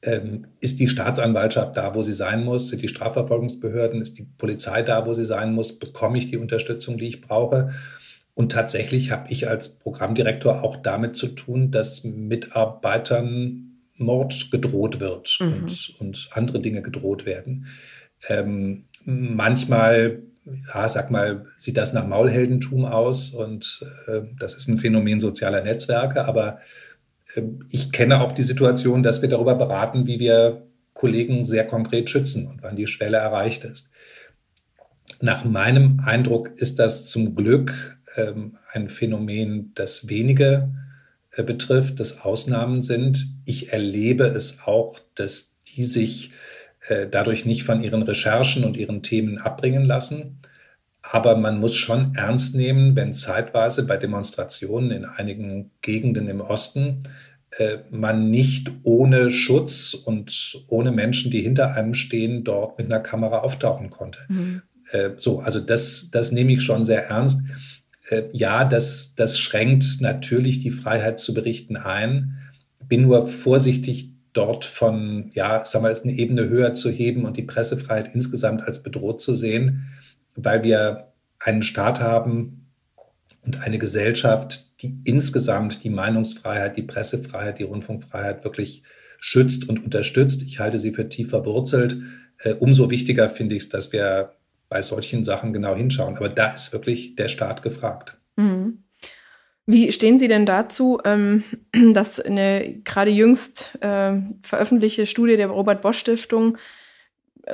ähm, 0.05 0.47
ist 0.59 0.80
die 0.80 0.88
Staatsanwaltschaft 0.88 1.78
da, 1.78 1.95
wo 1.95 2.01
sie 2.01 2.13
sein 2.13 2.43
muss? 2.43 2.70
Sind 2.70 2.82
die 2.82 2.88
Strafverfolgungsbehörden? 2.88 4.01
Ist 4.01 4.18
die 4.18 4.28
Polizei 4.38 4.82
da, 4.82 5.05
wo 5.05 5.13
sie 5.13 5.26
sein 5.26 5.53
muss? 5.53 5.80
Bekomme 5.80 6.18
ich 6.18 6.30
die 6.30 6.38
Unterstützung, 6.38 6.97
die 6.97 7.07
ich 7.07 7.22
brauche? 7.22 7.74
Und 8.36 8.51
tatsächlich 8.51 9.11
habe 9.11 9.32
ich 9.32 9.47
als 9.47 9.80
Programmdirektor 9.80 10.63
auch 10.63 10.76
damit 10.78 11.16
zu 11.16 11.28
tun, 11.28 11.72
dass 11.72 12.03
Mitarbeitern 12.03 13.74
Mord 13.97 14.51
gedroht 14.51 14.99
wird 14.99 15.37
mhm. 15.39 15.53
und, 15.53 15.95
und 15.99 16.29
andere 16.31 16.61
Dinge 16.61 16.81
gedroht 16.81 17.25
werden. 17.25 17.67
Ähm, 18.27 18.85
manchmal, 19.05 20.23
ja, 20.73 20.87
sag 20.87 21.11
mal, 21.11 21.45
sieht 21.57 21.77
das 21.77 21.93
nach 21.93 22.07
Maulheldentum 22.07 22.85
aus 22.85 23.29
und 23.29 23.85
äh, 24.07 24.21
das 24.39 24.55
ist 24.55 24.67
ein 24.67 24.77
Phänomen 24.77 25.19
sozialer 25.19 25.61
Netzwerke, 25.61 26.25
aber 26.25 26.59
ähm, 27.35 27.65
ich 27.69 27.91
kenne 27.91 28.21
auch 28.21 28.31
die 28.31 28.43
Situation, 28.43 29.03
dass 29.03 29.21
wir 29.21 29.29
darüber 29.29 29.55
beraten, 29.55 30.07
wie 30.07 30.19
wir 30.19 30.67
Kollegen 30.93 31.45
sehr 31.45 31.65
konkret 31.65 32.09
schützen 32.09 32.47
und 32.47 32.63
wann 32.63 32.75
die 32.75 32.87
Schwelle 32.87 33.17
erreicht 33.17 33.63
ist. 33.65 33.91
Nach 35.21 35.45
meinem 35.45 36.01
Eindruck 36.05 36.51
ist 36.55 36.79
das 36.79 37.07
zum 37.07 37.35
Glück 37.35 37.97
ähm, 38.15 38.57
ein 38.71 38.89
Phänomen, 38.89 39.71
das 39.75 40.07
wenige 40.07 40.69
äh, 40.71 40.84
betrifft, 41.43 41.99
das 41.99 42.21
Ausnahmen 42.21 42.81
sind. 42.81 43.25
Ich 43.45 43.73
erlebe 43.73 44.25
es 44.25 44.65
auch, 44.65 44.99
dass 45.15 45.59
die 45.75 45.83
sich 45.83 46.31
äh, 46.88 47.07
dadurch 47.09 47.45
nicht 47.45 47.63
von 47.63 47.83
ihren 47.83 48.03
Recherchen 48.03 48.63
und 48.63 48.77
ihren 48.77 49.03
Themen 49.03 49.38
abbringen 49.38 49.86
lassen. 49.86 50.39
Aber 51.01 51.36
man 51.36 51.59
muss 51.59 51.75
schon 51.75 52.15
ernst 52.15 52.55
nehmen, 52.55 52.95
wenn 52.95 53.13
zeitweise 53.13 53.86
bei 53.86 53.97
Demonstrationen 53.97 54.91
in 54.91 55.05
einigen 55.05 55.71
Gegenden 55.81 56.27
im 56.27 56.41
Osten 56.41 57.03
äh, 57.57 57.77
man 57.89 58.29
nicht 58.31 58.71
ohne 58.83 59.31
Schutz 59.31 59.93
und 59.93 60.63
ohne 60.67 60.91
Menschen, 60.91 61.31
die 61.31 61.41
hinter 61.41 61.73
einem 61.73 61.93
stehen, 61.93 62.43
dort 62.43 62.77
mit 62.77 62.88
einer 62.88 63.01
Kamera 63.01 63.39
auftauchen 63.39 63.89
konnte. 63.89 64.19
Mhm. 64.27 64.61
Äh, 64.91 65.11
so, 65.17 65.39
also 65.39 65.59
das, 65.59 66.09
das 66.11 66.31
nehme 66.31 66.53
ich 66.53 66.63
schon 66.63 66.86
sehr 66.86 67.07
ernst. 67.07 67.45
Äh, 68.09 68.23
ja, 68.31 68.65
das, 68.65 69.15
das 69.15 69.39
schränkt 69.39 70.01
natürlich 70.01 70.59
die 70.59 70.71
Freiheit 70.71 71.19
zu 71.19 71.33
berichten 71.33 71.77
ein. 71.77 72.37
Bin 72.87 73.03
nur 73.03 73.25
vorsichtig, 73.25 74.11
dort 74.33 74.65
von, 74.65 75.31
ja, 75.33 75.63
sagen 75.63 75.85
wir, 75.85 75.97
eine 76.03 76.11
Ebene 76.11 76.49
höher 76.49 76.73
zu 76.73 76.89
heben 76.89 77.23
und 77.23 77.37
die 77.37 77.43
Pressefreiheit 77.43 78.13
insgesamt 78.13 78.63
als 78.63 78.83
bedroht 78.83 79.21
zu 79.21 79.33
sehen 79.33 79.85
weil 80.35 80.63
wir 80.63 81.13
einen 81.39 81.63
Staat 81.63 81.99
haben 81.99 82.71
und 83.45 83.61
eine 83.61 83.79
Gesellschaft, 83.79 84.81
die 84.81 84.99
insgesamt 85.05 85.83
die 85.83 85.89
Meinungsfreiheit, 85.89 86.77
die 86.77 86.83
Pressefreiheit, 86.83 87.59
die 87.59 87.63
Rundfunkfreiheit 87.63 88.43
wirklich 88.43 88.83
schützt 89.17 89.69
und 89.69 89.83
unterstützt. 89.83 90.43
Ich 90.43 90.59
halte 90.59 90.79
sie 90.79 90.91
für 90.91 91.07
tief 91.07 91.29
verwurzelt. 91.29 91.97
Äh, 92.39 92.53
umso 92.53 92.89
wichtiger 92.89 93.29
finde 93.29 93.55
ich 93.55 93.63
es, 93.63 93.69
dass 93.69 93.93
wir 93.93 94.34
bei 94.70 94.82
solchen 94.82 95.24
Sachen 95.24 95.53
genau 95.53 95.76
hinschauen. 95.76 96.18
Aber 96.18 96.30
da 96.30 96.53
ist 96.53 96.74
wirklich 96.74 97.16
der 97.16 97.28
Staat 97.28 97.61
gefragt. 97.61 98.18
Mhm. 98.36 98.84
Wie 99.68 99.91
stehen 99.91 100.20
Sie 100.20 100.28
denn 100.28 100.45
dazu, 100.45 100.99
ähm, 101.05 101.43
dass 101.93 102.20
eine 102.20 102.82
gerade 102.84 103.11
jüngst 103.11 103.78
äh, 103.82 104.13
veröffentlichte 104.41 105.05
Studie 105.05 105.38
der 105.38 105.47
Robert 105.47 105.82
Bosch 105.82 105.99
Stiftung 105.99 106.57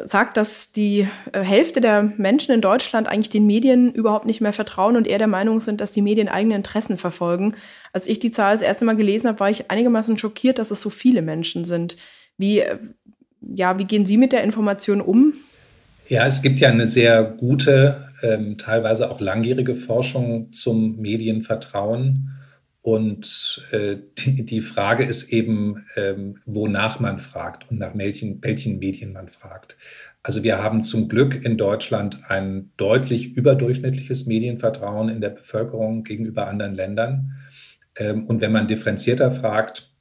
sagt, 0.05 0.37
dass 0.37 0.71
die 0.71 1.07
äh, 1.33 1.41
Hälfte 1.41 1.81
der 1.81 2.03
Menschen 2.17 2.53
in 2.53 2.61
Deutschland 2.61 3.07
eigentlich 3.07 3.29
den 3.29 3.45
Medien 3.45 3.93
überhaupt 3.93 4.25
nicht 4.25 4.41
mehr 4.41 4.53
vertrauen 4.53 4.95
und 4.95 5.07
eher 5.07 5.17
der 5.17 5.27
Meinung 5.27 5.59
sind, 5.59 5.81
dass 5.81 5.91
die 5.91 6.01
Medien 6.01 6.29
eigene 6.29 6.55
Interessen 6.55 6.97
verfolgen. 6.97 7.55
Als 7.91 8.07
ich 8.07 8.19
die 8.19 8.31
Zahl 8.31 8.53
das 8.53 8.61
erste 8.61 8.85
Mal 8.85 8.95
gelesen 8.95 9.27
habe, 9.27 9.39
war 9.39 9.49
ich 9.49 9.69
einigermaßen 9.69 10.17
schockiert, 10.17 10.59
dass 10.59 10.71
es 10.71 10.81
so 10.81 10.89
viele 10.89 11.21
Menschen 11.21 11.65
sind. 11.65 11.97
Wie, 12.37 12.59
äh, 12.59 12.77
ja, 13.41 13.77
wie 13.79 13.85
gehen 13.85 14.05
Sie 14.05 14.17
mit 14.17 14.31
der 14.31 14.43
Information 14.43 15.01
um? 15.01 15.33
Ja, 16.11 16.27
es 16.27 16.41
gibt 16.41 16.59
ja 16.59 16.67
eine 16.67 16.87
sehr 16.87 17.23
gute, 17.23 18.05
ähm, 18.21 18.57
teilweise 18.57 19.09
auch 19.09 19.21
langjährige 19.21 19.75
Forschung 19.75 20.51
zum 20.51 20.97
Medienvertrauen. 20.97 22.31
Und 22.81 23.65
äh, 23.71 23.95
die, 24.17 24.45
die 24.45 24.59
Frage 24.59 25.05
ist 25.05 25.31
eben, 25.31 25.85
ähm, 25.95 26.35
wonach 26.45 26.99
man 26.99 27.17
fragt 27.17 27.71
und 27.71 27.79
nach 27.79 27.97
welchen, 27.97 28.43
welchen 28.43 28.79
Medien 28.79 29.13
man 29.13 29.29
fragt. 29.29 29.77
Also 30.21 30.43
wir 30.43 30.61
haben 30.61 30.83
zum 30.83 31.07
Glück 31.07 31.45
in 31.45 31.57
Deutschland 31.57 32.19
ein 32.27 32.71
deutlich 32.75 33.37
überdurchschnittliches 33.37 34.25
Medienvertrauen 34.25 35.07
in 35.07 35.21
der 35.21 35.29
Bevölkerung 35.29 36.03
gegenüber 36.03 36.49
anderen 36.49 36.75
Ländern. 36.75 37.37
Ähm, 37.95 38.25
und 38.25 38.41
wenn 38.41 38.51
man 38.51 38.67
differenzierter 38.67 39.31
fragt, 39.31 39.93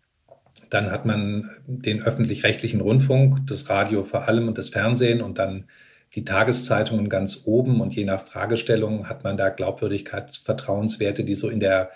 dann 0.70 0.90
hat 0.90 1.06
man 1.06 1.50
den 1.68 2.02
öffentlich-rechtlichen 2.02 2.80
Rundfunk, 2.80 3.46
das 3.46 3.70
Radio 3.70 4.02
vor 4.02 4.26
allem 4.26 4.48
und 4.48 4.58
das 4.58 4.70
Fernsehen 4.70 5.22
und 5.22 5.38
dann 5.38 5.66
die 6.14 6.24
Tageszeitungen 6.24 7.08
ganz 7.08 7.42
oben. 7.46 7.80
Und 7.80 7.94
je 7.94 8.04
nach 8.04 8.22
Fragestellung 8.22 9.08
hat 9.08 9.24
man 9.24 9.36
da 9.36 9.48
Glaubwürdigkeit, 9.48 10.34
Vertrauenswerte, 10.44 11.24
die 11.24 11.34
so 11.34 11.48
in 11.48 11.60
der 11.60 11.90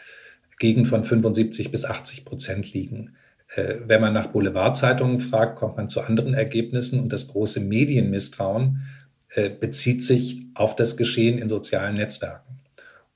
Gegend 0.58 0.88
von 0.88 1.04
75 1.04 1.70
bis 1.70 1.84
80 1.84 2.24
Prozent 2.24 2.72
liegen. 2.72 3.16
Äh, 3.54 3.76
wenn 3.86 4.00
man 4.00 4.12
nach 4.12 4.28
Boulevardzeitungen 4.28 5.20
fragt, 5.20 5.56
kommt 5.56 5.76
man 5.76 5.88
zu 5.88 6.00
anderen 6.00 6.34
Ergebnissen 6.34 7.00
und 7.00 7.12
das 7.12 7.28
große 7.28 7.60
Medienmisstrauen 7.60 8.82
äh, 9.30 9.50
bezieht 9.50 10.04
sich 10.04 10.42
auf 10.54 10.76
das 10.76 10.96
Geschehen 10.96 11.38
in 11.38 11.48
sozialen 11.48 11.96
Netzwerken. 11.96 12.60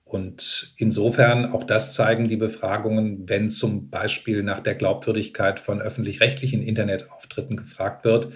Und 0.04 0.74
insofern, 0.78 1.44
auch 1.44 1.64
das 1.64 1.94
zeigen 1.94 2.28
die 2.28 2.36
Befragungen, 2.36 3.28
wenn 3.28 3.50
zum 3.50 3.90
Beispiel 3.90 4.42
nach 4.42 4.60
der 4.60 4.74
Glaubwürdigkeit 4.74 5.60
von 5.60 5.82
öffentlich-rechtlichen 5.82 6.62
Internetauftritten 6.62 7.56
gefragt 7.56 8.04
wird, 8.04 8.32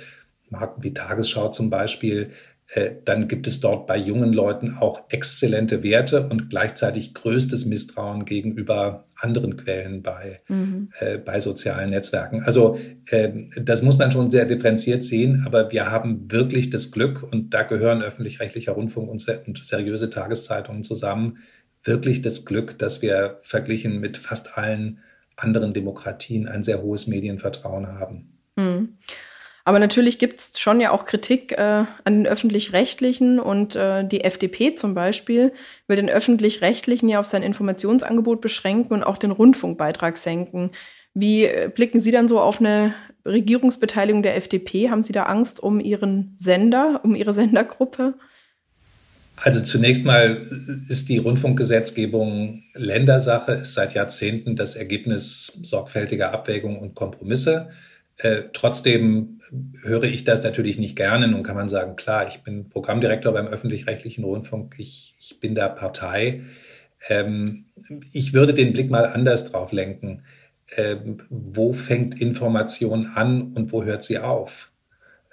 Marken 0.50 0.82
wie 0.82 0.92
Tagesschau 0.92 1.48
zum 1.48 1.70
Beispiel, 1.70 2.30
dann 3.04 3.28
gibt 3.28 3.46
es 3.46 3.60
dort 3.60 3.86
bei 3.86 3.96
jungen 3.98 4.32
Leuten 4.32 4.76
auch 4.78 5.02
exzellente 5.10 5.82
Werte 5.82 6.28
und 6.28 6.48
gleichzeitig 6.48 7.12
größtes 7.12 7.66
Misstrauen 7.66 8.24
gegenüber 8.24 9.04
anderen 9.22 9.56
Quellen 9.56 10.02
bei, 10.02 10.40
mhm. 10.48 10.88
äh, 10.98 11.18
bei 11.18 11.38
sozialen 11.40 11.90
Netzwerken. 11.90 12.42
Also 12.42 12.78
äh, 13.06 13.30
das 13.60 13.82
muss 13.82 13.98
man 13.98 14.10
schon 14.10 14.30
sehr 14.30 14.46
differenziert 14.46 15.04
sehen, 15.04 15.42
aber 15.46 15.70
wir 15.70 15.90
haben 15.90 16.30
wirklich 16.30 16.70
das 16.70 16.90
Glück, 16.90 17.22
und 17.22 17.54
da 17.54 17.62
gehören 17.62 18.02
öffentlich-rechtlicher 18.02 18.72
Rundfunk 18.72 19.08
und, 19.08 19.26
und 19.46 19.64
seriöse 19.64 20.10
Tageszeitungen 20.10 20.82
zusammen, 20.82 21.38
wirklich 21.84 22.22
das 22.22 22.44
Glück, 22.44 22.78
dass 22.78 23.02
wir 23.02 23.38
verglichen 23.42 24.00
mit 24.00 24.16
fast 24.16 24.56
allen 24.56 25.00
anderen 25.36 25.74
Demokratien 25.74 26.48
ein 26.48 26.62
sehr 26.62 26.82
hohes 26.82 27.06
Medienvertrauen 27.06 27.86
haben. 27.98 28.38
Mhm. 28.56 28.96
Aber 29.64 29.78
natürlich 29.78 30.18
gibt 30.18 30.40
es 30.40 30.58
schon 30.58 30.80
ja 30.80 30.90
auch 30.90 31.04
Kritik 31.04 31.52
äh, 31.52 31.84
an 32.04 32.04
den 32.04 32.26
öffentlich-rechtlichen 32.26 33.38
und 33.38 33.76
äh, 33.76 34.06
die 34.06 34.24
FDP 34.24 34.74
zum 34.74 34.94
Beispiel 34.94 35.52
will 35.86 35.96
den 35.96 36.08
öffentlich-rechtlichen 36.08 37.08
ja 37.08 37.20
auf 37.20 37.26
sein 37.26 37.44
Informationsangebot 37.44 38.40
beschränken 38.40 38.92
und 38.94 39.04
auch 39.04 39.18
den 39.18 39.30
Rundfunkbeitrag 39.30 40.18
senken. 40.18 40.70
Wie 41.14 41.44
äh, 41.44 41.70
blicken 41.72 42.00
Sie 42.00 42.10
dann 42.10 42.26
so 42.26 42.40
auf 42.40 42.58
eine 42.58 42.94
Regierungsbeteiligung 43.24 44.24
der 44.24 44.36
FDP? 44.36 44.90
Haben 44.90 45.04
Sie 45.04 45.12
da 45.12 45.24
Angst 45.24 45.62
um 45.62 45.78
Ihren 45.78 46.34
Sender, 46.36 47.00
um 47.04 47.14
Ihre 47.14 47.32
Sendergruppe? 47.32 48.14
Also 49.36 49.60
zunächst 49.60 50.04
mal 50.04 50.44
ist 50.88 51.08
die 51.08 51.18
Rundfunkgesetzgebung 51.18 52.62
Ländersache, 52.74 53.52
ist 53.52 53.74
seit 53.74 53.94
Jahrzehnten 53.94 54.56
das 54.56 54.76
Ergebnis 54.76 55.58
sorgfältiger 55.62 56.32
Abwägungen 56.32 56.80
und 56.80 56.94
Kompromisse. 56.94 57.70
Äh, 58.18 58.44
trotzdem 58.52 59.40
höre 59.82 60.04
ich 60.04 60.24
das 60.24 60.42
natürlich 60.42 60.78
nicht 60.78 60.96
gerne. 60.96 61.28
Nun 61.28 61.42
kann 61.42 61.56
man 61.56 61.68
sagen, 61.68 61.96
klar, 61.96 62.26
ich 62.28 62.42
bin 62.42 62.68
Programmdirektor 62.68 63.32
beim 63.32 63.48
öffentlich-rechtlichen 63.48 64.24
Rundfunk, 64.24 64.74
ich, 64.78 65.14
ich 65.20 65.40
bin 65.40 65.54
da 65.54 65.68
Partei. 65.68 66.42
Ähm, 67.08 67.66
ich 68.12 68.32
würde 68.32 68.54
den 68.54 68.72
Blick 68.72 68.90
mal 68.90 69.06
anders 69.06 69.50
drauf 69.50 69.72
lenken. 69.72 70.22
Ähm, 70.76 71.18
wo 71.28 71.72
fängt 71.72 72.20
Information 72.20 73.06
an 73.06 73.52
und 73.54 73.72
wo 73.72 73.84
hört 73.84 74.02
sie 74.02 74.18
auf? 74.18 74.72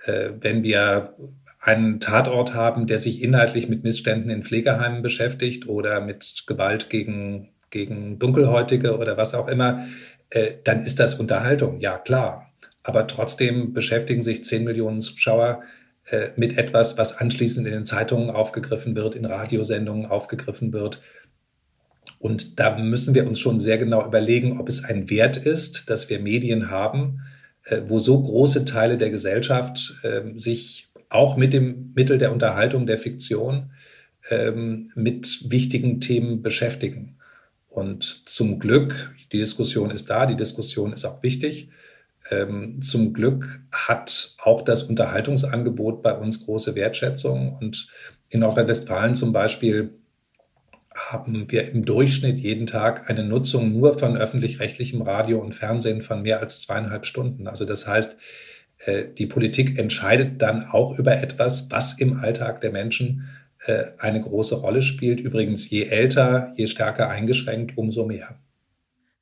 Äh, 0.06 0.32
wenn 0.42 0.64
wir 0.64 1.16
einen 1.62 2.00
Tatort 2.00 2.54
haben, 2.54 2.88
der 2.88 3.00
sich 3.00 3.22
inhaltlich 3.22 3.70
mit 3.70 3.84
Missständen 3.84 4.32
in 4.32 4.44
Pflegeheimen 4.44 5.02
beschäftigt 5.02 5.68
oder 5.68 6.02
mit 6.02 6.44
Gewalt 6.48 6.90
gegen, 6.90 7.50
gegen 7.70 8.18
Dunkelhäutige 8.18 8.98
oder 8.98 9.18
was 9.18 9.34
auch 9.34 9.48
immer, 9.48 9.86
äh, 10.30 10.54
dann 10.64 10.82
ist 10.82 11.00
das 11.00 11.16
Unterhaltung, 11.16 11.80
ja 11.80 11.98
klar. 11.98 12.49
Aber 12.90 13.06
trotzdem 13.06 13.72
beschäftigen 13.72 14.24
sich 14.24 14.44
10 14.44 14.64
Millionen 14.64 15.00
Zuschauer 15.00 15.62
äh, 16.10 16.30
mit 16.38 16.58
etwas, 16.58 16.98
was 16.98 17.20
anschließend 17.20 17.68
in 17.68 17.74
den 17.74 17.86
Zeitungen 17.86 18.32
aufgegriffen 18.32 18.96
wird, 18.96 19.14
in 19.14 19.26
Radiosendungen 19.26 20.08
aufgegriffen 20.08 20.74
wird. 20.74 21.00
Und 22.18 22.60
da 22.60 22.76
müssen 22.80 23.14
wir 23.14 23.28
uns 23.28 23.38
schon 23.38 23.60
sehr 23.60 23.78
genau 23.78 24.04
überlegen, 24.04 24.60
ob 24.60 24.68
es 24.68 24.84
ein 24.84 25.08
Wert 25.12 25.38
ist, 25.38 25.88
dass 25.92 26.10
wir 26.10 26.18
Medien 26.18 26.72
haben, 26.72 27.20
äh, 27.66 27.84
wo 27.86 28.00
so 28.00 28.20
große 28.24 28.66
Teile 28.66 28.98
der 28.98 29.12
Gesellschaft 29.12 30.00
äh, 30.02 30.22
sich 30.34 30.88
auch 31.10 31.38
mit 31.38 31.54
dem 31.54 31.94
Mittel 31.94 32.18
der 32.18 32.32
Unterhaltung, 32.34 32.88
der 32.88 32.98
Fiktion, 32.98 33.70
ähm, 34.32 34.90
mit 34.96 35.52
wichtigen 35.52 36.02
Themen 36.02 36.42
beschäftigen. 36.42 37.20
Und 37.68 38.28
zum 38.28 38.58
Glück, 38.58 39.14
die 39.32 39.38
Diskussion 39.38 39.92
ist 39.92 40.10
da, 40.10 40.26
die 40.26 40.38
Diskussion 40.38 40.92
ist 40.92 41.06
auch 41.06 41.22
wichtig. 41.22 41.70
Ähm, 42.32 42.82
zum 42.82 43.14
Glück 43.14 43.62
hat 43.72 44.36
auch 44.44 44.62
das 44.62 44.84
Unterhaltungsangebot 44.84 46.04
bei 46.04 46.14
uns 46.14 46.46
große 46.46 46.76
Wertschätzung. 46.76 47.58
Und 47.60 47.88
in 48.30 48.42
Nordrhein-Westfalen 48.42 49.16
zum 49.16 49.34
Beispiel 49.34 49.94
haben 50.94 51.50
wir 51.50 51.72
im 51.72 51.86
Durchschnitt 51.86 52.40
jeden 52.40 52.68
Tag 52.68 53.10
eine 53.10 53.24
Nutzung 53.24 53.72
nur 53.72 53.98
von 53.98 54.18
öffentlich-rechtlichem 54.18 55.02
Radio 55.02 55.40
und 55.40 55.56
Fernsehen 55.56 56.02
von 56.02 56.22
mehr 56.22 56.40
als 56.42 56.62
zweieinhalb 56.62 57.06
Stunden. 57.06 57.48
Also 57.48 57.66
das 57.66 57.88
heißt, 57.88 58.20
äh, 58.80 59.06
die 59.18 59.26
Politik 59.26 59.78
entscheidet 59.78 60.42
dann 60.42 60.66
auch 60.66 61.00
über 61.00 61.18
etwas, 61.18 61.72
was 61.72 62.00
im 62.00 62.20
Alltag 62.20 62.62
der 62.62 62.72
Menschen 62.72 63.30
äh, 63.66 63.86
eine 63.98 64.22
große 64.22 64.56
Rolle 64.56 64.82
spielt. 64.82 65.20
Übrigens, 65.20 65.70
je 65.70 65.86
älter, 65.86 66.54
je 66.56 66.68
stärker 66.68 67.10
eingeschränkt, 67.10 67.78
umso 67.78 68.06
mehr. 68.06 68.40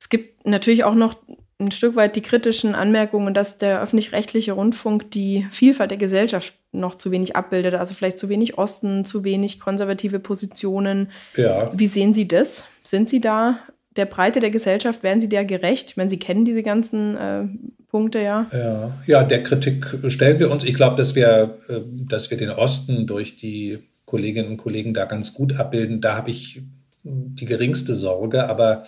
Es 0.00 0.08
gibt 0.08 0.46
natürlich 0.46 0.84
auch 0.84 0.94
noch 0.94 1.16
ein 1.60 1.72
Stück 1.72 1.96
weit 1.96 2.14
die 2.14 2.22
kritischen 2.22 2.74
Anmerkungen, 2.74 3.34
dass 3.34 3.58
der 3.58 3.82
öffentlich-rechtliche 3.82 4.52
Rundfunk 4.52 5.10
die 5.10 5.46
Vielfalt 5.50 5.90
der 5.90 5.98
Gesellschaft 5.98 6.54
noch 6.70 6.94
zu 6.94 7.10
wenig 7.10 7.34
abbildet. 7.34 7.74
Also 7.74 7.94
vielleicht 7.94 8.18
zu 8.18 8.28
wenig 8.28 8.58
Osten, 8.58 9.04
zu 9.04 9.24
wenig 9.24 9.58
konservative 9.58 10.20
Positionen. 10.20 11.10
Ja. 11.36 11.70
Wie 11.74 11.88
sehen 11.88 12.14
Sie 12.14 12.28
das? 12.28 12.64
Sind 12.82 13.10
Sie 13.10 13.20
da 13.20 13.58
der 13.96 14.06
Breite 14.06 14.38
der 14.38 14.50
Gesellschaft, 14.50 15.02
werden 15.02 15.20
Sie 15.20 15.28
der 15.28 15.44
gerecht? 15.44 15.90
Ich 15.90 15.96
meine, 15.96 16.10
Sie 16.10 16.18
kennen 16.18 16.44
diese 16.44 16.62
ganzen 16.62 17.16
äh, 17.16 17.44
Punkte 17.90 18.20
ja. 18.20 18.46
ja. 18.52 18.92
Ja, 19.06 19.24
der 19.24 19.42
Kritik 19.42 19.86
stellen 20.06 20.38
wir 20.38 20.52
uns. 20.52 20.62
Ich 20.62 20.74
glaube, 20.74 20.96
dass 20.96 21.16
wir, 21.16 21.58
äh, 21.68 21.80
dass 22.08 22.30
wir 22.30 22.36
den 22.36 22.50
Osten 22.50 23.08
durch 23.08 23.36
die 23.36 23.78
Kolleginnen 24.04 24.48
und 24.48 24.56
Kollegen 24.58 24.94
da 24.94 25.06
ganz 25.06 25.34
gut 25.34 25.58
abbilden. 25.58 26.00
Da 26.00 26.16
habe 26.16 26.30
ich 26.30 26.62
die 27.02 27.46
geringste 27.46 27.94
Sorge. 27.94 28.48
Aber 28.48 28.86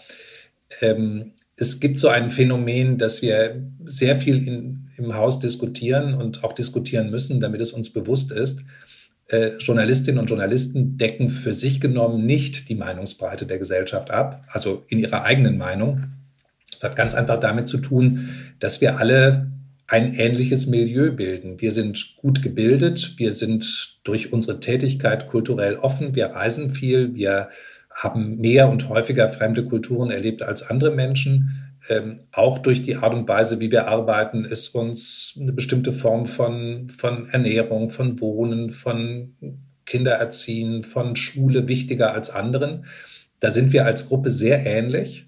ähm, 0.80 1.32
es 1.60 1.78
gibt 1.78 1.98
so 1.98 2.08
ein 2.08 2.30
Phänomen, 2.30 2.98
dass 2.98 3.22
wir 3.22 3.62
sehr 3.84 4.16
viel 4.16 4.46
in, 4.46 4.88
im 4.96 5.14
Haus 5.14 5.40
diskutieren 5.40 6.14
und 6.14 6.42
auch 6.42 6.52
diskutieren 6.52 7.10
müssen, 7.10 7.40
damit 7.40 7.60
es 7.60 7.72
uns 7.72 7.92
bewusst 7.92 8.32
ist 8.32 8.64
äh, 9.30 9.56
Journalistinnen 9.58 10.18
und 10.18 10.28
Journalisten 10.28 10.98
decken 10.98 11.30
für 11.30 11.54
sich 11.54 11.80
genommen 11.80 12.26
nicht 12.26 12.68
die 12.68 12.74
Meinungsbreite 12.74 13.46
der 13.46 13.58
Gesellschaft 13.58 14.10
ab, 14.10 14.44
also 14.48 14.84
in 14.88 14.98
ihrer 14.98 15.22
eigenen 15.22 15.56
Meinung. 15.56 16.04
Das 16.72 16.84
hat 16.84 16.96
ganz 16.96 17.14
einfach 17.14 17.40
damit 17.40 17.68
zu 17.68 17.78
tun, 17.78 18.30
dass 18.58 18.80
wir 18.80 18.98
alle 18.98 19.50
ein 19.86 20.14
ähnliches 20.14 20.66
Milieu 20.66 21.10
bilden. 21.10 21.60
Wir 21.60 21.72
sind 21.72 22.16
gut 22.16 22.42
gebildet, 22.42 23.14
wir 23.18 23.32
sind 23.32 23.98
durch 24.04 24.32
unsere 24.32 24.60
Tätigkeit 24.60 25.28
kulturell 25.28 25.76
offen, 25.76 26.14
wir 26.14 26.26
reisen 26.26 26.70
viel, 26.70 27.14
wir 27.14 27.48
haben 28.02 28.38
mehr 28.38 28.68
und 28.68 28.88
häufiger 28.88 29.28
fremde 29.28 29.64
Kulturen 29.64 30.10
erlebt 30.10 30.42
als 30.42 30.68
andere 30.68 30.90
Menschen 30.90 31.70
ähm, 31.88 32.20
auch 32.32 32.58
durch 32.58 32.82
die 32.82 32.96
Art 32.96 33.14
und 33.14 33.28
Weise, 33.28 33.58
wie 33.60 33.70
wir 33.70 33.88
arbeiten, 33.88 34.44
ist 34.44 34.74
uns 34.74 35.38
eine 35.40 35.52
bestimmte 35.52 35.92
Form 35.92 36.26
von, 36.26 36.88
von 36.88 37.28
Ernährung, 37.30 37.88
von 37.88 38.20
Wohnen, 38.20 38.70
von 38.70 39.34
Kindererziehen, 39.86 40.84
von 40.84 41.16
Schule 41.16 41.68
wichtiger 41.68 42.12
als 42.12 42.30
anderen. 42.30 42.84
Da 43.40 43.50
sind 43.50 43.72
wir 43.72 43.86
als 43.86 44.08
Gruppe 44.08 44.30
sehr 44.30 44.66
ähnlich 44.66 45.26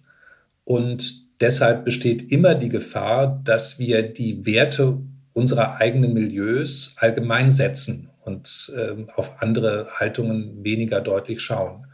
und 0.65 1.41
deshalb 1.41 1.85
besteht 1.85 2.31
immer 2.31 2.55
die 2.55 2.69
Gefahr, 2.69 3.41
dass 3.45 3.79
wir 3.79 4.03
die 4.03 4.45
Werte 4.45 4.99
unserer 5.33 5.77
eigenen 5.77 6.13
Milieus 6.13 6.97
allgemein 6.99 7.51
setzen 7.51 8.11
und 8.25 8.73
ähm, 8.77 9.09
auf 9.17 9.43
andere 9.43 9.87
Haltungen 9.99 10.63
weniger 10.63 11.01
deutlich 11.01 11.41
schauen. 11.41 11.87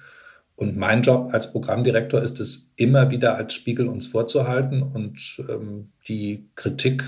Und 0.58 0.76
mein 0.76 1.02
Job 1.02 1.28
als 1.32 1.52
Programmdirektor 1.52 2.20
ist 2.20 2.40
es, 2.40 2.72
immer 2.74 3.10
wieder 3.10 3.36
als 3.36 3.54
Spiegel 3.54 3.86
uns 3.86 4.08
vorzuhalten. 4.08 4.82
Und 4.82 5.40
ähm, 5.48 5.92
die 6.08 6.48
Kritik 6.56 7.04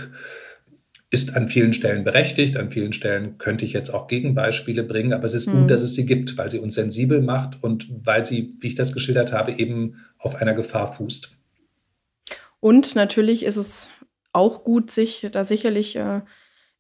ist 1.11 1.37
an 1.37 1.49
vielen 1.49 1.73
Stellen 1.73 2.05
berechtigt. 2.05 2.57
An 2.57 2.71
vielen 2.71 2.93
Stellen 2.93 3.39
könnte 3.39 3.65
ich 3.65 3.73
jetzt 3.73 3.93
auch 3.93 4.07
Gegenbeispiele 4.07 4.85
bringen. 4.85 5.13
Aber 5.13 5.25
es 5.25 5.35
ist 5.35 5.49
mhm. 5.49 5.63
gut, 5.63 5.73
dass 5.73 5.83
es 5.83 5.97
sie 5.97 6.07
gibt, 6.07 6.39
weil 6.39 6.49
sie 6.49 6.61
uns 6.61 6.77
sensibel 6.77 7.21
macht 7.21 7.61
und 7.61 7.89
weil 8.05 8.25
sie, 8.25 8.55
wie 8.61 8.69
ich 8.69 8.77
das 8.77 8.93
geschildert 8.93 9.33
habe, 9.33 9.51
eben 9.51 9.97
auf 10.17 10.37
einer 10.37 10.55
Gefahr 10.55 10.93
fußt. 10.93 11.37
Und 12.61 12.95
natürlich 12.95 13.45
ist 13.45 13.57
es 13.57 13.91
auch 14.33 14.63
gut, 14.63 14.93
sich 14.93 15.27
da 15.33 15.43
sicherlich 15.43 15.97
äh, 15.97 16.21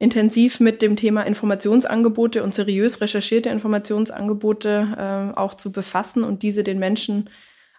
intensiv 0.00 0.60
mit 0.60 0.82
dem 0.82 0.96
Thema 0.96 1.22
Informationsangebote 1.22 2.42
und 2.42 2.54
seriös 2.54 3.00
recherchierte 3.02 3.50
Informationsangebote 3.50 5.32
äh, 5.36 5.38
auch 5.38 5.54
zu 5.54 5.70
befassen 5.70 6.24
und 6.24 6.42
diese 6.42 6.64
den 6.64 6.78
Menschen 6.78 7.28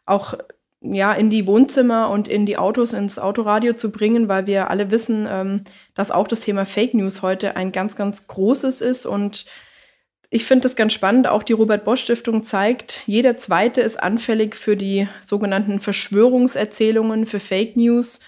auch 0.06 0.36
ja, 0.82 1.14
in 1.14 1.32
die 1.32 1.48
Wohnzimmer 1.48 2.10
und 2.10 2.28
in 2.28 2.46
die 2.46 2.58
Autos, 2.58 2.94
ins 2.94 3.20
Autoradio 3.20 3.74
zu 3.74 3.92
bringen, 3.92 4.28
weil 4.28 4.48
wir 4.48 4.70
alle 4.70 4.92
wissen, 4.92 5.28
ähm, 5.30 5.64
dass 5.96 6.12
auch 6.12 6.28
das 6.28 6.42
Thema 6.42 6.66
Fake 6.66 6.94
News 6.94 7.24
heute 7.24 7.56
ein 7.56 7.72
ganz, 7.72 7.96
ganz 7.96 8.28
großes 8.28 8.82
ist. 8.82 9.08
Und 9.08 9.46
ich 10.30 10.46
finde 10.46 10.64
das 10.64 10.76
ganz 10.76 10.94
spannend. 10.94 11.28
Auch 11.28 11.44
die 11.44 11.54
Robert 11.54 11.86
Bosch 11.86 12.02
Stiftung 12.02 12.44
zeigt, 12.44 13.02
jeder 13.08 13.38
Zweite 13.38 13.82
ist 13.82 14.02
anfällig 14.02 14.56
für 14.56 14.78
die 14.78 15.08
sogenannten 15.26 15.80
Verschwörungserzählungen, 15.80 17.26
für 17.26 17.40
Fake 17.40 17.76
News. 17.78 18.20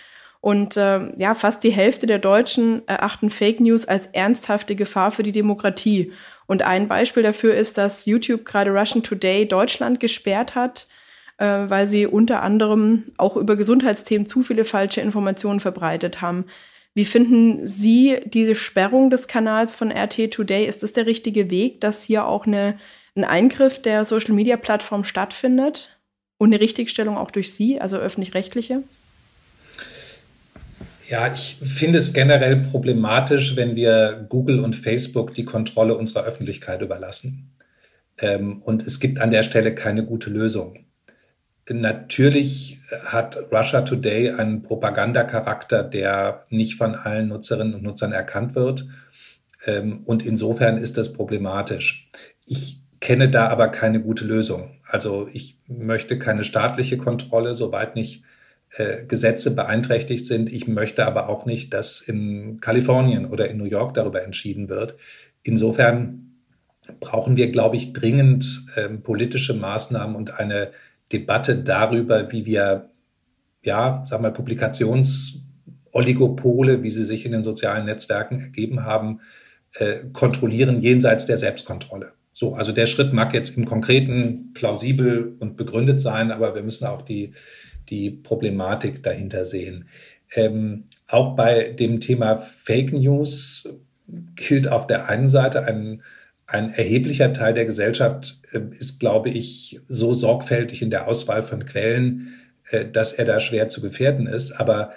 Und 0.44 0.76
äh, 0.76 1.00
ja, 1.16 1.36
fast 1.36 1.64
die 1.64 1.72
Hälfte 1.72 2.06
der 2.06 2.20
Deutschen 2.20 2.86
erachten 2.86 3.30
Fake 3.30 3.62
News 3.62 3.86
als 3.86 4.08
ernsthafte 4.08 4.76
Gefahr 4.76 5.10
für 5.12 5.24
die 5.24 5.32
Demokratie. 5.32 6.12
Und 6.48 6.64
ein 6.64 6.90
Beispiel 6.90 7.24
dafür 7.24 7.56
ist, 7.56 7.78
dass 7.78 8.06
YouTube 8.06 8.44
gerade 8.44 8.70
Russian 8.72 9.04
Today 9.04 9.48
Deutschland 9.48 10.02
gesperrt 10.02 10.54
hat, 10.54 10.88
äh, 11.38 11.46
weil 11.46 11.88
sie 11.88 12.08
unter 12.08 12.42
anderem 12.42 13.06
auch 13.16 13.38
über 13.38 13.56
Gesundheitsthemen 13.56 14.28
zu 14.28 14.42
viele 14.42 14.66
falsche 14.66 15.00
Informationen 15.00 15.62
verbreitet 15.62 16.20
haben. 16.20 16.44
Wie 16.94 17.06
finden 17.06 17.66
Sie 17.66 18.18
diese 18.26 18.56
Sperrung 18.56 19.10
des 19.10 19.30
Kanals 19.30 19.74
von 19.74 19.94
RT 19.94 20.30
Today? 20.30 20.66
Ist 20.66 20.84
das 20.84 20.92
der 20.92 21.06
richtige 21.06 21.50
Weg, 21.52 21.80
dass 21.80 22.04
hier 22.04 22.28
auch 22.28 22.46
eine, 22.46 22.78
ein 23.16 23.24
Eingriff 23.24 23.82
der 23.82 24.04
Social-Media-Plattform 24.04 25.06
stattfindet 25.06 25.98
und 26.38 26.50
eine 26.50 26.60
Richtigstellung 26.60 27.16
auch 27.16 27.32
durch 27.32 27.54
Sie, 27.54 27.80
also 27.80 27.96
öffentlich-rechtliche? 27.96 28.84
Ja, 31.14 31.32
ich 31.32 31.58
finde 31.64 32.00
es 32.00 32.12
generell 32.12 32.56
problematisch, 32.56 33.56
wenn 33.56 33.76
wir 33.76 34.26
Google 34.30 34.62
und 34.62 34.76
Facebook 34.76 35.36
die 35.36 35.46
Kontrolle 35.46 35.96
unserer 35.96 36.24
Öffentlichkeit 36.24 36.82
überlassen. 36.82 37.52
Ähm, 38.18 38.64
und 38.64 38.82
es 38.82 39.00
gibt 39.00 39.22
an 39.22 39.30
der 39.30 39.44
Stelle 39.44 39.76
keine 39.76 40.06
gute 40.06 40.32
Lösung. 40.32 40.88
Natürlich 41.70 42.80
hat 43.06 43.38
Russia 43.52 43.82
Today 43.82 44.32
einen 44.32 44.64
Propagandacharakter, 44.64 45.84
der 45.84 46.48
nicht 46.50 46.78
von 46.78 46.96
allen 46.96 47.28
Nutzerinnen 47.28 47.76
und 47.76 47.84
Nutzern 47.84 48.12
erkannt 48.12 48.56
wird. 48.56 48.88
Ähm, 49.68 50.02
und 50.06 50.26
insofern 50.26 50.80
ist 50.80 50.98
das 50.98 51.14
problematisch. 51.14 52.10
Ich 52.48 52.80
kenne 53.02 53.30
da 53.30 53.50
aber 53.50 53.68
keine 53.68 54.02
gute 54.02 54.26
Lösung. 54.26 54.80
Also 54.88 55.30
ich 55.32 55.60
möchte 55.68 56.18
keine 56.18 56.44
staatliche 56.44 56.98
Kontrolle, 56.98 57.54
soweit 57.54 57.96
nicht 57.96 58.24
äh, 58.78 59.06
Gesetze 59.06 59.56
beeinträchtigt 59.56 60.26
sind. 60.26 60.52
Ich 60.52 60.68
möchte 60.68 61.06
aber 61.06 61.30
auch 61.30 61.46
nicht, 61.46 61.74
dass 61.74 62.02
in 62.02 62.60
Kalifornien 62.60 63.26
oder 63.26 63.50
in 63.50 63.58
New 63.58 63.66
York 63.66 63.94
darüber 63.94 64.24
entschieden 64.24 64.70
wird. 64.70 64.96
Insofern 65.44 66.36
brauchen 67.00 67.38
wir, 67.38 67.52
glaube 67.52 67.78
ich, 67.78 67.94
dringend 67.94 68.66
äh, 68.76 68.90
politische 68.90 69.54
Maßnahmen 69.54 70.16
und 70.16 70.40
eine 70.40 70.72
Debatte 71.12 71.64
darüber, 71.64 72.32
wie 72.32 72.46
wir, 72.46 72.90
ja, 73.64 74.04
sag 74.08 74.22
mal, 74.22 74.32
Publikations- 74.32 75.44
Oligopole, 75.94 76.84
wie 76.84 76.92
sie 76.92 77.04
sich 77.04 77.26
in 77.26 77.32
den 77.32 77.44
sozialen 77.44 77.86
Netzwerken 77.86 78.42
ergeben 78.42 78.84
haben, 78.84 79.22
äh, 79.76 80.08
kontrollieren 80.12 80.82
jenseits 80.82 81.26
der 81.26 81.38
Selbstkontrolle. 81.38 82.14
So, 82.34 82.56
also 82.56 82.72
der 82.72 82.88
Schritt 82.88 83.14
mag 83.14 83.34
jetzt 83.34 83.58
im 83.58 83.66
Konkreten 83.66 84.54
plausibel 84.54 85.36
und 85.40 85.56
begründet 85.56 86.02
sein, 86.02 86.32
aber 86.32 86.56
wir 86.56 86.64
müssen 86.64 86.88
auch 86.88 87.04
die, 87.04 87.34
die 87.90 88.12
Problematik 88.12 89.04
dahinter 89.04 89.46
sehen. 89.46 89.88
Ähm, 90.36 90.86
auch 91.08 91.36
bei 91.36 91.72
dem 91.72 92.00
Thema 92.00 92.38
Fake 92.38 92.94
News 92.94 93.82
gilt 94.36 94.68
auf 94.68 94.88
der 94.88 95.10
einen 95.10 95.30
Seite 95.30 95.66
ein, 95.66 96.02
ein 96.48 96.74
erheblicher 96.74 97.34
Teil 97.34 97.54
der 97.54 97.66
Gesellschaft 97.66 98.40
äh, 98.52 98.62
ist, 98.72 99.00
glaube 99.00 99.30
ich, 99.30 99.80
so 99.88 100.14
sorgfältig 100.14 100.82
in 100.82 100.90
der 100.90 101.08
Auswahl 101.08 101.44
von 101.44 101.66
Quellen, 101.66 102.34
äh, 102.70 102.86
dass 102.90 103.14
er 103.14 103.26
da 103.26 103.40
schwer 103.40 103.70
zu 103.70 103.82
gefährden 103.82 104.28
ist. 104.28 104.52
Aber 104.54 104.94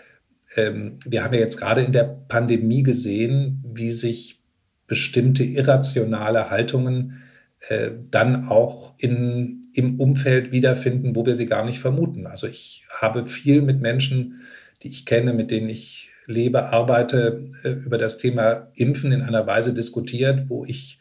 ähm, 0.56 0.98
wir 1.04 1.22
haben 1.22 1.34
ja 1.34 1.40
jetzt 1.40 1.58
gerade 1.58 1.82
in 1.82 1.92
der 1.92 2.04
Pandemie 2.04 2.82
gesehen, 2.82 3.62
wie 3.66 3.92
sich 3.92 4.42
bestimmte 4.86 5.44
irrationale 5.44 6.50
Haltungen 6.50 7.22
äh, 7.68 7.90
dann 8.10 8.48
auch 8.48 8.94
in, 8.98 9.70
im 9.74 10.00
Umfeld 10.00 10.52
wiederfinden, 10.52 11.16
wo 11.16 11.26
wir 11.26 11.34
sie 11.34 11.46
gar 11.46 11.64
nicht 11.64 11.78
vermuten. 11.78 12.26
Also 12.26 12.46
ich 12.46 12.84
habe 12.98 13.26
viel 13.26 13.62
mit 13.62 13.80
Menschen, 13.80 14.42
die 14.82 14.88
ich 14.88 15.06
kenne, 15.06 15.32
mit 15.32 15.50
denen 15.50 15.68
ich 15.68 16.10
lebe, 16.26 16.66
arbeite, 16.66 17.48
äh, 17.62 17.70
über 17.70 17.98
das 17.98 18.18
Thema 18.18 18.68
Impfen 18.74 19.12
in 19.12 19.22
einer 19.22 19.46
Weise 19.46 19.74
diskutiert, 19.74 20.48
wo 20.48 20.64
ich 20.64 20.98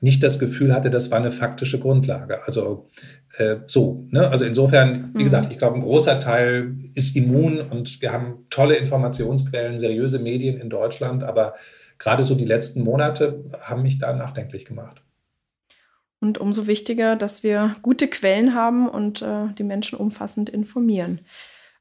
nicht 0.00 0.22
das 0.22 0.38
Gefühl 0.38 0.74
hatte, 0.74 0.90
das 0.90 1.10
war 1.10 1.18
eine 1.18 1.30
faktische 1.30 1.78
Grundlage. 1.78 2.44
Also 2.44 2.90
äh, 3.38 3.56
so, 3.66 4.04
ne? 4.10 4.28
Also 4.28 4.44
insofern, 4.44 5.10
wie 5.14 5.20
mhm. 5.20 5.24
gesagt, 5.24 5.50
ich 5.50 5.58
glaube, 5.58 5.76
ein 5.76 5.82
großer 5.82 6.20
Teil 6.20 6.74
ist 6.94 7.16
immun 7.16 7.60
und 7.60 8.02
wir 8.02 8.12
haben 8.12 8.46
tolle 8.50 8.76
Informationsquellen, 8.76 9.78
seriöse 9.78 10.18
Medien 10.18 10.60
in 10.60 10.68
Deutschland, 10.68 11.24
aber 11.24 11.54
gerade 11.98 12.22
so 12.22 12.34
die 12.34 12.44
letzten 12.44 12.84
Monate 12.84 13.44
haben 13.62 13.82
mich 13.82 13.98
da 13.98 14.12
nachdenklich 14.12 14.66
gemacht. 14.66 15.03
Und 16.24 16.38
umso 16.38 16.66
wichtiger, 16.66 17.16
dass 17.16 17.42
wir 17.42 17.76
gute 17.82 18.08
Quellen 18.08 18.54
haben 18.54 18.88
und 18.88 19.20
äh, 19.20 19.52
die 19.58 19.62
Menschen 19.62 19.98
umfassend 19.98 20.48
informieren. 20.48 21.20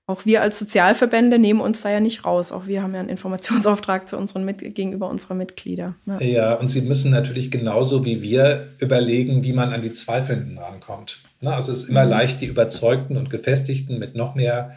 Auch 0.05 0.25
wir 0.25 0.41
als 0.41 0.59
Sozialverbände 0.59 1.39
nehmen 1.39 1.61
uns 1.61 1.79
da 1.79 1.89
ja 1.89 2.01
nicht 2.01 2.25
raus. 2.25 2.51
Auch 2.51 2.67
wir 2.67 2.83
haben 2.83 2.93
ja 2.93 2.99
einen 2.99 3.07
Informationsauftrag 3.07 4.09
zu 4.09 4.17
unseren 4.17 4.43
Mit 4.43 4.59
gegenüber 4.75 5.09
unserer 5.09 5.35
Mitglieder. 5.35 5.95
Ja. 6.05 6.19
ja, 6.19 6.53
und 6.55 6.67
sie 6.67 6.81
müssen 6.81 7.09
natürlich 7.09 7.51
genauso 7.51 8.03
wie 8.03 8.21
wir 8.21 8.67
überlegen, 8.79 9.45
wie 9.45 9.53
man 9.53 9.71
an 9.71 9.81
die 9.81 9.93
Zweifelnden 9.93 10.57
rankommt. 10.57 11.19
Na, 11.39 11.55
also 11.55 11.71
es 11.71 11.83
ist 11.83 11.89
immer 11.89 12.03
mhm. 12.03 12.11
leicht, 12.11 12.41
die 12.41 12.47
Überzeugten 12.47 13.15
und 13.15 13.29
Gefestigten 13.29 13.97
mit 13.97 14.13
noch 14.13 14.35
mehr 14.35 14.75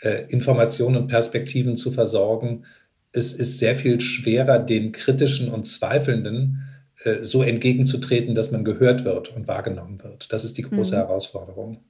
äh, 0.00 0.24
Informationen 0.24 0.96
und 0.96 1.06
Perspektiven 1.06 1.76
zu 1.76 1.92
versorgen. 1.92 2.64
Es 3.12 3.32
ist 3.32 3.60
sehr 3.60 3.76
viel 3.76 4.00
schwerer, 4.00 4.58
den 4.58 4.90
Kritischen 4.90 5.52
und 5.52 5.68
Zweifelnden 5.68 6.64
so 7.20 7.42
entgegenzutreten, 7.42 8.34
dass 8.34 8.50
man 8.50 8.64
gehört 8.64 9.04
wird 9.04 9.34
und 9.34 9.48
wahrgenommen 9.48 10.02
wird. 10.02 10.32
Das 10.32 10.44
ist 10.44 10.56
die 10.58 10.62
große 10.62 10.94
mhm. 10.94 11.00
Herausforderung. 11.00 11.84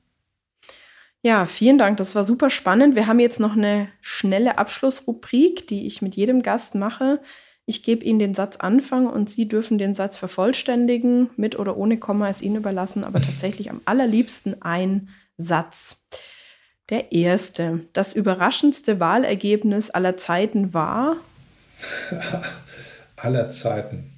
Ja, 1.22 1.46
vielen 1.46 1.78
Dank. 1.78 1.96
Das 1.96 2.14
war 2.14 2.24
super 2.24 2.50
spannend. 2.50 2.96
Wir 2.96 3.06
haben 3.06 3.18
jetzt 3.18 3.40
noch 3.40 3.56
eine 3.56 3.88
schnelle 4.02 4.58
Abschlussrubrik, 4.58 5.66
die 5.66 5.86
ich 5.86 6.02
mit 6.02 6.16
jedem 6.16 6.42
Gast 6.42 6.74
mache. 6.74 7.20
Ich 7.64 7.82
gebe 7.82 8.04
Ihnen 8.04 8.18
den 8.18 8.34
Satz 8.34 8.56
Anfang 8.56 9.06
und 9.06 9.30
Sie 9.30 9.48
dürfen 9.48 9.78
den 9.78 9.94
Satz 9.94 10.18
vervollständigen. 10.18 11.30
Mit 11.36 11.58
oder 11.58 11.78
ohne 11.78 11.98
Komma 11.98 12.28
ist 12.28 12.42
Ihnen 12.42 12.56
überlassen, 12.56 13.04
aber 13.04 13.22
tatsächlich 13.22 13.70
am 13.70 13.80
allerliebsten 13.86 14.60
ein 14.60 15.08
Satz. 15.38 16.02
Der 16.90 17.12
erste. 17.12 17.80
Das 17.94 18.12
überraschendste 18.12 19.00
Wahlergebnis 19.00 19.88
aller 19.88 20.18
Zeiten 20.18 20.74
war? 20.74 21.16
aller 23.16 23.50
Zeiten. 23.50 24.13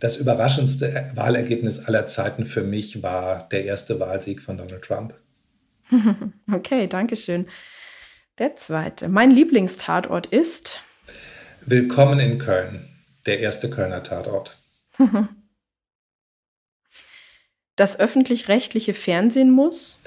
Das 0.00 0.16
überraschendste 0.18 1.10
Wahlergebnis 1.14 1.84
aller 1.86 2.06
Zeiten 2.06 2.44
für 2.44 2.62
mich 2.62 3.02
war 3.02 3.48
der 3.48 3.64
erste 3.64 3.98
Wahlsieg 3.98 4.40
von 4.40 4.56
Donald 4.56 4.82
Trump. 4.82 5.14
Okay, 6.50 6.86
danke 6.86 7.16
schön. 7.16 7.46
Der 8.38 8.56
zweite. 8.56 9.08
Mein 9.08 9.30
Lieblingstatort 9.30 10.26
ist? 10.26 10.80
Willkommen 11.62 12.20
in 12.20 12.38
Köln, 12.38 12.88
der 13.26 13.40
erste 13.40 13.70
Kölner 13.70 14.02
Tatort. 14.02 14.56
Das 17.76 18.00
öffentlich-rechtliche 18.00 18.92
Fernsehen 18.92 19.52
muss? 19.52 20.00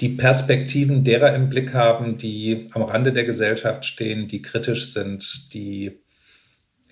Die 0.00 0.10
Perspektiven 0.10 1.04
derer 1.04 1.34
im 1.34 1.48
Blick 1.48 1.72
haben, 1.72 2.18
die 2.18 2.68
am 2.72 2.82
Rande 2.82 3.14
der 3.14 3.24
Gesellschaft 3.24 3.86
stehen, 3.86 4.28
die 4.28 4.42
kritisch 4.42 4.92
sind, 4.92 5.54
die 5.54 6.03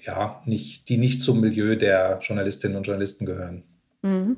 ja, 0.04 0.42
nicht, 0.46 0.88
die 0.88 0.96
nicht 0.96 1.22
zum 1.22 1.40
Milieu 1.40 1.76
der 1.76 2.18
Journalistinnen 2.22 2.76
und 2.76 2.84
Journalisten 2.84 3.26
gehören. 3.26 3.64
Mhm. 4.02 4.36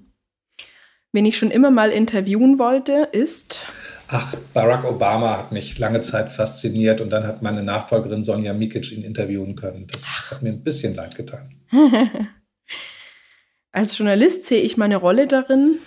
Wen 1.12 1.26
ich 1.26 1.38
schon 1.38 1.50
immer 1.50 1.70
mal 1.70 1.90
interviewen 1.90 2.58
wollte, 2.58 3.08
ist. 3.12 3.66
Ach, 4.08 4.34
Barack 4.52 4.84
Obama 4.84 5.38
hat 5.38 5.52
mich 5.52 5.78
lange 5.78 6.00
Zeit 6.00 6.30
fasziniert 6.30 7.00
und 7.00 7.10
dann 7.10 7.26
hat 7.26 7.40
meine 7.40 7.62
Nachfolgerin 7.62 8.24
Sonja 8.24 8.52
Mikic 8.52 8.92
ihn 8.92 9.04
interviewen 9.04 9.56
können. 9.56 9.86
Das 9.90 10.30
hat 10.30 10.42
mir 10.42 10.50
ein 10.50 10.62
bisschen 10.62 10.94
leid 10.94 11.14
getan. 11.14 11.54
Als 13.72 13.96
Journalist 13.96 14.46
sehe 14.46 14.60
ich 14.60 14.76
meine 14.76 14.96
Rolle 14.96 15.26
darin. 15.26 15.78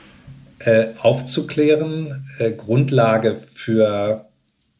Äh, 0.59 0.93
aufzuklären, 0.99 2.25
äh, 2.39 2.51
Grundlage 2.51 3.36
für 3.36 4.30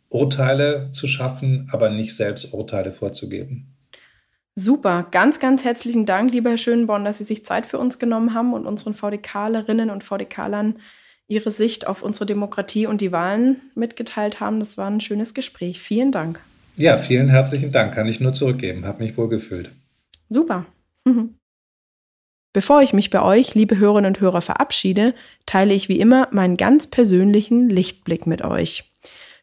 Urteile 0.10 0.90
zu 0.92 1.08
schaffen, 1.08 1.70
aber 1.72 1.90
nicht 1.90 2.16
selbst 2.16 2.54
Urteile 2.54 2.92
vorzugeben. 2.92 3.77
Super, 4.60 5.06
ganz, 5.12 5.40
ganz 5.40 5.64
herzlichen 5.64 6.08
Dank, 6.08 6.32
lieber 6.32 6.50
Herr 6.50 6.58
Schönborn, 6.58 7.06
dass 7.06 7.20
Sie 7.20 7.24
sich 7.24 7.46
Zeit 7.46 7.68
für 7.68 7.78
uns 7.78 8.00
genommen 8.00 8.34
haben 8.34 8.54
und 8.56 8.66
unseren 8.66 8.96
VDKlerinnen 8.96 9.92
und 9.92 10.04
VDKlern 10.04 10.80
Ihre 11.28 11.52
Sicht 11.52 11.86
auf 11.86 12.02
unsere 12.02 12.26
Demokratie 12.26 12.88
und 12.88 13.00
die 13.00 13.12
Wahlen 13.12 13.58
mitgeteilt 13.76 14.40
haben. 14.40 14.58
Das 14.58 14.76
war 14.76 14.90
ein 14.90 15.00
schönes 15.00 15.36
Gespräch. 15.36 15.80
Vielen 15.80 16.12
Dank. 16.12 16.40
Ja, 16.76 16.98
vielen 16.98 17.30
herzlichen 17.30 17.72
Dank. 17.72 17.94
Kann 17.94 18.08
ich 18.08 18.20
nur 18.20 18.34
zurückgeben. 18.34 18.88
Habe 18.88 19.04
mich 19.04 19.16
wohl 19.16 19.30
gefühlt. 19.30 19.70
Super. 20.28 20.66
Bevor 22.52 22.82
ich 22.82 22.94
mich 22.94 23.12
bei 23.12 23.22
euch, 23.22 23.54
liebe 23.54 23.78
Hörerinnen 23.78 24.10
und 24.16 24.22
Hörer, 24.22 24.42
verabschiede, 24.42 25.14
teile 25.46 25.76
ich 25.76 25.88
wie 25.88 26.00
immer 26.00 26.30
meinen 26.32 26.58
ganz 26.58 26.88
persönlichen 26.88 27.70
Lichtblick 27.70 28.26
mit 28.26 28.42
euch. 28.42 28.92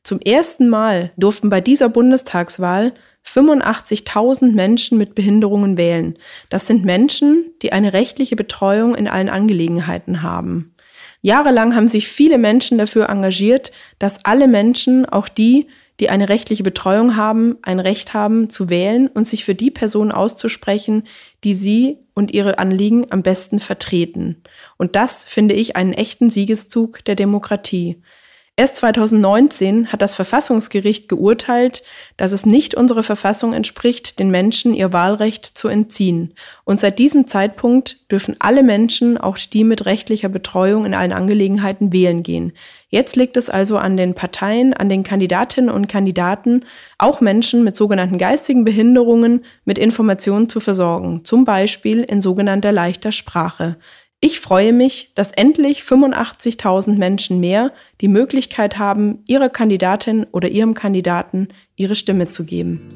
Zum 0.03 0.21
ersten 0.21 0.69
Mal 0.69 1.13
durften 1.17 1.51
bei 1.51 1.61
dieser 1.61 1.89
Bundestagswahl 1.89 2.93
85.000 3.27 4.53
Menschen 4.53 4.99
mit 4.99 5.15
Behinderungen 5.15 5.77
wählen. 5.77 6.19
Das 6.51 6.67
sind 6.67 6.85
Menschen, 6.85 7.53
die 7.63 7.73
eine 7.73 7.93
rechtliche 7.93 8.37
Betreuung 8.37 8.95
in 8.95 9.09
allen 9.09 9.29
Angelegenheiten 9.29 10.23
haben. 10.23 10.75
Jahrelang 11.23 11.75
haben 11.75 11.89
sich 11.89 12.09
viele 12.09 12.37
Menschen 12.37 12.77
dafür 12.77 13.09
engagiert, 13.09 13.73
dass 13.99 14.25
alle 14.27 14.47
Menschen, 14.47 15.07
auch 15.07 15.29
die, 15.29 15.69
die 16.01 16.11
eine 16.11 16.29
rechtliche 16.29 16.63
Betreuung 16.63 17.17
haben, 17.17 17.57
ein 17.63 17.81
Recht 17.81 18.15
haben 18.15 18.51
zu 18.51 18.69
wählen 18.69 19.09
und 19.09 19.27
sich 19.27 19.45
für 19.45 19.55
die 19.55 19.71
Person 19.71 20.13
auszusprechen, 20.13 21.05
die 21.45 21.55
sie 21.55 21.99
und 22.15 22.35
ihre 22.35 22.59
Anliegen 22.59 23.07
am 23.11 23.23
besten 23.23 23.59
vertreten. 23.59 24.43
Und 24.77 24.97
das 24.97 25.25
finde 25.25 25.55
ich 25.55 25.77
einen 25.77 25.93
echten 25.93 26.31
Siegeszug 26.31 27.05
der 27.05 27.15
Demokratie. 27.15 28.03
Erst 28.57 28.77
2019 28.77 29.91
hat 29.91 30.01
das 30.01 30.15
Verfassungsgericht 30.15 31.09
geurteilt, 31.09 31.83
dass 32.17 32.31
es 32.31 32.47
nicht 32.47 32.77
unserer 32.77 33.03
Verfassung 33.03 33.53
entspricht, 33.53 34.21
den 34.21 34.31
Menschen 34.31 34.75
ihr 34.75 34.93
Wahlrecht 34.93 35.59
zu 35.59 35.67
entziehen. 35.67 36.35
Und 36.63 36.79
seit 36.79 37.01
diesem 37.01 37.27
Zeitpunkt 37.27 38.09
dürfen 38.13 38.37
alle 38.39 38.63
Menschen, 38.63 39.19
auch 39.19 39.39
die 39.39 39.65
mit 39.65 39.87
rechtlicher 39.87 40.29
Betreuung 40.29 40.87
in 40.87 40.95
allen 40.95 41.13
Angelegenheiten, 41.13 41.93
wählen 41.93 42.23
gehen. 42.23 42.53
Jetzt 42.91 43.17
liegt 43.17 43.37
es 43.37 43.51
also 43.51 43.77
an 43.77 43.97
den 43.97 44.15
Parteien, 44.15 44.73
an 44.73 44.89
den 44.89 45.03
Kandidatinnen 45.03 45.69
und 45.69 45.89
Kandidaten, 45.89 46.65
auch 46.97 47.21
Menschen 47.21 47.65
mit 47.65 47.75
sogenannten 47.75 48.19
geistigen 48.19 48.65
Behinderungen 48.65 49.45
mit 49.65 49.81
Informationen 49.81 50.49
zu 50.49 50.61
versorgen, 50.61 51.25
zum 51.25 51.45
Beispiel 51.45 52.05
in 52.05 52.21
sogenannter 52.21 52.71
leichter 52.71 53.11
Sprache. 53.11 53.79
Ich 54.27 54.41
freue 54.41 54.73
mich, 54.73 55.13
dass 55.15 55.33
endlich 55.33 55.83
85.000 55.83 56.97
Menschen 56.97 57.41
mehr 57.41 57.75
die 58.01 58.09
Möglichkeit 58.09 58.79
haben, 58.79 59.23
ihrer 59.27 59.51
Kandidatin 59.51 60.25
oder 60.33 60.49
ihrem 60.49 60.73
Kandidaten 60.73 61.49
ihre 61.77 61.95
Stimme 61.95 62.31
zu 62.31 62.47
geben. 62.47 62.89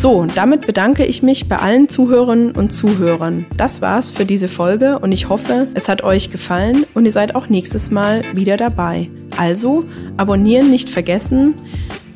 So, 0.00 0.24
damit 0.34 0.66
bedanke 0.66 1.04
ich 1.04 1.22
mich 1.22 1.46
bei 1.46 1.58
allen 1.58 1.90
Zuhörerinnen 1.90 2.52
und 2.52 2.72
Zuhörern. 2.72 3.44
Das 3.58 3.82
war's 3.82 4.08
für 4.08 4.24
diese 4.24 4.48
Folge 4.48 4.98
und 4.98 5.12
ich 5.12 5.28
hoffe, 5.28 5.68
es 5.74 5.90
hat 5.90 6.02
euch 6.02 6.30
gefallen 6.30 6.86
und 6.94 7.04
ihr 7.04 7.12
seid 7.12 7.34
auch 7.34 7.50
nächstes 7.50 7.90
Mal 7.90 8.24
wieder 8.32 8.56
dabei. 8.56 9.10
Also, 9.36 9.84
abonnieren 10.16 10.70
nicht 10.70 10.88
vergessen. 10.88 11.52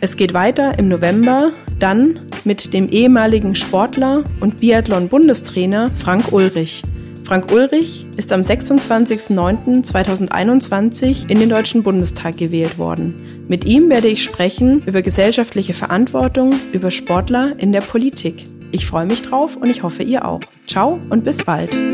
Es 0.01 0.17
geht 0.17 0.33
weiter 0.33 0.79
im 0.79 0.89
November 0.89 1.53
dann 1.79 2.21
mit 2.45 2.73
dem 2.73 2.89
ehemaligen 2.89 3.55
Sportler 3.55 4.25
und 4.41 4.61
Biathlon-Bundestrainer 4.61 5.91
Frank 5.95 6.33
Ulrich. 6.33 6.85
Frank 7.25 7.51
Ulrich 7.51 8.07
ist 8.19 8.31
am 8.33 8.43
26.09.2021 8.43 11.31
in 11.31 11.41
den 11.41 11.49
Deutschen 11.49 11.83
Bundestag 11.83 12.37
gewählt 12.37 12.77
worden. 12.77 13.47
Mit 13.49 13.65
ihm 13.65 13.89
werde 13.89 14.09
ich 14.09 14.23
sprechen 14.23 14.83
über 14.85 15.01
gesellschaftliche 15.01 15.73
Verantwortung, 15.73 16.53
über 16.73 16.91
Sportler 16.91 17.59
in 17.59 17.73
der 17.73 17.81
Politik. 17.81 18.45
Ich 18.73 18.87
freue 18.87 19.07
mich 19.07 19.23
drauf 19.23 19.57
und 19.57 19.71
ich 19.71 19.83
hoffe 19.83 20.03
ihr 20.03 20.29
auch. 20.29 20.41
Ciao 20.67 21.01
und 21.09 21.25
bis 21.25 21.43
bald. 21.43 21.94